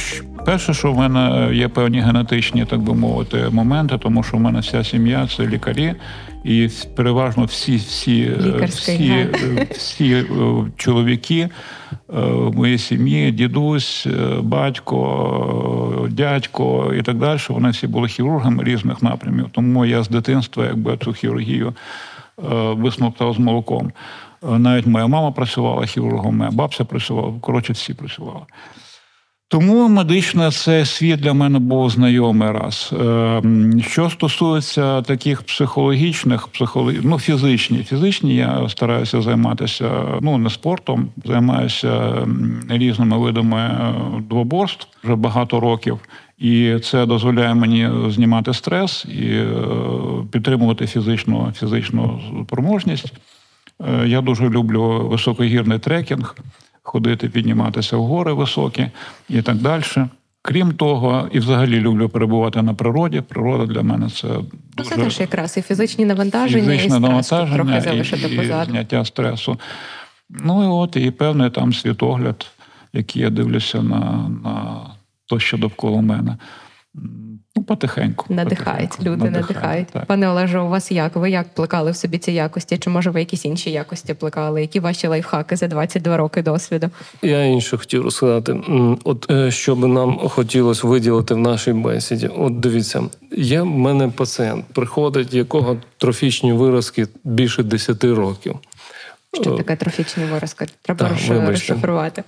перше, 0.44 0.74
що 0.74 0.92
в 0.92 0.96
мене 0.98 1.50
є 1.54 1.68
певні 1.68 2.00
генетичні, 2.00 2.64
так 2.64 2.80
би 2.80 2.94
мовити, 2.94 3.48
моменти, 3.50 3.98
тому 3.98 4.22
що 4.22 4.36
в 4.36 4.40
мене 4.40 4.60
вся 4.60 4.84
сім'я 4.84 5.28
це 5.36 5.46
лікарі, 5.46 5.94
і 6.44 6.68
переважно 6.96 7.44
всі 7.44 7.76
всі 7.76 8.32
всі, 8.62 9.12
е, 9.12 9.66
всі 9.70 10.14
е, 10.14 10.24
чоловіки 10.76 11.40
е, 11.40 11.48
в 12.08 12.56
моїй 12.56 12.78
сім'ї, 12.78 13.30
дідусь, 13.30 14.06
батько, 14.40 16.08
дядько 16.10 16.94
і 16.98 17.02
так 17.02 17.18
далі. 17.18 17.38
Вони 17.48 17.70
всі 17.70 17.86
були 17.86 18.08
хірургами 18.08 18.64
різних 18.64 19.02
напрямів. 19.02 19.46
Тому 19.52 19.84
я 19.84 20.02
з 20.02 20.08
дитинства 20.08 20.64
якби 20.64 20.96
цю 20.96 21.12
хірургію 21.12 21.74
висмоктав 22.72 23.34
з 23.34 23.38
молоком. 23.38 23.92
Навіть 24.42 24.86
моя 24.86 25.06
мама 25.06 25.30
працювала 25.30 25.86
хірургом, 25.86 26.36
моя 26.36 26.50
бабця 26.50 26.84
працювала, 26.84 27.32
коротше, 27.40 27.72
всі 27.72 27.94
працювали. 27.94 28.40
Тому 29.48 29.88
медично 29.88 30.50
цей 30.50 30.84
світ 30.84 31.20
для 31.20 31.32
мене 31.32 31.58
був 31.58 31.90
знайомий 31.90 32.50
раз. 32.50 32.94
Ем, 33.00 33.82
що 33.82 34.10
стосується 34.10 35.02
таких 35.02 35.42
психологічних, 35.42 36.48
психологі... 36.48 37.00
ну, 37.02 37.18
фізичні, 37.18 37.78
фізичні, 37.78 38.36
я 38.36 38.68
стараюся 38.68 39.22
займатися 39.22 39.90
ну 40.20 40.38
не 40.38 40.50
спортом, 40.50 41.08
займаюся 41.24 42.26
різними 42.68 43.18
видами 43.18 43.58
е, 43.58 43.94
двоборств 44.30 44.86
вже 45.04 45.14
багато 45.14 45.60
років, 45.60 45.98
і 46.38 46.78
це 46.78 47.06
дозволяє 47.06 47.54
мені 47.54 47.90
знімати 48.10 48.54
стрес 48.54 49.04
і 49.04 49.26
е, 49.26 49.46
підтримувати 50.32 50.86
фізичну 50.86 51.52
фізичну 51.56 52.20
спроможність. 52.46 53.12
Е, 53.80 54.08
я 54.08 54.20
дуже 54.20 54.48
люблю 54.48 55.08
високогірний 55.10 55.78
трекінг 55.78 56.36
ходити, 56.84 57.28
підніматися 57.28 57.96
в 57.96 58.04
гори 58.04 58.32
високі 58.32 58.86
і 59.28 59.42
так 59.42 59.56
далі. 59.56 59.82
Крім 60.46 60.72
того, 60.72 61.28
і 61.32 61.38
взагалі 61.38 61.80
люблю 61.80 62.08
перебувати 62.08 62.62
на 62.62 62.74
природі. 62.74 63.20
Природа 63.20 63.74
для 63.74 63.82
мене 63.82 64.10
це 64.10 64.28
дуже... 64.28 64.44
Ну, 64.78 64.84
це 64.84 64.96
теж 64.96 65.20
якраз 65.20 65.56
і 65.56 65.62
фізичні 65.62 66.04
навантаження, 66.04 66.64
фізичне 66.64 66.96
і 66.96 67.00
навантаження, 67.00 67.64
трохи 67.64 67.80
залишити 67.80 68.34
і, 68.34 68.36
і 68.36 68.64
зняття 68.64 69.04
стресу. 69.04 69.58
Ну 70.30 70.64
і 70.64 70.66
от 70.66 70.96
і 70.96 71.10
певний 71.10 71.50
там 71.50 71.72
світогляд, 71.72 72.46
який 72.92 73.22
я 73.22 73.30
дивлюся 73.30 73.82
на, 73.82 74.28
на 74.44 74.80
то, 75.26 75.40
що 75.40 75.58
довкола 75.58 76.00
мене. 76.00 76.36
Ну, 77.56 77.62
потихеньку. 77.62 78.26
Надихають, 78.28 78.90
потихеньку. 78.90 79.24
люди 79.24 79.30
надихають. 79.30 79.88
Так. 79.88 80.06
Пане 80.06 80.28
Олеже, 80.28 80.58
у 80.58 80.68
вас 80.68 80.92
як? 80.92 81.16
Ви 81.16 81.30
як 81.30 81.48
плекали 81.48 81.90
в 81.90 81.96
собі 81.96 82.18
ці 82.18 82.32
якості? 82.32 82.78
Чи 82.78 82.90
може 82.90 83.10
ви 83.10 83.20
якісь 83.20 83.44
інші 83.44 83.70
якості 83.70 84.14
плекали? 84.14 84.60
Які 84.60 84.80
ваші 84.80 85.06
лайфхаки 85.06 85.56
за 85.56 85.68
22 85.68 86.16
роки 86.16 86.42
досвіду? 86.42 86.90
Я 87.22 87.44
інше 87.44 87.76
хотів 87.76 88.02
розказати. 88.02 88.56
От 89.04 89.30
е, 89.30 89.50
що 89.50 89.76
би 89.76 89.88
нам 89.88 90.18
хотілося 90.18 90.86
виділити 90.86 91.34
в 91.34 91.38
нашій 91.38 91.72
бесіді. 91.72 92.26
От 92.26 92.60
дивіться, 92.60 93.02
є 93.36 93.60
в 93.60 93.66
мене 93.66 94.08
пацієнт, 94.08 94.64
приходить, 94.64 95.34
якого 95.34 95.76
трофічні 95.98 96.52
виразки 96.52 97.06
більше 97.24 97.62
10 97.62 98.04
років. 98.04 98.58
Що 99.32 99.56
таке 99.56 99.76
трофічні 99.76 100.24
виразки? 100.24 100.66
Треба 100.82 101.08
так, 101.08 101.48
розшифрувати. 101.48 102.22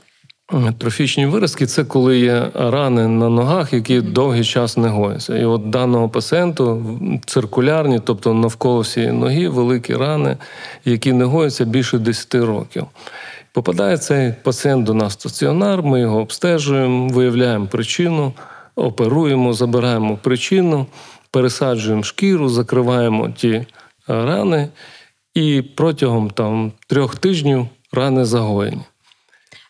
Трофічні 0.78 1.26
виразки 1.26 1.66
це 1.66 1.84
коли 1.84 2.18
є 2.18 2.50
рани 2.54 3.08
на 3.08 3.28
ногах, 3.28 3.72
які 3.72 4.00
довгий 4.00 4.44
час 4.44 4.76
не 4.76 4.88
гояться. 4.88 5.38
І 5.38 5.44
от 5.44 5.70
даного 5.70 6.08
пацієнту 6.08 6.84
циркулярні, 7.26 8.00
тобто 8.04 8.34
навколо 8.34 8.80
всієї 8.80 9.12
ноги, 9.12 9.48
великі 9.48 9.94
рани, 9.94 10.36
які 10.84 11.12
не 11.12 11.24
гояться 11.24 11.64
більше 11.64 11.98
10 11.98 12.34
років. 12.34 12.86
Попадає 13.52 13.98
цей 13.98 14.34
пацієнт 14.42 14.84
до 14.84 14.94
нас 14.94 15.16
в 15.16 15.20
стаціонар, 15.20 15.82
ми 15.82 16.00
його 16.00 16.20
обстежуємо, 16.20 17.08
виявляємо 17.08 17.66
причину, 17.66 18.32
оперуємо, 18.76 19.52
забираємо 19.52 20.18
причину, 20.22 20.86
пересаджуємо 21.30 22.02
шкіру, 22.02 22.48
закриваємо 22.48 23.28
ті 23.28 23.66
рани, 24.08 24.68
і 25.34 25.62
протягом 25.76 26.30
там, 26.30 26.72
трьох 26.86 27.16
тижнів 27.16 27.68
рани 27.92 28.24
загоєні. 28.24 28.82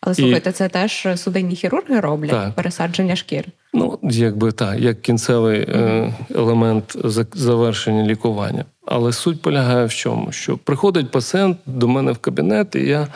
Але 0.01 0.15
слухайте, 0.15 0.51
це 0.51 0.69
теж 0.69 1.07
судинні 1.15 1.55
хірурги 1.55 1.99
роблять 1.99 2.31
Так. 2.31 2.53
пересадження 2.55 3.15
шкір. 3.15 3.45
Ну, 3.73 3.99
якби 4.03 4.51
так, 4.51 4.79
як 4.79 5.01
кінцевий 5.01 5.59
е, 5.61 6.13
елемент 6.35 6.97
завершення 7.33 8.03
лікування. 8.03 8.65
Але 8.85 9.13
суть 9.13 9.41
полягає 9.41 9.85
в 9.85 9.93
чому? 9.93 10.31
Що 10.31 10.57
приходить 10.57 11.11
пацієнт 11.11 11.57
до 11.65 11.87
мене 11.87 12.11
в 12.11 12.17
кабінет, 12.17 12.75
і 12.75 12.79
я 12.79 13.07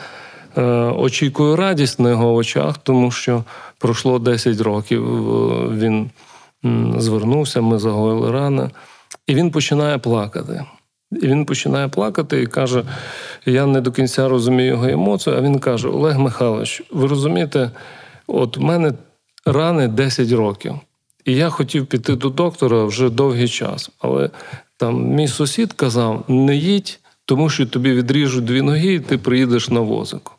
е, 0.56 0.62
очікую 0.98 1.56
радість 1.56 2.00
на 2.00 2.10
його 2.10 2.34
очах, 2.34 2.78
тому 2.78 3.10
що 3.10 3.44
пройшло 3.78 4.18
10 4.18 4.60
років. 4.60 5.04
е, 5.04 5.68
Він 5.76 6.10
звернувся, 6.98 7.60
ми 7.60 7.78
загоїли 7.78 8.30
рани, 8.32 8.70
і 9.26 9.34
він 9.34 9.50
починає 9.50 9.98
плакати. 9.98 10.64
І 11.20 11.26
він 11.26 11.44
починає 11.44 11.88
плакати 11.88 12.42
і 12.42 12.46
каже: 12.46 12.84
я 13.46 13.66
не 13.66 13.80
до 13.80 13.92
кінця 13.92 14.28
розумію 14.28 14.68
його 14.68 14.88
емоції. 14.88 15.36
А 15.36 15.40
він 15.40 15.58
каже: 15.58 15.88
Олег 15.88 16.18
Михайлович, 16.18 16.82
ви 16.90 17.06
розумієте, 17.06 17.70
от 18.26 18.56
в 18.56 18.60
мене 18.60 18.92
рани 19.46 19.88
10 19.88 20.32
років. 20.32 20.74
І 21.24 21.34
я 21.34 21.50
хотів 21.50 21.86
піти 21.86 22.16
до 22.16 22.28
доктора 22.28 22.84
вже 22.84 23.10
довгий 23.10 23.48
час. 23.48 23.90
Але 24.00 24.30
там 24.76 25.06
мій 25.06 25.28
сусід 25.28 25.72
казав: 25.72 26.24
не 26.28 26.56
їдь, 26.56 27.00
тому 27.24 27.50
що 27.50 27.66
тобі 27.66 27.92
відріжуть 27.92 28.44
дві 28.44 28.62
ноги, 28.62 28.94
і 28.94 29.00
ти 29.00 29.18
приїдеш 29.18 29.68
на 29.68 29.80
возику. 29.80 30.32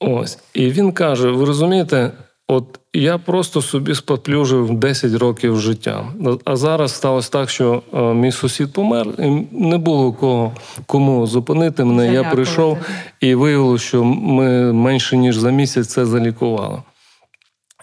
Ось. 0.00 0.38
І 0.54 0.70
він 0.70 0.92
каже: 0.92 1.30
ви 1.30 1.44
розумієте, 1.44 2.12
от 2.48 2.80
я 2.92 3.18
просто 3.18 3.62
собі 3.62 3.94
споплюжив 3.94 4.74
10 4.74 5.14
років 5.14 5.60
життя. 5.60 6.12
А 6.44 6.56
зараз 6.56 6.94
сталося 6.94 7.30
так, 7.30 7.50
що 7.50 7.82
е, 7.94 8.00
мій 8.00 8.32
сусід 8.32 8.72
помер, 8.72 9.06
і 9.18 9.46
не 9.52 9.78
було 9.78 10.12
кого 10.12 10.52
кому 10.86 11.26
зупинити 11.26 11.84
мене. 11.84 12.12
Я 12.12 12.24
прийшов 12.24 12.78
і 13.20 13.34
виявилося, 13.34 13.84
що 13.84 14.04
ми 14.04 14.72
менше 14.72 15.16
ніж 15.16 15.36
за 15.36 15.50
місяць 15.50 15.88
це 15.88 16.06
залікували. 16.06 16.82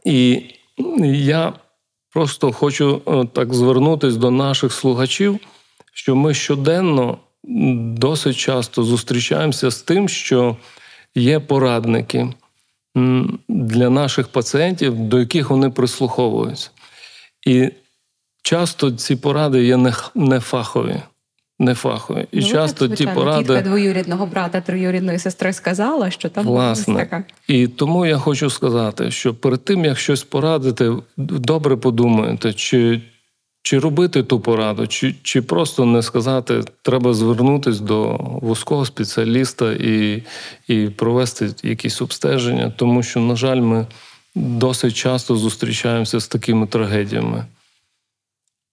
І 0.05 0.41
я 1.03 1.53
просто 2.13 2.51
хочу 2.51 3.01
е, 3.07 3.25
так 3.33 3.53
звернутися 3.53 4.17
до 4.17 4.31
наших 4.31 4.73
слухачів, 4.73 5.39
що 5.93 6.15
ми 6.15 6.33
щоденно 6.33 7.17
досить 7.97 8.37
часто 8.37 8.83
зустрічаємося 8.83 9.71
з 9.71 9.81
тим, 9.81 10.09
що 10.09 10.57
є 11.15 11.39
порадники 11.39 12.33
для 13.47 13.89
наших 13.89 14.27
пацієнтів, 14.27 14.99
до 14.99 15.19
яких 15.19 15.49
вони 15.49 15.69
прислуховуються. 15.69 16.69
І 17.47 17.69
часто 18.43 18.91
ці 18.91 19.15
поради 19.15 19.63
є 19.63 19.91
не, 20.15 20.39
фахові. 20.39 21.01
Не 21.59 21.75
фахові. 21.75 22.27
І 22.31 22.39
Ну, 22.39 22.47
часто 22.47 22.87
так, 22.87 22.97
ті 22.97 23.07
поради. 23.07 23.43
Тітка 23.43 23.61
двоюрідного 23.61 24.25
брата, 24.25 24.61
троюрідної 24.61 25.19
сестри 25.19 25.53
сказала, 25.53 26.11
що 26.11 26.29
там 26.29 26.45
Власне. 26.45 26.95
така. 26.95 27.23
І 27.47 27.67
тому 27.67 28.05
я 28.05 28.17
хочу 28.17 28.49
сказати, 28.49 29.11
що 29.11 29.35
перед 29.35 29.65
тим, 29.65 29.85
як 29.85 29.99
щось 29.99 30.23
порадити, 30.23 30.91
добре 31.17 31.75
подумайте, 31.77 32.53
чи, 32.53 33.01
чи 33.63 33.79
робити 33.79 34.23
ту 34.23 34.39
пораду, 34.39 34.87
чи, 34.87 35.15
чи 35.23 35.41
просто 35.41 35.85
не 35.85 36.01
сказати, 36.01 36.63
треба 36.81 37.13
звернутися 37.13 37.83
до 37.83 38.17
вузького 38.17 38.85
спеціаліста 38.85 39.71
і, 39.73 40.23
і 40.67 40.89
провести 40.89 41.49
якісь 41.63 42.01
обстеження, 42.01 42.73
тому 42.77 43.03
що, 43.03 43.19
на 43.19 43.35
жаль, 43.35 43.61
ми 43.61 43.87
досить 44.35 44.95
часто 44.95 45.35
зустрічаємося 45.35 46.19
з 46.19 46.27
такими 46.27 46.67
трагедіями. 46.67 47.45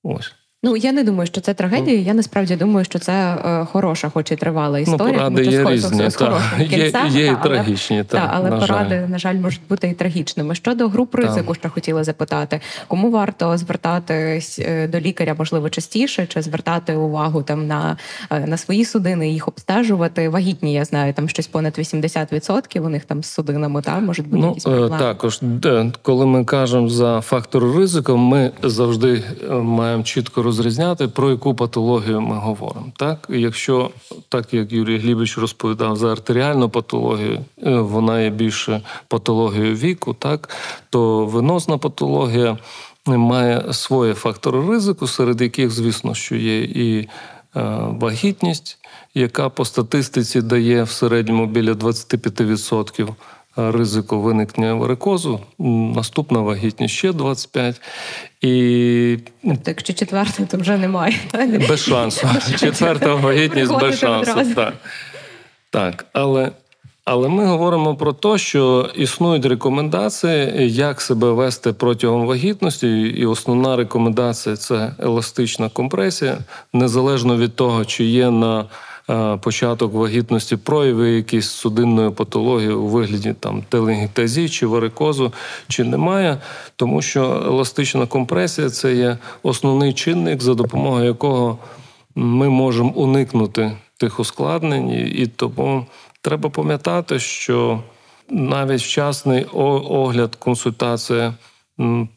Ось. 0.03 0.33
Ну 0.63 0.77
я 0.77 0.93
не 0.93 1.05
думаю, 1.05 1.27
що 1.27 1.41
це 1.41 1.55
трагедія. 1.55 2.01
Я 2.01 2.15
насправді 2.15 2.57
думаю, 2.57 2.85
що 2.85 2.99
це 2.99 3.13
е, 3.13 3.67
хороша, 3.73 4.09
хоч 4.09 4.33
і 4.33 4.37
тривала 4.37 4.79
Ну, 4.79 4.83
історія. 4.83 5.15
поради 5.19 5.45
тому 5.45 5.51
є 5.57 5.71
різні. 5.71 6.11
з 6.11 6.15
Та. 6.15 6.25
хорошим 6.27 6.61
Є, 6.79 6.93
є 7.11 7.33
та, 7.33 7.37
трагічні, 7.37 8.05
та, 8.05 8.17
Та, 8.19 8.31
але 8.35 8.51
на 8.51 8.59
поради, 8.61 9.01
жаль. 9.01 9.09
на 9.09 9.19
жаль, 9.19 9.35
можуть 9.35 9.61
бути 9.69 9.89
і 9.89 9.93
трагічними. 9.95 10.55
Щодо 10.55 10.89
груп 10.89 11.15
ризику, 11.15 11.55
що 11.55 11.71
хотіла 11.71 12.05
запитати, 12.05 12.61
кому 12.89 13.11
варто 13.11 13.57
звертатись 13.57 14.59
е, 14.59 14.89
до 14.89 15.01
лікаря, 15.01 15.35
можливо, 15.39 15.71
частіше, 15.71 16.27
чи 16.27 16.43
звертати 16.43 16.97
увагу 16.97 17.43
там 17.43 17.67
на, 17.67 17.97
е, 18.31 18.41
на 18.47 18.57
свої 18.57 18.85
судини, 18.85 19.31
їх 19.31 19.49
обстежувати. 19.49 20.29
Вагітні, 20.29 20.73
я 20.73 20.85
знаю, 20.85 21.13
там 21.15 21.29
щось 21.29 21.47
понад 21.47 21.79
80% 21.79 22.81
у 22.81 22.89
них 22.89 23.05
там 23.05 23.23
з 23.23 23.27
судинами, 23.33 23.83
та 23.83 24.01
можуть 24.01 24.27
бути 24.29 24.41
Ну, 24.43 24.49
якісь 24.49 24.67
е, 24.67 24.71
проблеми. 24.71 24.99
також, 24.99 25.41
коли 26.03 26.27
ми 26.27 26.45
кажемо 26.45 26.89
за 26.89 27.21
фактор 27.21 27.77
ризику, 27.77 28.17
ми 28.17 28.51
завжди 28.63 29.23
маємо 29.51 30.03
чітко 30.03 30.43
розрізняти, 30.51 31.09
про 31.09 31.31
яку 31.31 31.55
патологію 31.55 32.21
ми 32.21 32.37
говоримо. 32.37 32.93
Так? 32.97 33.27
Якщо, 33.29 33.91
так 34.29 34.55
як 34.55 34.73
Юрій 34.73 34.99
Глібович 34.99 35.39
розповідав 35.39 35.97
за 35.97 36.13
артеріальну 36.13 36.69
патологію, 36.69 37.45
е, 37.67 37.71
вона 37.71 38.21
є 38.21 38.31
більше 38.31 38.83
патологією 39.09 39.75
віку, 39.75 40.15
так? 40.15 40.49
то 40.91 41.27
венозна 41.27 41.79
патологія 41.79 42.59
має 43.07 43.73
свої 43.73 44.15
фактори 44.15 44.69
ризику, 44.69 45.07
серед 45.07 45.41
яких, 45.41 45.71
звісно, 45.71 46.15
що 46.15 46.37
є 46.37 46.63
і 46.63 46.99
е, 47.01 47.09
вагітність, 48.01 48.79
яка 49.15 49.49
по 49.49 49.65
статистиці 49.65 50.43
дає 50.43 50.83
в 50.83 50.91
середньому 50.91 51.47
біля 51.47 51.73
25% 51.73 53.09
ризику 53.69 54.21
виникнення 54.21 54.75
варикозу. 54.75 55.41
Наступна 55.95 56.41
вагітність 56.41 56.95
ще 56.95 57.11
25%. 57.11 57.75
І 58.41 59.19
Тобто, 59.43 59.63
якщо 59.67 59.93
четверте, 59.93 60.47
то 60.47 60.57
вже 60.57 60.77
немає. 60.77 61.15
та? 61.31 61.47
без 61.47 61.81
шансу. 61.85 62.29
Четверта 62.59 63.15
вагітність 63.15 63.81
без 63.81 63.99
шансу. 63.99 64.55
Так. 64.55 64.75
так. 65.71 66.07
Але, 66.13 66.51
але 67.05 67.29
ми 67.29 67.47
говоримо 67.47 67.97
про 67.97 68.13
те, 68.13 68.39
що 68.39 68.91
існують 68.97 69.47
рекомендації, 69.47 70.53
як 70.75 71.01
себе 71.01 71.33
вести 71.33 71.73
протягом 71.73 72.27
вагітності, 72.27 73.01
і 73.01 73.27
основна 73.27 73.77
рекомендація 73.77 74.57
це 74.57 74.93
еластична 74.99 75.69
компресія, 75.69 76.39
незалежно 76.73 77.37
від 77.37 77.57
того, 77.57 77.85
чи 77.85 78.05
є 78.05 78.31
на 78.31 78.65
початок 79.41 79.93
вагітності 79.95 80.57
прояви 80.57 81.11
якісь 81.11 81.49
судинної 81.49 82.11
патології 82.11 82.71
у 82.73 82.87
вигляді 82.87 83.35
там 83.41 83.63
теленгітазії 83.69 84.49
чи 84.49 84.67
варикозу, 84.67 85.33
чи 85.69 85.85
немає, 85.85 86.39
тому 86.77 87.03
що 87.03 87.23
еластична 87.47 88.07
компресія 88.07 88.71
це 88.71 88.95
є 88.95 89.19
основний 89.43 89.93
чинник, 89.93 90.43
за 90.43 90.55
допомогою 90.55 91.05
якого 91.05 91.59
ми 92.15 92.49
можемо 92.49 92.91
уникнути 92.91 93.73
тих 93.97 94.21
ускладнень, 94.21 94.89
і- 94.91 95.09
і 95.11 95.27
тому 95.27 95.87
треба 96.23 96.51
пам'ятати, 96.51 97.19
що 97.19 97.81
навіть 98.31 98.81
вчасний 98.83 99.45
огляд, 99.45 100.37
консультація 100.37 101.35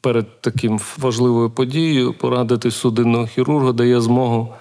перед 0.01 0.41
таким 0.41 0.79
важливою 0.97 1.49
подією, 1.49 2.13
порадити 2.13 2.71
судинного 2.71 3.25
хірурга 3.27 3.71
дає 3.71 4.01
змогу 4.01 4.53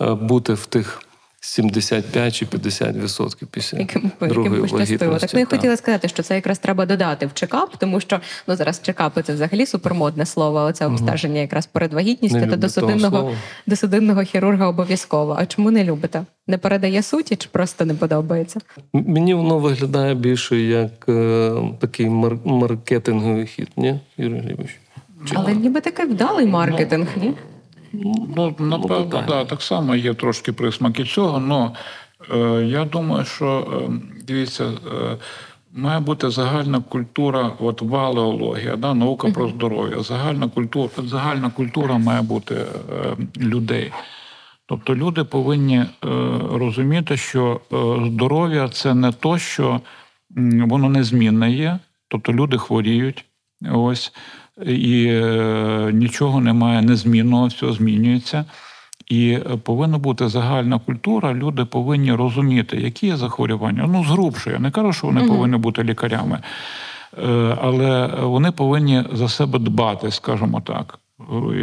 е, 0.00 0.14
бути 0.14 0.54
в 0.54 0.66
тих 0.66 1.02
75 1.46 2.34
чи 2.34 2.46
50 2.46 2.96
відсотків 2.96 3.48
після 3.48 3.78
яким, 3.78 4.10
другої 4.20 4.44
яким 4.44 4.60
пощастило. 4.78 5.18
Так 5.18 5.30
ну, 5.34 5.40
я 5.40 5.46
хотіла 5.46 5.76
сказати, 5.76 6.08
що 6.08 6.22
це 6.22 6.34
якраз 6.34 6.58
треба 6.58 6.86
додати 6.86 7.26
в 7.26 7.34
чекап, 7.34 7.76
тому 7.78 8.00
що 8.00 8.20
ну 8.46 8.56
зараз 8.56 8.80
чекапи 8.82 9.22
це 9.22 9.34
взагалі 9.34 9.66
супермодне 9.66 10.26
слово, 10.26 10.58
але 10.58 10.72
це 10.72 10.86
обстеження 10.86 11.40
якраз 11.40 11.66
перед 11.66 11.92
вагітністю 11.92 12.38
Не 12.38 12.46
та 12.46 12.46
люблю 12.46 12.60
до 12.60 12.68
судинного, 12.68 13.18
слова. 13.18 13.36
до 13.66 13.76
судинного 13.76 14.22
хірурга 14.22 14.66
обов'язково. 14.66 15.36
А 15.38 15.46
чому 15.46 15.70
не 15.70 15.84
любите? 15.84 16.24
Не 16.46 16.58
передає 16.58 17.02
суті 17.02 17.36
чи 17.36 17.48
просто 17.52 17.84
не 17.84 17.94
подобається? 17.94 18.60
Мені 18.92 19.34
воно 19.34 19.58
виглядає 19.58 20.14
більше 20.14 20.56
як 20.60 21.08
е, 21.08 21.52
такий 21.78 22.06
мар- 22.08 22.38
маркетинговий 22.44 23.46
хід, 23.46 23.68
ні, 23.76 24.00
Юрій 24.16 24.38
Глібович? 24.38 24.76
Але 25.34 25.54
ніби 25.54 25.80
такий 25.80 26.06
вдалий 26.06 26.46
маркетинг, 26.46 27.06
ні? 27.16 27.32
Ну, 28.36 28.54
напевно, 28.58 29.24
да, 29.28 29.44
так 29.44 29.62
само 29.62 29.96
є 29.96 30.14
трошки 30.14 30.52
присмаки 30.52 31.04
цього. 31.04 31.42
але 31.50 31.70
е, 32.34 32.66
я 32.66 32.84
думаю, 32.84 33.24
що 33.24 33.68
е, 33.72 33.90
дивіться, 34.26 34.64
е, 34.64 35.16
має 35.72 36.00
бути 36.00 36.30
загальна 36.30 36.80
культура, 36.80 37.52
от 37.58 37.82
валеологія, 37.82 38.76
да, 38.76 38.94
наука 38.94 39.28
про 39.28 39.48
здоров'я. 39.48 40.02
Загальна 40.02 40.48
культура, 40.48 40.90
загальна 40.98 41.50
культура 41.50 41.98
має 41.98 42.22
бути 42.22 42.54
е, 42.54 42.66
людей. 43.36 43.92
Тобто 44.66 44.96
люди 44.96 45.24
повинні 45.24 45.76
е, 45.76 45.86
розуміти, 46.52 47.16
що 47.16 47.60
е, 47.72 47.76
здоров'я 48.10 48.68
це 48.68 48.94
не 48.94 49.12
то, 49.12 49.38
що 49.38 49.80
воно 50.66 50.88
незмінне 50.88 51.50
є. 51.50 51.78
Тобто 52.08 52.32
люди 52.32 52.58
хворіють, 52.58 53.24
ось 53.72 54.12
і 54.66 55.06
е, 55.08 55.90
нічого 55.92 56.40
немає 56.40 56.82
незмінного, 56.82 57.46
все 57.46 57.72
змінюється. 57.72 58.44
І 59.08 59.30
е, 59.30 59.38
повинна 59.62 59.98
бути 59.98 60.28
загальна 60.28 60.78
культура. 60.78 61.34
Люди 61.34 61.64
повинні 61.64 62.12
розуміти, 62.12 62.76
які 62.76 63.06
є 63.06 63.16
захворювання. 63.16 63.86
Ну, 63.88 64.04
згрубше, 64.04 64.50
я 64.50 64.58
не 64.58 64.70
кажу, 64.70 64.92
що 64.92 65.06
вони 65.06 65.22
повинні 65.22 65.56
бути 65.56 65.82
лікарями, 65.84 66.40
Е, 67.18 67.56
але 67.62 68.06
вони 68.06 68.50
повинні 68.50 69.04
за 69.12 69.28
себе 69.28 69.58
дбати, 69.58 70.10
скажімо 70.10 70.60
так. 70.60 70.98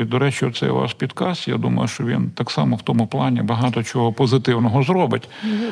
І, 0.02 0.04
до 0.04 0.20
речі, 0.20 0.52
цей 0.56 0.70
ваш 0.70 0.94
підказ, 0.94 1.46
я 1.48 1.58
думаю, 1.58 1.88
що 1.88 2.04
він 2.04 2.32
так 2.36 2.52
само 2.52 2.76
в 2.76 2.82
тому 2.82 3.08
плані 3.08 3.42
багато 3.42 3.84
чого 3.84 4.14
позитивного 4.14 4.84
зробить. 4.84 5.30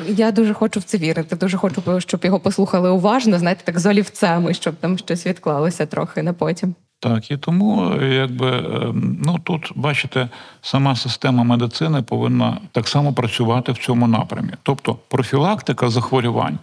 Я 0.08 0.32
дуже 0.32 0.54
хочу 0.54 0.80
в 0.80 0.82
це 0.82 0.98
вірити. 0.98 1.36
Дуже 1.36 1.56
хочу, 1.56 2.00
щоб 2.00 2.24
його 2.24 2.40
послухали 2.40 2.90
уважно, 2.90 3.38
знаєте, 3.38 3.62
так 3.64 3.78
з 3.78 3.86
олівцями, 3.86 4.54
щоб 4.54 4.74
там 4.74 4.98
щось 4.98 5.26
відклалося 5.26 5.86
трохи 5.86 6.22
на 6.22 6.32
потім. 6.32 6.74
Так, 7.02 7.30
і 7.30 7.36
тому, 7.36 7.92
е, 8.02 8.14
якби 8.14 8.50
е, 8.50 8.92
ну 9.24 9.40
тут 9.44 9.72
бачите, 9.74 10.28
сама 10.60 10.96
система 10.96 11.44
медицини 11.44 12.02
повинна 12.02 12.58
так 12.72 12.88
само 12.88 13.12
працювати 13.12 13.72
в 13.72 13.78
цьому 13.78 14.06
напрямі. 14.06 14.50
Тобто 14.62 14.98
профілактика 15.08 15.90
захворювань. 15.90 16.58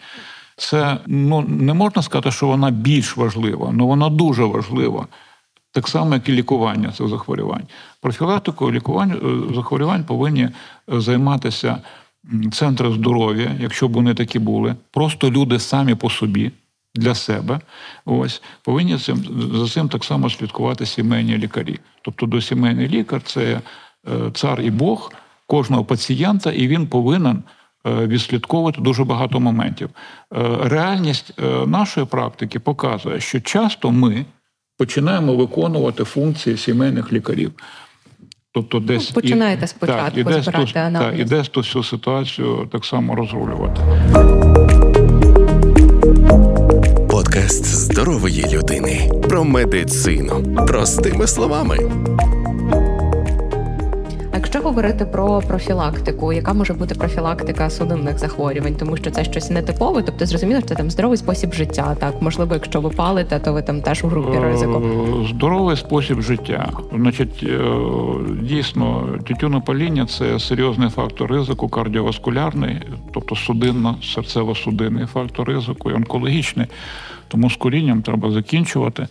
Це 0.58 0.98
ну 1.08 1.42
не 1.42 1.74
можна 1.74 2.02
сказати, 2.02 2.32
що 2.32 2.48
вона 2.48 2.70
більш 2.70 3.18
важлива, 3.18 3.74
але 3.74 3.84
вона 3.84 4.10
дуже 4.10 4.44
важлива. 4.44 5.08
Так 5.72 5.88
само, 5.88 6.14
як 6.14 6.30
і 6.30 6.32
лікування 6.32 6.92
цих 6.92 7.08
захворювань. 7.08 7.64
Профілактикою 8.02 8.72
лікування 8.72 9.16
е, 9.16 9.54
захворювань 9.56 10.04
повинні 10.04 10.50
займатися 10.88 11.78
центри 12.52 12.92
здоров'я, 12.92 13.56
якщо 13.60 13.88
б 13.88 13.92
вони 13.92 14.14
такі 14.14 14.40
були, 14.40 14.76
просто 14.92 15.32
люди 15.32 15.60
самі 15.60 15.96
по 15.96 16.10
собі 16.10 16.52
для 16.96 17.16
себе. 17.16 17.60
Ось 18.06 18.42
повинні 18.64 18.98
цим 18.98 19.26
за 19.54 19.68
цим 19.68 19.90
так 19.90 20.04
само 20.04 20.30
слідкувати 20.30 20.86
сімейні 20.86 21.38
лікарі. 21.38 21.80
Тобто 22.02 22.26
до 22.26 22.42
сімейний 22.42 22.88
лікар 22.88 23.22
це 23.26 23.62
е, 24.08 24.32
цар 24.34 24.62
і 24.62 24.72
Бог 24.72 25.12
кожного 25.48 25.86
пацієнта, 25.86 26.52
і 26.52 26.68
він 26.68 26.88
повинен 26.88 27.44
е, 27.88 28.08
відслідковувати 28.08 28.82
дуже 28.82 29.04
багато 29.04 29.40
моментів. 29.40 29.90
Е, 29.90 30.58
Реальність 30.64 31.34
нашої 31.68 32.06
практики 32.06 32.60
показує, 32.60 33.20
що 33.20 33.42
часто 33.42 33.92
ми 33.92 34.26
починаємо 34.78 35.36
виконувати 35.36 36.04
функції 36.04 36.58
сімейних 36.58 37.14
лікарів. 37.14 37.52
Тобто 38.54 38.80
десь 38.80 39.10
Ну, 39.10 39.22
починаєте 39.22 39.66
і- 39.66 39.68
спочатку 39.68 40.04
так, 40.04 40.18
і 40.18 40.24
десь 40.24 40.44
збирати 40.44 40.66
ту, 40.66 41.00
так, 41.00 41.20
і 41.20 41.24
десь 41.24 41.50
ту 41.50 41.60
всю 41.60 41.84
ситуацію 41.84 42.70
так 42.72 42.86
само 42.86 43.16
розрулювати. 43.16 43.82
Подкаст 47.40 47.66
здорової 47.66 48.46
людини 48.54 49.12
про 49.30 49.44
медицину 49.44 50.56
простими 50.68 51.28
словами. 51.28 51.78
А 54.32 54.36
якщо 54.36 54.60
говорити 54.60 55.06
про 55.06 55.42
профілактику, 55.48 56.34
яка 56.34 56.54
може 56.54 56.74
бути 56.74 56.96
профілактика 56.96 57.70
судинних 57.70 58.18
захворювань, 58.18 58.76
тому 58.76 58.98
що 58.98 59.12
це 59.12 59.24
щось 59.24 59.50
нетипове, 59.50 60.04
тобто 60.04 60.26
зрозуміло, 60.26 60.60
що 60.60 60.70
це 60.70 60.76
там 60.76 60.92
здоровий 60.92 61.18
спосіб 61.18 61.54
життя. 61.54 61.96
Так, 62.00 62.22
можливо, 62.22 62.54
якщо 62.54 62.82
ви 62.82 62.90
палите, 62.90 63.40
то 63.40 63.54
ви 63.54 63.62
там 63.62 63.82
теж 63.82 64.04
у 64.04 64.08
групі 64.08 64.40
ризику. 64.40 64.84
Е, 65.24 65.28
Здоровий 65.30 65.78
спосіб 65.78 66.22
життя. 66.22 66.70
Значить, 66.96 67.44
е, 67.44 67.60
дійсно, 68.42 69.08
тютюнопаління 69.28 70.06
це 70.06 70.40
серйозний 70.40 70.90
фактор 70.90 71.32
ризику, 71.32 71.70
кардіоваскулярний, 71.70 72.82
тобто 73.14 73.36
судинно, 73.36 73.96
серцево-судинний 74.02 75.06
фактор 75.06 75.48
ризику 75.48 75.92
і 75.92 75.94
онкологічний. 75.94 76.68
Тому 77.30 77.50
з 77.50 77.56
курінням 77.56 78.02
треба 78.02 78.32
закінчувати. 78.32 79.08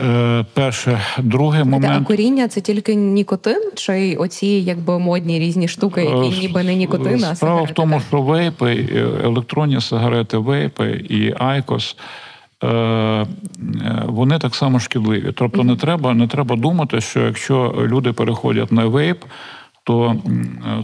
Е, 0.00 0.44
Перше, 0.54 1.00
другий 1.18 1.60
А 1.60 1.64
момент. 1.64 2.06
куріння 2.06 2.48
це 2.48 2.60
тільки 2.60 2.94
нікотин, 2.94 3.70
чи 3.74 4.16
оці 4.16 4.46
якби 4.46 4.98
модні 4.98 5.38
різні 5.38 5.68
штуки, 5.68 6.00
які 6.04 6.36
Е, 6.36 6.40
ніби 6.40 6.62
не 6.62 6.74
нікотин, 6.74 7.24
а 7.24 7.34
Справа 7.34 7.62
в 7.62 7.70
тому, 7.70 7.94
так? 7.94 8.02
що 8.08 8.22
вейпи, 8.22 8.74
е, 8.92 9.06
електронні 9.24 9.80
сигарети, 9.80 10.36
вейпи 10.36 10.90
і 11.10 11.34
Айкос. 11.38 11.96
е, 12.64 13.26
Вони 14.06 14.38
так 14.38 14.54
само 14.54 14.80
шкідливі. 14.80 15.32
Тобто 15.34 15.64
не 15.64 15.76
треба, 15.76 16.14
не 16.14 16.26
треба 16.26 16.56
думати, 16.56 17.00
що 17.00 17.20
якщо 17.20 17.74
люди 17.88 18.12
переходять 18.12 18.72
на 18.72 18.84
вейп, 18.86 19.24
то 19.84 20.16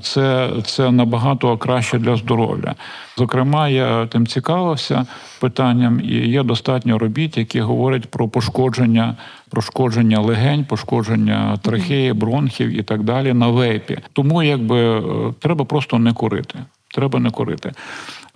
це, 0.03 0.51
це 0.65 0.91
набагато 0.91 1.57
краще 1.57 1.99
для 1.99 2.17
здоров'я. 2.17 2.75
Зокрема, 3.19 3.69
я 3.69 4.07
тим 4.07 4.27
цікавився 4.27 5.07
питанням, 5.41 6.01
і 6.01 6.15
є 6.15 6.43
достатньо 6.43 6.99
робіт, 6.99 7.39
які 7.39 7.61
говорять 7.61 8.11
про 8.11 8.29
пошкодження, 8.29 9.17
пошкодження 9.51 10.21
легень, 10.21 10.65
пошкодження 10.65 11.57
трахеї, 11.63 12.13
бронхів 12.13 12.69
і 12.69 12.83
так 12.83 13.03
далі 13.03 13.33
на 13.33 13.49
вейпі. 13.49 13.99
Тому 14.13 14.43
якби 14.43 14.99
е, 14.99 15.03
треба 15.41 15.65
просто 15.65 15.99
не 15.99 16.13
курити. 16.13 16.59
Треба 16.95 17.19
не 17.19 17.31
курити. 17.31 17.73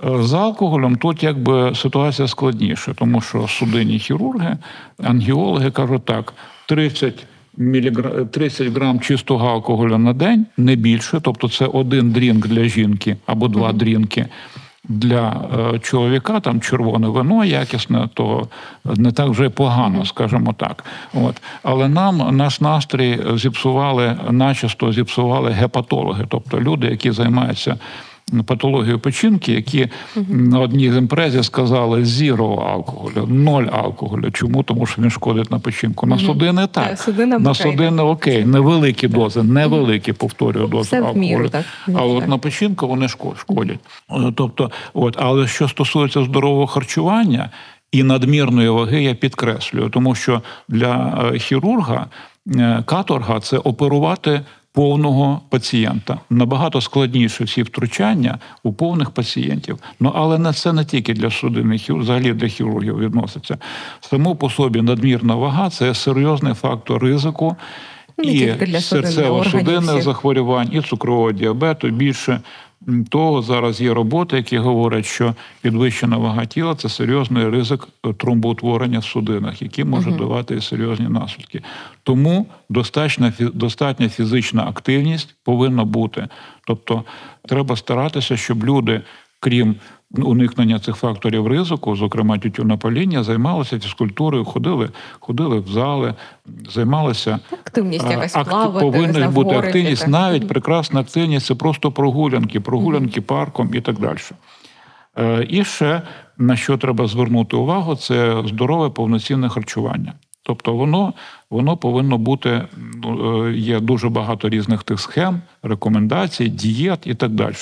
Е, 0.04 0.22
З 0.22 0.34
алкоголем 0.34 0.96
тут 0.96 1.22
якби 1.22 1.74
ситуація 1.74 2.28
складніша, 2.28 2.94
тому 2.94 3.20
що 3.20 3.48
судинні 3.48 3.98
хірурги, 3.98 4.56
ангіологи 5.02 5.70
кажуть 5.70 6.04
так: 6.04 6.32
30 6.66 7.26
мілігра... 7.60 8.24
30 8.24 8.68
грам 8.68 9.00
чистого 9.00 9.48
алкоголю 9.48 9.98
на 9.98 10.12
день, 10.12 10.46
не 10.56 10.76
більше, 10.76 11.20
тобто 11.22 11.48
це 11.48 11.66
один 11.66 12.10
drink 12.10 12.46
для 12.46 12.64
жінки 12.64 13.16
або 13.26 13.48
два 13.48 13.72
дрінки. 13.72 14.26
Для 14.88 15.48
е, 15.74 15.78
чоловіка 15.78 16.40
там 16.40 16.60
червоне 16.60 17.08
вино 17.08 17.44
якісне, 17.44 18.08
то 18.14 18.48
не 18.84 19.12
так 19.12 19.28
вже 19.28 19.48
погано, 19.48 20.04
скажімо 20.04 20.54
так. 20.58 20.84
От. 21.14 21.42
Але 21.62 21.88
нам 21.88 22.36
наш 22.36 22.60
настрій 22.60 23.20
зіпсували, 23.34 24.16
начисто 24.30 24.92
зіпсували 24.92 25.50
гепатологи, 25.50 26.24
тобто 26.28 26.60
люди, 26.60 26.86
які 26.86 27.10
займаються 27.10 27.76
патологію 28.46 28.98
печінки, 28.98 29.52
які 29.52 29.88
на 30.28 30.60
одній 30.60 30.92
з 30.92 30.96
імпрезі 30.96 31.42
сказали 31.42 32.04
зіро 32.04 32.54
алкоголю, 32.54 33.26
ноль 33.26 33.66
алкоголю. 33.72 34.30
Чому? 34.30 34.62
Тому 34.62 34.86
що 34.86 35.02
він 35.02 35.10
шкодить 35.10 35.50
на 35.50 35.58
печінку. 35.58 36.06
На 36.06 36.18
судини 36.18 36.66
так. 36.72 36.98
Судинам 36.98 37.42
на 37.42 37.54
судини 37.54 38.02
окей, 38.02 38.44
невеликі 38.44 39.08
дози, 39.08 39.42
невеликі, 39.42 40.12
повторюю, 40.12 40.66
дози 40.66 40.82
Все 40.82 40.96
алкоголю. 40.96 41.20
міру, 41.20 41.48
так. 41.48 41.64
А 41.94 42.04
от 42.04 42.28
на 42.28 42.38
печінку 42.38 42.88
вони 42.88 43.06
шко- 43.06 43.36
шкодять. 43.40 43.78
Е, 44.10 44.32
Тобто, 44.36 44.70
от, 44.94 45.16
але 45.18 45.46
що 45.46 45.68
стосується 45.68 46.24
здорового 46.24 46.66
харчування 46.66 47.50
і 47.92 48.02
надмірної 48.02 48.68
ваги, 48.68 49.02
я 49.02 49.14
підкреслюю, 49.14 49.88
тому 49.90 50.14
що 50.14 50.42
для 50.68 51.22
е, 51.34 51.38
хірурга 51.38 52.06
е, 52.56 52.82
каторга 52.86 53.40
це 53.40 53.58
оперувати. 53.58 54.40
Повного 54.72 55.40
пацієнта 55.48 56.20
набагато 56.30 56.80
складніше 56.80 57.44
всі 57.44 57.62
втручання 57.62 58.38
у 58.62 58.72
повних 58.72 59.10
пацієнтів. 59.10 59.78
Ну 60.00 60.12
але 60.14 60.38
не 60.38 60.52
це 60.52 60.72
не 60.72 60.84
тільки 60.84 61.14
для 61.14 61.30
судинних 61.30 61.82
хірургів, 61.82 62.04
взагалі 62.04 62.32
для 62.32 62.48
хірургів 62.48 62.98
відноситься. 62.98 63.58
Само 64.00 64.36
по 64.36 64.50
собі 64.50 64.82
надмірна 64.82 65.34
вага 65.34 65.70
це 65.70 65.94
серйозний 65.94 66.54
фактор 66.54 67.02
ризику 67.02 67.56
Не 68.18 68.24
і 68.24 68.48
серцево-судинних 68.50 70.02
захворювань, 70.02 70.68
і 70.72 70.80
цукрового 70.80 71.32
діабету 71.32 71.88
більше 71.88 72.40
то 73.10 73.42
зараз 73.42 73.80
є 73.80 73.94
роботи, 73.94 74.36
які 74.36 74.58
говорять, 74.58 75.06
що 75.06 75.34
підвищена 75.62 76.16
вага 76.16 76.46
тіла 76.46 76.74
це 76.74 76.88
серйозний 76.88 77.48
ризик 77.48 77.88
тромбоутворення 78.16 78.98
в 78.98 79.04
судинах, 79.04 79.62
які 79.62 79.84
можуть 79.84 80.16
давати 80.16 80.60
серйозні 80.60 81.08
наслідки. 81.08 81.62
Тому 82.02 82.46
достатня 82.68 83.32
достатня 83.40 84.08
фізична 84.08 84.64
активність 84.64 85.34
повинна 85.44 85.84
бути. 85.84 86.28
Тобто, 86.66 87.04
треба 87.48 87.76
старатися, 87.76 88.36
щоб 88.36 88.64
люди, 88.64 89.02
крім 89.40 89.76
уникнення 90.18 90.78
цих 90.78 90.96
факторів 90.96 91.46
ризику, 91.46 91.96
зокрема 91.96 92.38
тютюнопаління, 92.38 93.22
займалися 93.22 93.80
фізкультурою, 93.80 94.44
ходили, 94.44 94.88
ходили 95.20 95.60
в 95.60 95.68
зали, 95.68 96.14
займалися 96.70 97.38
активність 97.52 98.10
якась 98.10 98.36
акти, 98.36 98.50
плавати, 98.50 98.80
повинна 98.80 99.28
бути 99.28 99.54
активність, 99.54 100.02
так. 100.02 100.10
навіть 100.10 100.48
прекрасна 100.48 101.00
активність 101.00 101.46
це 101.46 101.54
просто 101.54 101.92
прогулянки, 101.92 102.60
прогулянки 102.60 103.20
парком 103.20 103.74
і 103.74 103.80
так 103.80 103.98
далі. 103.98 104.18
Е, 105.18 105.46
і 105.50 105.64
ще 105.64 106.02
на 106.38 106.56
що 106.56 106.78
треба 106.78 107.06
звернути 107.06 107.56
увагу, 107.56 107.96
це 107.96 108.42
здорове 108.46 108.90
повноцінне 108.90 109.48
харчування. 109.48 110.12
Тобто 110.42 110.74
воно 110.74 111.12
воно 111.50 111.76
повинно 111.76 112.18
бути, 112.18 112.66
ну, 113.02 113.46
е, 113.46 113.52
є 113.52 113.80
дуже 113.80 114.08
багато 114.08 114.48
різних 114.48 114.82
тих 114.82 115.00
схем, 115.00 115.40
рекомендацій, 115.62 116.48
дієт 116.48 116.98
і 117.04 117.14
так 117.14 117.30
далі. 117.30 117.54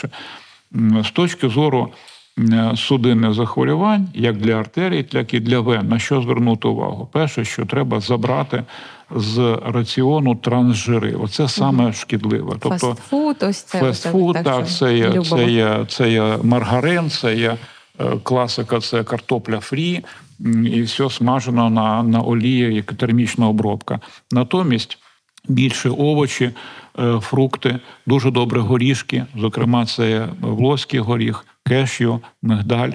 З 1.04 1.10
точки 1.10 1.48
зору 1.48 1.92
судинних 2.76 3.34
захворювань, 3.34 4.08
як 4.14 4.36
для 4.36 4.54
артерій, 4.54 5.02
так 5.02 5.34
і 5.34 5.40
для 5.40 5.60
вен. 5.60 5.88
На 5.88 5.98
що 5.98 6.22
звернути 6.22 6.68
увагу? 6.68 7.08
Перше, 7.12 7.44
що 7.44 7.66
треба 7.66 8.00
забрати 8.00 8.64
з 9.10 9.58
раціону 9.66 10.34
трансжири. 10.34 11.14
Оце 11.14 11.48
саме 11.48 11.92
шкідливе. 11.92 12.56
Тобто 12.60 12.78
фастфуд, 12.78 13.36
ось 13.40 13.62
це 13.62 13.78
фастфуд, 13.78 14.34
так, 14.34 14.44
так 14.44 14.68
це 14.68 14.96
є, 14.96 15.22
це 15.22 15.44
є, 15.44 15.86
це 15.88 16.10
є 16.10 16.38
маргарин, 16.42 17.10
це 17.10 17.34
є 17.34 17.56
е, 18.00 18.04
класика, 18.22 18.80
це 18.80 19.04
картопля 19.04 19.60
фрі, 19.60 20.04
і 20.64 20.82
все 20.82 21.10
смажено 21.10 21.70
на 21.70 22.02
на 22.02 22.20
олії, 22.20 22.74
як 22.74 22.92
термічна 22.92 23.48
обробка. 23.48 24.00
Натомість. 24.30 24.98
Більше 25.48 25.90
овочі, 25.90 26.50
фрукти, 27.20 27.78
дуже 28.06 28.30
добре 28.30 28.60
горішки. 28.60 29.24
Зокрема, 29.36 29.86
це 29.86 30.28
волоський 30.40 31.00
горіх, 31.00 31.46
кешю, 31.66 32.20
мигдаль, 32.42 32.90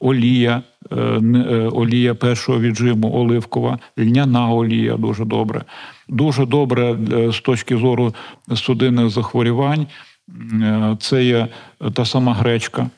олія, 0.00 0.62
е, 0.92 0.96
е, 0.96 1.68
олія 1.72 2.14
першого 2.14 2.60
віджиму, 2.60 3.12
оливкова, 3.14 3.78
льняна 3.98 4.48
олія 4.48 4.96
дуже 4.96 5.24
добре. 5.24 5.64
Дуже 6.08 6.46
добре 6.46 6.96
е, 7.12 7.32
з 7.32 7.40
точки 7.40 7.76
зору 7.76 8.14
судинних 8.54 9.10
захворювань. 9.10 9.86
Це 11.00 11.24
є 11.24 11.48
та 11.94 12.04
сама 12.04 12.34
гречка. 12.34 12.90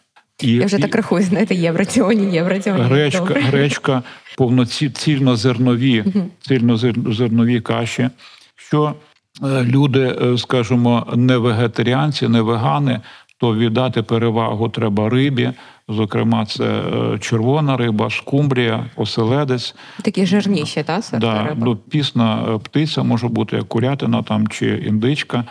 І, 0.42 0.52
Я 0.52 0.66
вже 0.66 0.78
так 0.78 0.94
рахую, 0.94 1.24
знаєте, 1.24 1.54
є 1.54 1.72
в 1.72 1.76
раціоні, 1.76 2.34
є 2.34 2.42
в 2.42 2.48
раціоні. 2.48 2.82
Гречка, 2.82 3.20
Добре. 3.20 3.40
гречка, 3.40 4.02
повноцільнозернові, 4.36 6.04
цільнозернові 6.40 7.60
каші. 7.60 8.08
Що 8.56 8.94
люди, 9.42 10.16
скажімо, 10.38 11.06
не 11.16 11.36
вегетаріанці, 11.36 12.28
не 12.28 12.40
вегани, 12.40 13.00
то 13.38 13.54
віддати 13.54 14.02
перевагу 14.02 14.68
треба 14.68 15.08
рибі. 15.08 15.52
Зокрема, 15.88 16.46
це 16.46 16.64
е, 16.64 17.18
червона 17.18 17.76
риба, 17.76 18.10
скумбрія, 18.10 18.86
оселедець. 18.96 19.74
Такі 20.02 20.26
жирніші, 20.26 20.82
та 20.82 21.00
да, 21.12 21.42
риба? 21.42 21.66
Ну, 21.66 21.76
пісна 21.76 22.44
е, 22.48 22.58
птиця 22.58 23.02
може 23.02 23.28
бути 23.28 23.56
як 23.56 23.68
курятина 23.68 24.22
там 24.22 24.48
чи 24.48 24.66
індичка. 24.66 25.44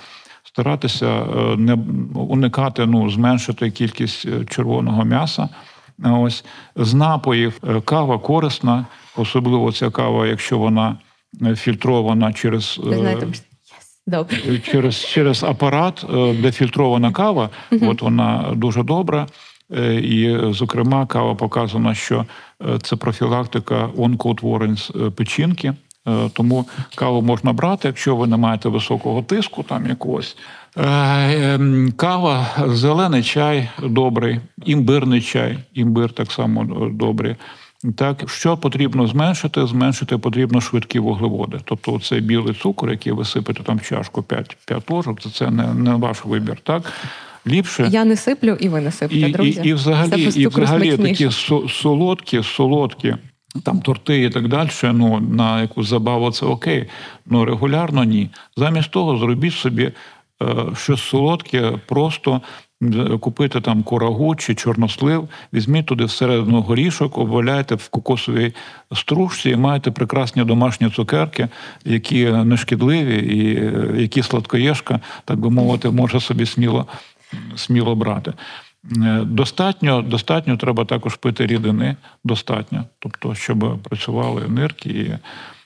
Старатися 0.43 1.07
е, 1.07 1.55
не 1.57 1.73
уникати, 2.15 2.85
ну 2.85 3.09
зменшити 3.09 3.71
кількість 3.71 4.27
червоного 4.49 5.03
м'яса. 5.03 5.49
Ось 6.03 6.45
з 6.75 6.93
напоїв 6.93 7.81
кава 7.85 8.17
корисна, 8.17 8.85
особливо 9.17 9.71
ця 9.71 9.89
кава, 9.89 10.27
якщо 10.27 10.57
вона 10.57 10.97
фільтрована 11.55 12.33
через. 12.33 12.79
Добре. 14.07 14.59
Через 14.59 15.05
через 15.05 15.43
апарат, 15.43 16.05
е, 16.13 16.33
де 16.33 16.51
фільтрована 16.51 17.11
кава, 17.11 17.49
uh 17.71 17.89
от 17.89 18.01
вона 18.01 18.53
дуже 18.55 18.83
добра. 18.83 19.27
Е, 19.71 19.95
і, 19.95 20.39
зокрема, 20.53 21.05
кава 21.05 21.35
показана, 21.35 21.95
що 21.95 22.25
е, 22.61 22.79
це 22.79 22.95
профілактика 22.95 23.89
онкоутворень 23.97 24.77
з 24.77 24.91
печінки. 25.15 25.73
Тому 26.33 26.65
каву 26.95 27.21
можна 27.21 27.53
брати, 27.53 27.87
якщо 27.87 28.15
ви 28.15 28.27
не 28.27 28.37
маєте 28.37 28.69
високого 28.69 29.21
тиску, 29.21 29.63
там 29.63 29.87
якогось. 29.87 30.37
Ем, 30.77 31.93
кава, 31.97 32.47
зелений 32.67 33.23
чай 33.23 33.69
добрий, 33.83 34.39
імбирний 34.65 35.21
чай, 35.21 35.57
імбир 35.73 36.11
так 36.11 36.31
само 36.31 36.89
добрий. 36.91 37.35
Так, 37.97 38.29
що 38.29 38.57
потрібно 38.57 39.07
зменшити? 39.07 39.67
Зменшити 39.67 40.17
потрібно 40.17 40.61
швидкі 40.61 40.99
вуглеводи. 40.99 41.59
Тобто, 41.65 41.99
цей 41.99 42.21
білий 42.21 42.53
цукор, 42.53 42.91
який 42.91 43.11
ви 43.11 43.25
сипете 43.25 43.63
там 43.63 43.77
в 43.77 43.81
чашку 43.81 44.23
5 44.23 44.57
5 44.65 44.89
ложок, 44.89 45.19
то 45.19 45.29
це 45.29 45.51
не 45.51 45.73
не 45.73 45.95
ваш 45.95 46.25
вибір. 46.25 46.57
Так 46.63 46.93
ліпше 47.47 47.87
я 47.91 48.05
не 48.05 48.15
сиплю, 48.15 48.57
і 48.59 48.69
ви 48.69 48.81
не 48.81 48.91
сиплете, 48.91 49.29
і, 49.29 49.31
друзі. 49.31 49.61
І, 49.63 49.67
і 49.67 49.73
взагалі, 49.73 50.21
і 50.21 50.47
взагалі 50.47 50.97
такі 50.97 51.29
солодкі, 51.69 52.43
солодкі. 52.43 53.15
Там 53.63 53.81
торти 53.81 54.21
і 54.21 54.29
так 54.29 54.47
далі, 54.47 54.69
ну 54.83 55.19
на 55.19 55.61
якусь 55.61 55.87
забаву 55.87 56.31
це 56.31 56.45
окей, 56.45 56.85
але 57.31 57.45
регулярно 57.45 58.03
ні. 58.03 58.29
Замість 58.57 58.91
того, 58.91 59.17
зробіть 59.17 59.53
собі 59.53 59.91
е, 60.43 60.55
щось 60.77 61.01
солодке, 61.01 61.79
просто 61.85 62.41
купити 63.19 63.61
там 63.61 63.83
курагу 63.83 64.35
чи 64.35 64.55
чорнослив, 64.55 65.29
візьміть 65.53 65.85
туди 65.85 66.05
всередину 66.05 66.61
горішок, 66.61 67.17
обваляйте 67.17 67.75
в 67.75 67.89
кокосовій 67.89 68.53
стружці 68.95 69.49
і 69.49 69.55
маєте 69.55 69.91
прекрасні 69.91 70.43
домашні 70.43 70.89
цукерки, 70.89 71.47
які 71.85 72.25
нешкідливі 72.25 73.17
і 73.37 73.55
е, 73.55 74.01
які 74.01 74.23
сладкоєшка, 74.23 74.99
так 75.25 75.39
би 75.39 75.49
мовити, 75.49 75.89
може 75.89 76.19
собі 76.19 76.45
сміло, 76.45 76.85
сміло 77.55 77.95
брати. 77.95 78.33
Е, 79.03 79.21
достатньо 79.25 80.01
достатньо 80.01 80.57
треба 80.57 80.85
також 80.85 81.15
пити 81.15 81.45
рідини, 81.45 81.95
достатньо, 82.23 82.85
тобто, 82.99 83.35
щоб 83.35 83.79
працювали 83.83 84.47
нирки 84.47 84.89
і 84.89 85.11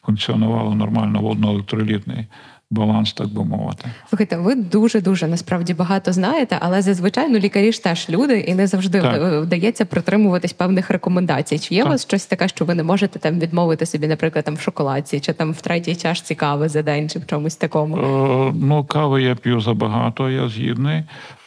функціонувало 0.06 0.76
нормально 0.76 1.22
водно-електролітний 1.22 2.26
баланс, 2.72 3.14
так 3.14 3.28
би 3.28 3.46
мовити. 3.46 3.86
Слухайте, 4.10 4.38
ви 4.38 4.56
дуже 4.56 5.02
дуже 5.02 5.28
насправді 5.28 5.74
багато 5.74 6.14
знаєте, 6.14 6.58
але 6.62 6.82
зазвичай 6.82 7.30
ну, 7.30 7.40
лікарі 7.40 7.72
ж 7.72 7.84
теж 7.84 8.10
люди, 8.10 8.40
і 8.40 8.56
не 8.56 8.68
завжди 8.68 9.02
так. 9.02 9.44
вдається 9.44 9.86
притримуватись 9.86 10.54
певних 10.54 10.90
рекомендацій. 10.90 11.60
Чи 11.60 11.76
є 11.76 11.84
у 11.84 11.88
вас 11.88 12.06
щось 12.06 12.26
таке, 12.26 12.48
що 12.48 12.66
ви 12.66 12.76
не 12.76 12.84
можете 12.84 13.20
там 13.20 13.40
відмовити 13.40 13.86
собі, 13.86 14.08
наприклад, 14.08 14.46
там 14.46 14.56
в 14.56 14.60
шоколадці, 14.60 15.20
чи 15.20 15.34
там 15.34 15.52
в 15.52 15.62
третій 15.62 15.96
чашці 15.96 16.36
кави 16.36 16.70
за 16.70 16.82
день, 16.82 17.10
чи 17.10 17.20
в 17.20 17.26
чомусь 17.26 17.56
такому? 17.56 17.98
Е, 17.98 18.54
ну, 18.62 18.84
кави 18.84 19.24
я 19.24 19.36
п'ю 19.36 19.62
забагато, 19.62 20.30
я 20.30 20.50
згідний. 20.50 21.04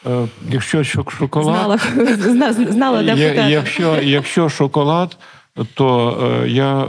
Е, 0.06 0.26
якщо 0.50 0.84
шоколад 0.84 1.80
знала, 2.20 2.52
знала 2.52 3.02
де 3.02 3.16
питати. 3.16 3.50
Якщо, 3.50 3.98
якщо 4.02 4.48
шоколад 4.48 5.16
то 5.74 6.18
е, 6.44 6.48
я 6.48 6.82
е, 6.82 6.86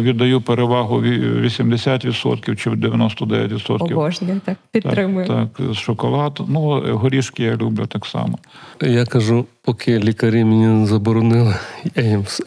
віддаю 0.00 0.40
перевагу 0.40 1.00
80% 1.02 2.56
чи 2.56 2.70
99%. 2.70 3.82
Обожнюю, 3.82 4.40
так 4.44 4.56
підтримую. 4.70 5.26
Так, 5.26 5.48
так, 5.56 5.74
шоколад. 5.74 6.40
Ну, 6.48 6.82
горішки 6.96 7.42
я 7.42 7.56
люблю 7.56 7.86
так 7.86 8.06
само. 8.06 8.38
Я 8.82 9.06
кажу, 9.06 9.46
поки 9.62 9.98
лікарі 9.98 10.44
мені 10.44 10.66
не 10.66 10.86
заборонили, 10.86 11.54
я 11.94 12.02
їм 12.02 12.22
все. 12.22 12.44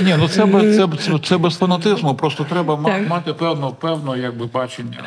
Ні, 0.00 0.14
ну 0.18 0.28
це 0.28 0.46
це, 0.46 0.88
це, 0.98 1.18
це 1.24 1.38
без 1.38 1.56
фанатизму. 1.56 2.14
Просто 2.14 2.44
треба 2.44 2.78
так. 2.84 3.08
мати 3.08 3.32
певно, 3.32 3.72
певно, 3.80 4.16
якби 4.16 4.46
бачення, 4.46 5.04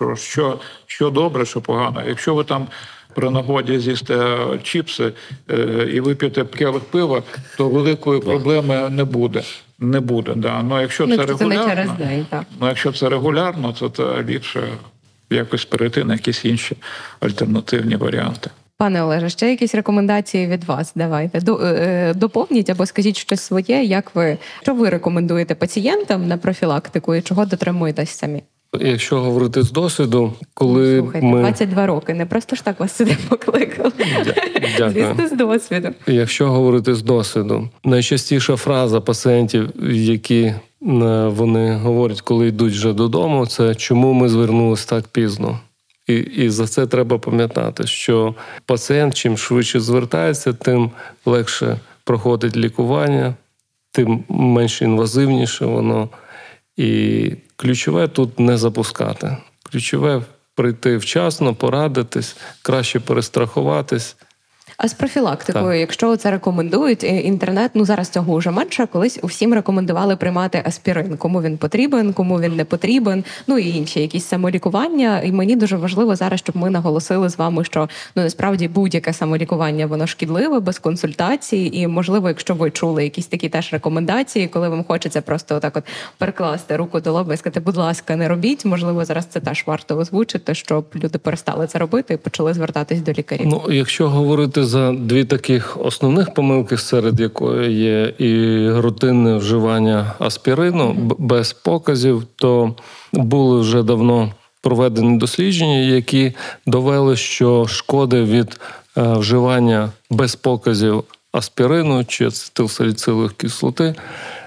що 0.00 0.16
що, 0.16 0.58
що 0.86 1.10
добре, 1.10 1.46
що 1.46 1.60
погано. 1.60 2.02
Якщо 2.06 2.34
ви 2.34 2.44
там 2.44 2.66
при 3.14 3.30
нагоді 3.30 3.78
з'їсти 3.78 4.18
чіпси 4.62 5.12
е, 5.50 5.88
і 5.92 6.00
вип'єте 6.00 6.44
келих 6.44 6.82
пива, 6.82 7.22
то 7.56 7.68
великої 7.68 8.20
проблеми 8.20 8.88
не 8.90 9.04
буде. 9.04 9.42
Не 9.78 10.00
буде, 10.00 10.32
да. 10.36 10.62
Ну 10.62 10.80
якщо 10.80 11.06
ну, 11.06 11.16
це 11.16 11.26
регулярно, 11.26 11.96
це 11.98 12.04
день, 12.04 12.26
ну 12.60 12.66
якщо 12.66 12.92
це 12.92 13.08
регулярно, 13.08 13.72
то 13.72 13.88
це 13.88 14.22
ліпше 14.22 14.62
якось 15.30 15.64
перейти 15.64 16.04
на 16.04 16.12
якісь 16.12 16.44
інші 16.44 16.76
альтернативні 17.20 17.96
варіанти. 17.96 18.50
Пане 18.76 19.02
Олеже, 19.02 19.28
ще 19.28 19.50
якісь 19.50 19.74
рекомендації 19.74 20.46
від 20.46 20.64
вас? 20.64 20.92
Давайте 20.94 21.38
е, 21.38 21.52
е, 21.62 22.14
доповніть 22.14 22.70
або 22.70 22.86
скажіть 22.86 23.16
щось 23.16 23.40
своє. 23.40 23.84
Як 23.84 24.14
ви 24.14 24.38
що 24.62 24.74
ви 24.74 24.88
рекомендуєте 24.88 25.54
пацієнтам 25.54 26.28
на 26.28 26.36
профілактику 26.36 27.14
і 27.14 27.22
чого 27.22 27.46
дотримуєтесь 27.46 28.10
самі? 28.10 28.42
Якщо 28.78 29.20
говорити 29.20 29.62
з 29.62 29.72
досвіду, 29.72 30.32
коли 30.54 30.98
Слухайте, 30.98 31.26
ми... 31.26 31.40
22 31.40 31.86
роки, 31.86 32.14
не 32.14 32.26
просто 32.26 32.56
ж 32.56 32.64
так 32.64 32.80
вас 32.80 32.96
сюди 32.96 33.16
покликали. 33.28 33.92
Дякую. 34.78 34.90
Звісно, 34.90 35.28
з 35.28 35.32
досвіду. 35.32 35.88
Якщо 36.06 36.50
говорити 36.50 36.94
з 36.94 37.02
досвіду, 37.02 37.68
найчастіша 37.84 38.56
фраза 38.56 39.00
пацієнтів, 39.00 39.70
які 39.92 40.42
е, 40.42 40.56
вони 41.26 41.74
говорять, 41.74 42.20
коли 42.20 42.48
йдуть 42.48 42.72
вже 42.72 42.92
додому, 42.92 43.46
це 43.46 43.74
чому 43.74 44.12
ми 44.12 44.28
звернулися 44.28 44.88
так 44.88 45.08
пізно. 45.08 45.60
І 46.06 46.14
і 46.14 46.50
за 46.50 46.66
це 46.66 46.86
треба 46.86 47.18
пам'ятати, 47.18 47.86
що 47.86 48.34
пацієнт 48.66 49.14
чим 49.14 49.38
швидше 49.38 49.80
звертається, 49.80 50.52
тим 50.52 50.90
легше 51.26 51.78
проходить 52.04 52.56
лікування, 52.56 53.34
тим 53.92 54.24
менш 54.28 54.82
інвазивніше 54.82 55.66
воно. 55.66 56.08
І 56.76 57.32
ключове 57.60 58.08
тут 58.08 58.40
не 58.40 58.58
запускати. 58.58 59.36
Ключове 59.62 60.22
прийти 60.54 60.96
вчасно, 60.96 61.54
порадитись, 61.54 62.36
краще 62.62 63.00
перестрахуватись. 63.00 64.16
А 64.82 64.88
з 64.88 64.94
профілактикою, 64.94 65.64
так. 65.64 65.80
якщо 65.80 66.16
це 66.16 66.30
рекомендують, 66.30 67.04
інтернет 67.04 67.70
ну 67.74 67.84
зараз 67.84 68.08
цього 68.08 68.36
вже 68.36 68.50
менше. 68.50 68.86
Колись 68.92 69.18
усім 69.22 69.54
рекомендували 69.54 70.16
приймати 70.16 70.62
аспірин, 70.64 71.16
кому 71.16 71.42
він 71.42 71.58
потрібен, 71.58 72.12
кому 72.12 72.40
він 72.40 72.56
не 72.56 72.64
потрібен. 72.64 73.24
Ну 73.46 73.58
і 73.58 73.68
інші 73.68 74.00
якісь 74.00 74.24
самолікування. 74.24 75.20
І 75.20 75.32
мені 75.32 75.56
дуже 75.56 75.76
важливо 75.76 76.16
зараз, 76.16 76.40
щоб 76.40 76.56
ми 76.56 76.70
наголосили 76.70 77.28
з 77.28 77.38
вами, 77.38 77.64
що 77.64 77.88
ну 78.16 78.22
насправді 78.22 78.68
будь-яке 78.68 79.12
самолікування 79.12 79.86
воно 79.86 80.06
шкідливе 80.06 80.60
без 80.60 80.78
консультації. 80.78 81.78
І 81.78 81.86
можливо, 81.86 82.28
якщо 82.28 82.54
ви 82.54 82.70
чули 82.70 83.04
якісь 83.04 83.26
такі 83.26 83.48
теж 83.48 83.72
рекомендації, 83.72 84.48
коли 84.48 84.68
вам 84.68 84.84
хочеться 84.84 85.20
просто 85.20 85.56
отак 85.56 85.76
от 85.76 85.84
перекласти 86.18 86.76
руку 86.76 87.00
до 87.00 87.12
лоба 87.12 87.34
і 87.34 87.36
сказати, 87.36 87.60
будь 87.60 87.76
ласка, 87.76 88.16
не 88.16 88.28
робіть. 88.28 88.64
Можливо, 88.64 89.04
зараз 89.04 89.26
це 89.26 89.40
теж 89.40 89.64
варто 89.66 89.96
озвучити, 89.96 90.54
щоб 90.54 90.86
люди 90.94 91.18
перестали 91.18 91.66
це 91.66 91.78
робити 91.78 92.14
і 92.14 92.16
почали 92.16 92.54
звертатись 92.54 93.00
до 93.00 93.12
лікарів. 93.12 93.46
Ну, 93.46 93.62
якщо 93.70 94.08
говорити 94.08 94.69
за 94.70 94.92
дві 94.92 95.24
таких 95.24 95.78
основних 95.84 96.34
помилки, 96.34 96.76
серед 96.76 97.20
якої 97.20 97.72
є 97.80 98.14
і 98.18 98.70
рутинне 98.70 99.36
вживання 99.36 100.12
аспірину 100.18 100.92
без 101.18 101.52
показів, 101.52 102.24
то 102.36 102.74
були 103.12 103.60
вже 103.60 103.82
давно 103.82 104.32
проведені 104.62 105.18
дослідження, 105.18 105.78
які 105.78 106.32
довели, 106.66 107.16
що 107.16 107.66
шкоди 107.66 108.22
від 108.22 108.60
е, 108.96 109.12
вживання 109.12 109.92
без 110.10 110.36
показів 110.36 111.04
аспірину 111.32 112.04
чи 112.04 112.26
ацетилсаліцилової 112.26 113.30
кислоти 113.36 113.94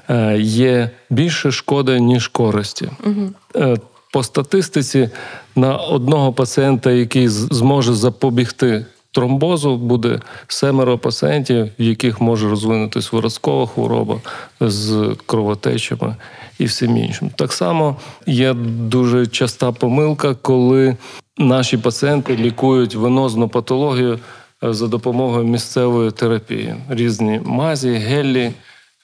е, 0.10 0.38
є 0.40 0.90
більше 1.10 1.52
шкоди, 1.52 2.00
ніж 2.00 2.28
користі. 2.28 2.90
Угу. 3.06 3.78
По 4.14 4.24
статистиці 4.24 5.10
на 5.56 5.76
одного 5.78 6.34
пацієнта, 6.34 6.92
який 6.92 7.28
зможе 7.28 7.94
запобігти 7.94 8.86
тромбозу 9.14 9.78
буде 9.78 10.20
семеро 10.48 10.98
пацієнтів, 10.98 11.70
в 11.80 11.82
яких 11.82 12.22
може 12.22 12.50
розвинутися 12.50 13.10
виразкова 13.12 13.68
хвороба 13.68 14.22
з 14.60 15.16
кровотечами 15.26 16.16
і 16.60 16.66
всім 16.66 16.98
іншим. 16.98 17.30
Так 17.36 17.54
само 17.54 17.96
є 18.28 18.54
дуже 18.54 19.28
часта 19.28 19.72
помилка, 19.72 20.36
коли 20.36 20.98
наші 21.38 21.78
пацієнти 21.78 22.38
лікують 22.38 22.96
венозну 22.96 23.50
патологію 23.50 24.20
е, 24.64 24.74
за 24.74 24.88
допомогою 24.88 25.44
місцевої 25.46 26.12
терапії, 26.12 26.76
різні 26.90 27.42
мазі, 27.44 27.90
гелі, 27.90 28.52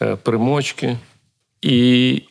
е, 0.01 0.15
примочки. 0.15 0.97
І 1.61 2.21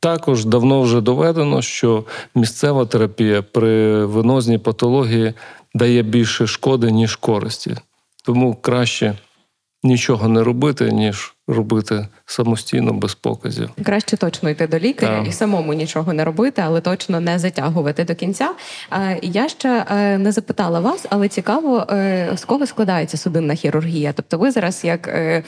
також 0.00 0.44
давно 0.44 0.82
вже 0.82 1.00
доведено, 1.00 1.62
що 1.62 2.04
місцева 2.34 2.86
терапія 2.86 3.42
при 3.42 4.04
венозній 4.04 4.58
патології 4.58 5.34
дає 5.74 6.02
більше 6.02 6.46
шкоди, 6.46 6.90
ніж 6.90 7.16
користі. 7.16 7.76
Тому 8.24 8.54
краще 8.54 9.18
нічого 9.82 10.28
не 10.28 10.44
робити, 10.44 10.92
ніж 10.92 11.34
робити 11.48 12.08
самостійно 12.26 12.92
без 12.92 13.14
показів. 13.14 13.70
Краще 13.84 14.16
точно 14.16 14.50
йти 14.50 14.66
до 14.66 14.78
лікаря 14.78 15.18
так. 15.18 15.28
і 15.28 15.32
самому 15.32 15.74
нічого 15.74 16.12
не 16.12 16.24
робити, 16.24 16.62
але 16.64 16.80
точно 16.80 17.20
не 17.20 17.38
затягувати 17.38 18.04
до 18.04 18.14
кінця. 18.14 18.50
Я 19.22 19.48
ще 19.48 19.86
е, 19.90 20.18
не 20.18 20.32
запитала 20.32 20.80
вас, 20.80 21.06
але 21.10 21.28
цікаво, 21.28 21.86
е, 21.90 22.30
з 22.36 22.44
кого 22.44 22.66
складається 22.66 23.16
судинна 23.16 23.54
хірургія. 23.54 24.12
Тобто, 24.12 24.38
ви 24.38 24.50
зараз 24.50 24.84
як 24.84 25.08
е, 25.08 25.42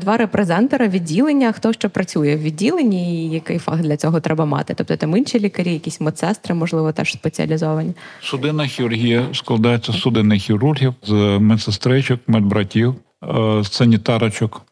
два 0.00 0.16
репрезентера 0.16 0.88
відділення, 0.88 1.52
хто 1.52 1.72
ще 1.72 1.88
працює 1.88 2.36
в 2.36 2.42
відділенні, 2.42 3.26
і 3.26 3.30
який 3.30 3.58
фах 3.58 3.80
для 3.80 3.96
цього 3.96 4.20
треба 4.20 4.44
мати? 4.44 4.74
Тобто 4.74 4.96
там 4.96 5.16
інші 5.16 5.40
лікарі, 5.40 5.72
якісь 5.72 6.00
медсестри, 6.00 6.54
можливо, 6.54 6.92
теж 6.92 7.12
спеціалізовані. 7.12 7.94
Судинна 8.22 8.66
хірургія 8.66 9.26
складається 9.32 9.92
з 9.92 10.00
судинних 10.00 10.42
хірургів, 10.42 10.94
з 11.06 11.12
медсестричок, 11.38 12.20
медбратів, 12.26 12.94
санітарочок 13.62 14.62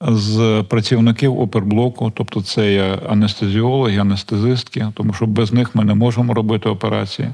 з 0.00 0.64
працівників 0.68 1.40
оперблоку, 1.40 2.12
тобто 2.16 2.42
це 2.42 2.72
є 2.72 2.98
анестезіологи, 3.08 3.96
анестезистки, 3.96 4.86
тому 4.94 5.12
що 5.12 5.26
без 5.26 5.52
них 5.52 5.74
ми 5.74 5.84
не 5.84 5.94
можемо 5.94 6.34
робити 6.34 6.68
операції. 6.68 7.28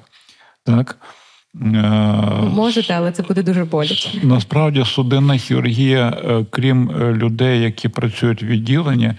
Так. 0.64 0.96
Е, 1.54 1.66
Можете, 2.54 2.94
але 2.94 3.12
це 3.12 3.22
буде 3.22 3.42
дуже 3.42 3.64
боляче. 3.64 4.10
Насправді, 4.22 4.84
судинна 4.84 5.36
хірургія, 5.36 6.08
е, 6.08 6.44
крім 6.50 6.90
е, 6.90 7.12
людей, 7.12 7.60
які 7.60 7.88
працюють 7.88 8.42
в 8.42 8.46
відділенні, 8.46 9.12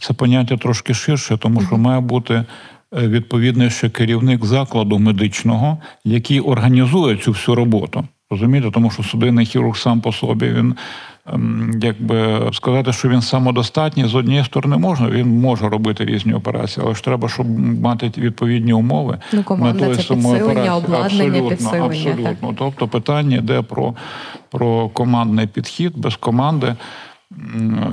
це 0.00 0.14
поняття 0.14 0.56
трошки 0.56 0.94
ширше, 0.94 1.36
тому 1.36 1.62
що 1.62 1.76
має 1.76 2.00
бути 2.00 2.44
відповідний 2.92 3.70
ще 3.70 3.90
керівник 3.90 4.44
закладу 4.44 4.98
медичного, 4.98 5.78
який 6.04 6.40
організує 6.40 7.16
цю 7.16 7.32
всю 7.32 7.54
роботу. 7.54 8.08
Розумієте, 8.32 8.70
тому 8.70 8.90
що 8.90 9.02
судинний 9.02 9.46
хірург 9.46 9.76
сам 9.76 10.00
по 10.00 10.12
собі 10.12 10.48
він 10.48 10.74
Ем, 11.26 11.70
якби 11.82 12.50
сказати, 12.52 12.92
що 12.92 13.08
він 13.08 13.22
самодостатній 13.22 14.04
з 14.04 14.14
однієї 14.14 14.44
сторони 14.44 14.76
можна, 14.76 15.10
він 15.10 15.40
може 15.40 15.68
робити 15.68 16.04
різні 16.04 16.34
операції, 16.34 16.86
але 16.86 16.94
ж 16.94 17.04
треба, 17.04 17.28
щоб 17.28 17.48
мати 17.58 18.12
відповідні 18.16 18.72
умови. 18.72 19.18
Ну, 19.32 19.42
команда 19.42 19.96
це 19.96 20.14
підсилення, 20.14 20.76
обладнання, 20.76 21.38
абсолютно. 21.38 21.84
Абсолютно. 21.84 22.48
Так. 22.48 22.54
Тобто 22.58 22.88
питання 22.88 23.36
йде 23.36 23.62
про, 23.62 23.94
про 24.50 24.88
командний 24.88 25.46
підхід 25.46 25.92
без 25.96 26.16
команди. 26.16 26.74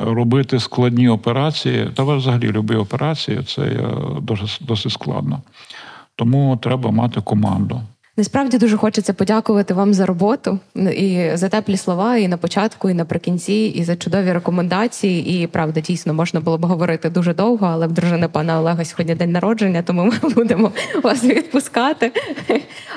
Робити 0.01 0.59
складні 0.59 1.09
операції, 1.09 1.89
та 1.95 2.03
взагалі 2.03 2.51
любі 2.51 2.75
операції, 2.75 3.43
це 3.43 3.77
досить, 4.21 4.59
досить 4.61 4.91
складно. 4.91 5.41
Тому 6.15 6.57
треба 6.61 6.91
мати 6.91 7.21
команду. 7.21 7.81
Насправді 8.20 8.57
дуже 8.57 8.78
хочеться 8.78 9.13
подякувати 9.13 9.74
вам 9.74 9.93
за 9.93 10.05
роботу 10.05 10.59
і 10.76 11.30
за 11.34 11.49
теплі 11.49 11.78
слова, 11.78 12.17
і 12.17 12.28
на 12.28 12.38
початку, 12.38 12.89
і 12.89 12.93
наприкінці, 12.93 13.53
і 13.53 13.84
за 13.84 13.95
чудові 13.95 14.34
рекомендації. 14.34 15.43
І 15.43 15.47
правда, 15.47 15.82
дійсно 15.82 16.13
можна 16.13 16.39
було 16.39 16.57
б 16.57 16.65
говорити 16.65 17.09
дуже 17.09 17.34
довго, 17.34 17.67
але 17.67 17.88
в 17.88 17.91
дружини 17.91 18.28
пана 18.28 18.59
Олега 18.59 18.86
сьогодні 18.86 19.15
день 19.15 19.32
народження, 19.32 19.82
тому 19.82 20.05
ми 20.05 20.30
будемо 20.36 20.72
вас 21.03 21.24
відпускати. 21.24 22.11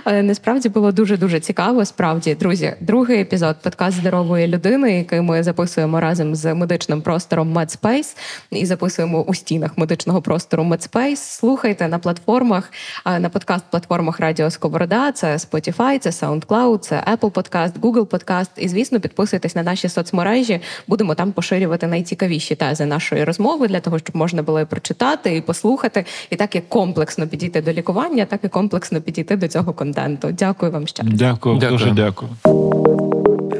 Насправді 0.06 0.68
було 0.68 0.92
дуже 0.92 1.16
дуже 1.16 1.40
цікаво. 1.40 1.84
Справді, 1.84 2.34
друзі, 2.34 2.74
другий 2.80 3.20
епізод 3.20 3.56
подкаст 3.62 3.96
здорової 3.96 4.46
людини, 4.46 4.98
який 4.98 5.20
ми 5.20 5.42
записуємо 5.42 6.00
разом 6.00 6.34
з 6.34 6.54
медичним 6.54 7.02
простором 7.02 7.58
MedSpace 7.58 8.16
і 8.50 8.66
записуємо 8.66 9.22
у 9.22 9.34
стінах 9.34 9.78
медичного 9.78 10.22
простору 10.22 10.62
MedSpace. 10.62 11.16
Слухайте 11.16 11.88
на 11.88 11.98
платформах, 11.98 12.72
на 13.06 13.28
подкаст-платформах 13.28 14.20
Радіо 14.20 14.50
Сковорода 14.50 15.11
це 15.12 15.36
Spotify, 15.36 15.98
це 15.98 16.10
SoundCloud, 16.10 16.78
це 16.78 17.04
Apple 17.12 17.30
Podcast, 17.30 17.72
Google 17.80 18.06
Podcast. 18.06 18.50
І 18.56 18.68
звісно, 18.68 19.00
підписуйтесь 19.00 19.56
на 19.56 19.62
наші 19.62 19.88
соцмережі. 19.88 20.60
Будемо 20.88 21.14
там 21.14 21.32
поширювати 21.32 21.86
найцікавіші 21.86 22.54
тези 22.54 22.86
нашої 22.86 23.24
розмови 23.24 23.68
для 23.68 23.80
того, 23.80 23.98
щоб 23.98 24.16
можна 24.16 24.42
було 24.42 24.60
і 24.60 24.64
прочитати 24.64 25.36
і 25.36 25.40
послухати, 25.40 26.04
і 26.30 26.36
так 26.36 26.54
як 26.54 26.68
комплексно 26.68 27.26
підійти 27.26 27.62
до 27.62 27.72
лікування, 27.72 28.24
так 28.24 28.40
і 28.44 28.48
комплексно 28.48 29.00
підійти 29.00 29.36
до 29.36 29.48
цього 29.48 29.72
контенту. 29.72 30.28
Дякую 30.32 30.72
вам 30.72 30.86
ще. 30.86 31.02
Дякую, 31.02 31.58
дякую. 31.58 31.78
дуже 31.78 31.90
дякую. 31.90 33.11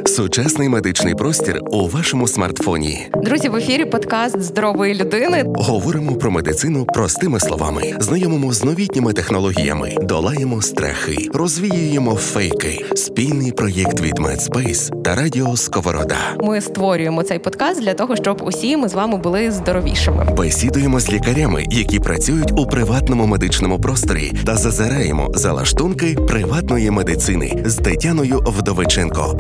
Сучасний 0.07 0.69
медичний 0.69 1.15
простір 1.15 1.61
у 1.67 1.89
вашому 1.89 2.29
смартфоні. 2.29 3.09
Друзі, 3.23 3.49
в 3.49 3.57
ефірі 3.57 3.85
подкаст 3.85 4.43
здорової 4.43 4.95
людини. 4.95 5.45
Говоримо 5.47 6.15
про 6.17 6.31
медицину 6.31 6.85
простими 6.85 7.41
словами, 7.41 7.95
знайомимо 8.01 8.53
з 8.53 8.65
новітніми 8.65 9.13
технологіями, 9.13 9.95
долаємо 10.03 10.63
страхи, 10.63 11.17
розвіюємо 11.35 12.15
фейки. 12.15 12.85
Спільний 12.95 13.53
проєкт 13.53 14.01
від 14.01 14.19
Медспейс 14.19 14.91
та 15.05 15.15
Радіо 15.15 15.57
Сковорода. 15.57 16.17
Ми 16.41 16.61
створюємо 16.61 17.23
цей 17.23 17.39
подкаст 17.39 17.81
для 17.81 17.95
того, 17.95 18.17
щоб 18.17 18.43
усі 18.45 18.77
ми 18.77 18.89
з 18.89 18.95
вами 18.95 19.17
були 19.17 19.51
здоровішими. 19.51 20.27
Бесідуємо 20.37 21.01
з 21.01 21.13
лікарями, 21.13 21.65
які 21.71 22.01
працюють 22.01 22.53
у 22.61 22.67
приватному 22.67 23.27
медичному 23.27 23.81
просторі, 23.81 24.33
та 24.47 24.57
зазираємо 24.57 25.31
за 25.35 25.53
лаштунки 25.53 26.15
приватної 26.29 26.91
медицини 26.91 27.63
з 27.65 27.77
Тетяною 27.77 28.43
Вдовиченко. 28.47 29.39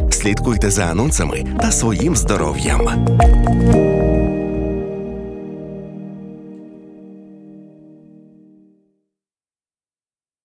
Слідкуйте 0.52 0.70
за 0.70 0.82
анонсами 0.82 1.44
та 1.60 1.72
своїм 1.72 2.16
здоров'ям. 2.16 2.80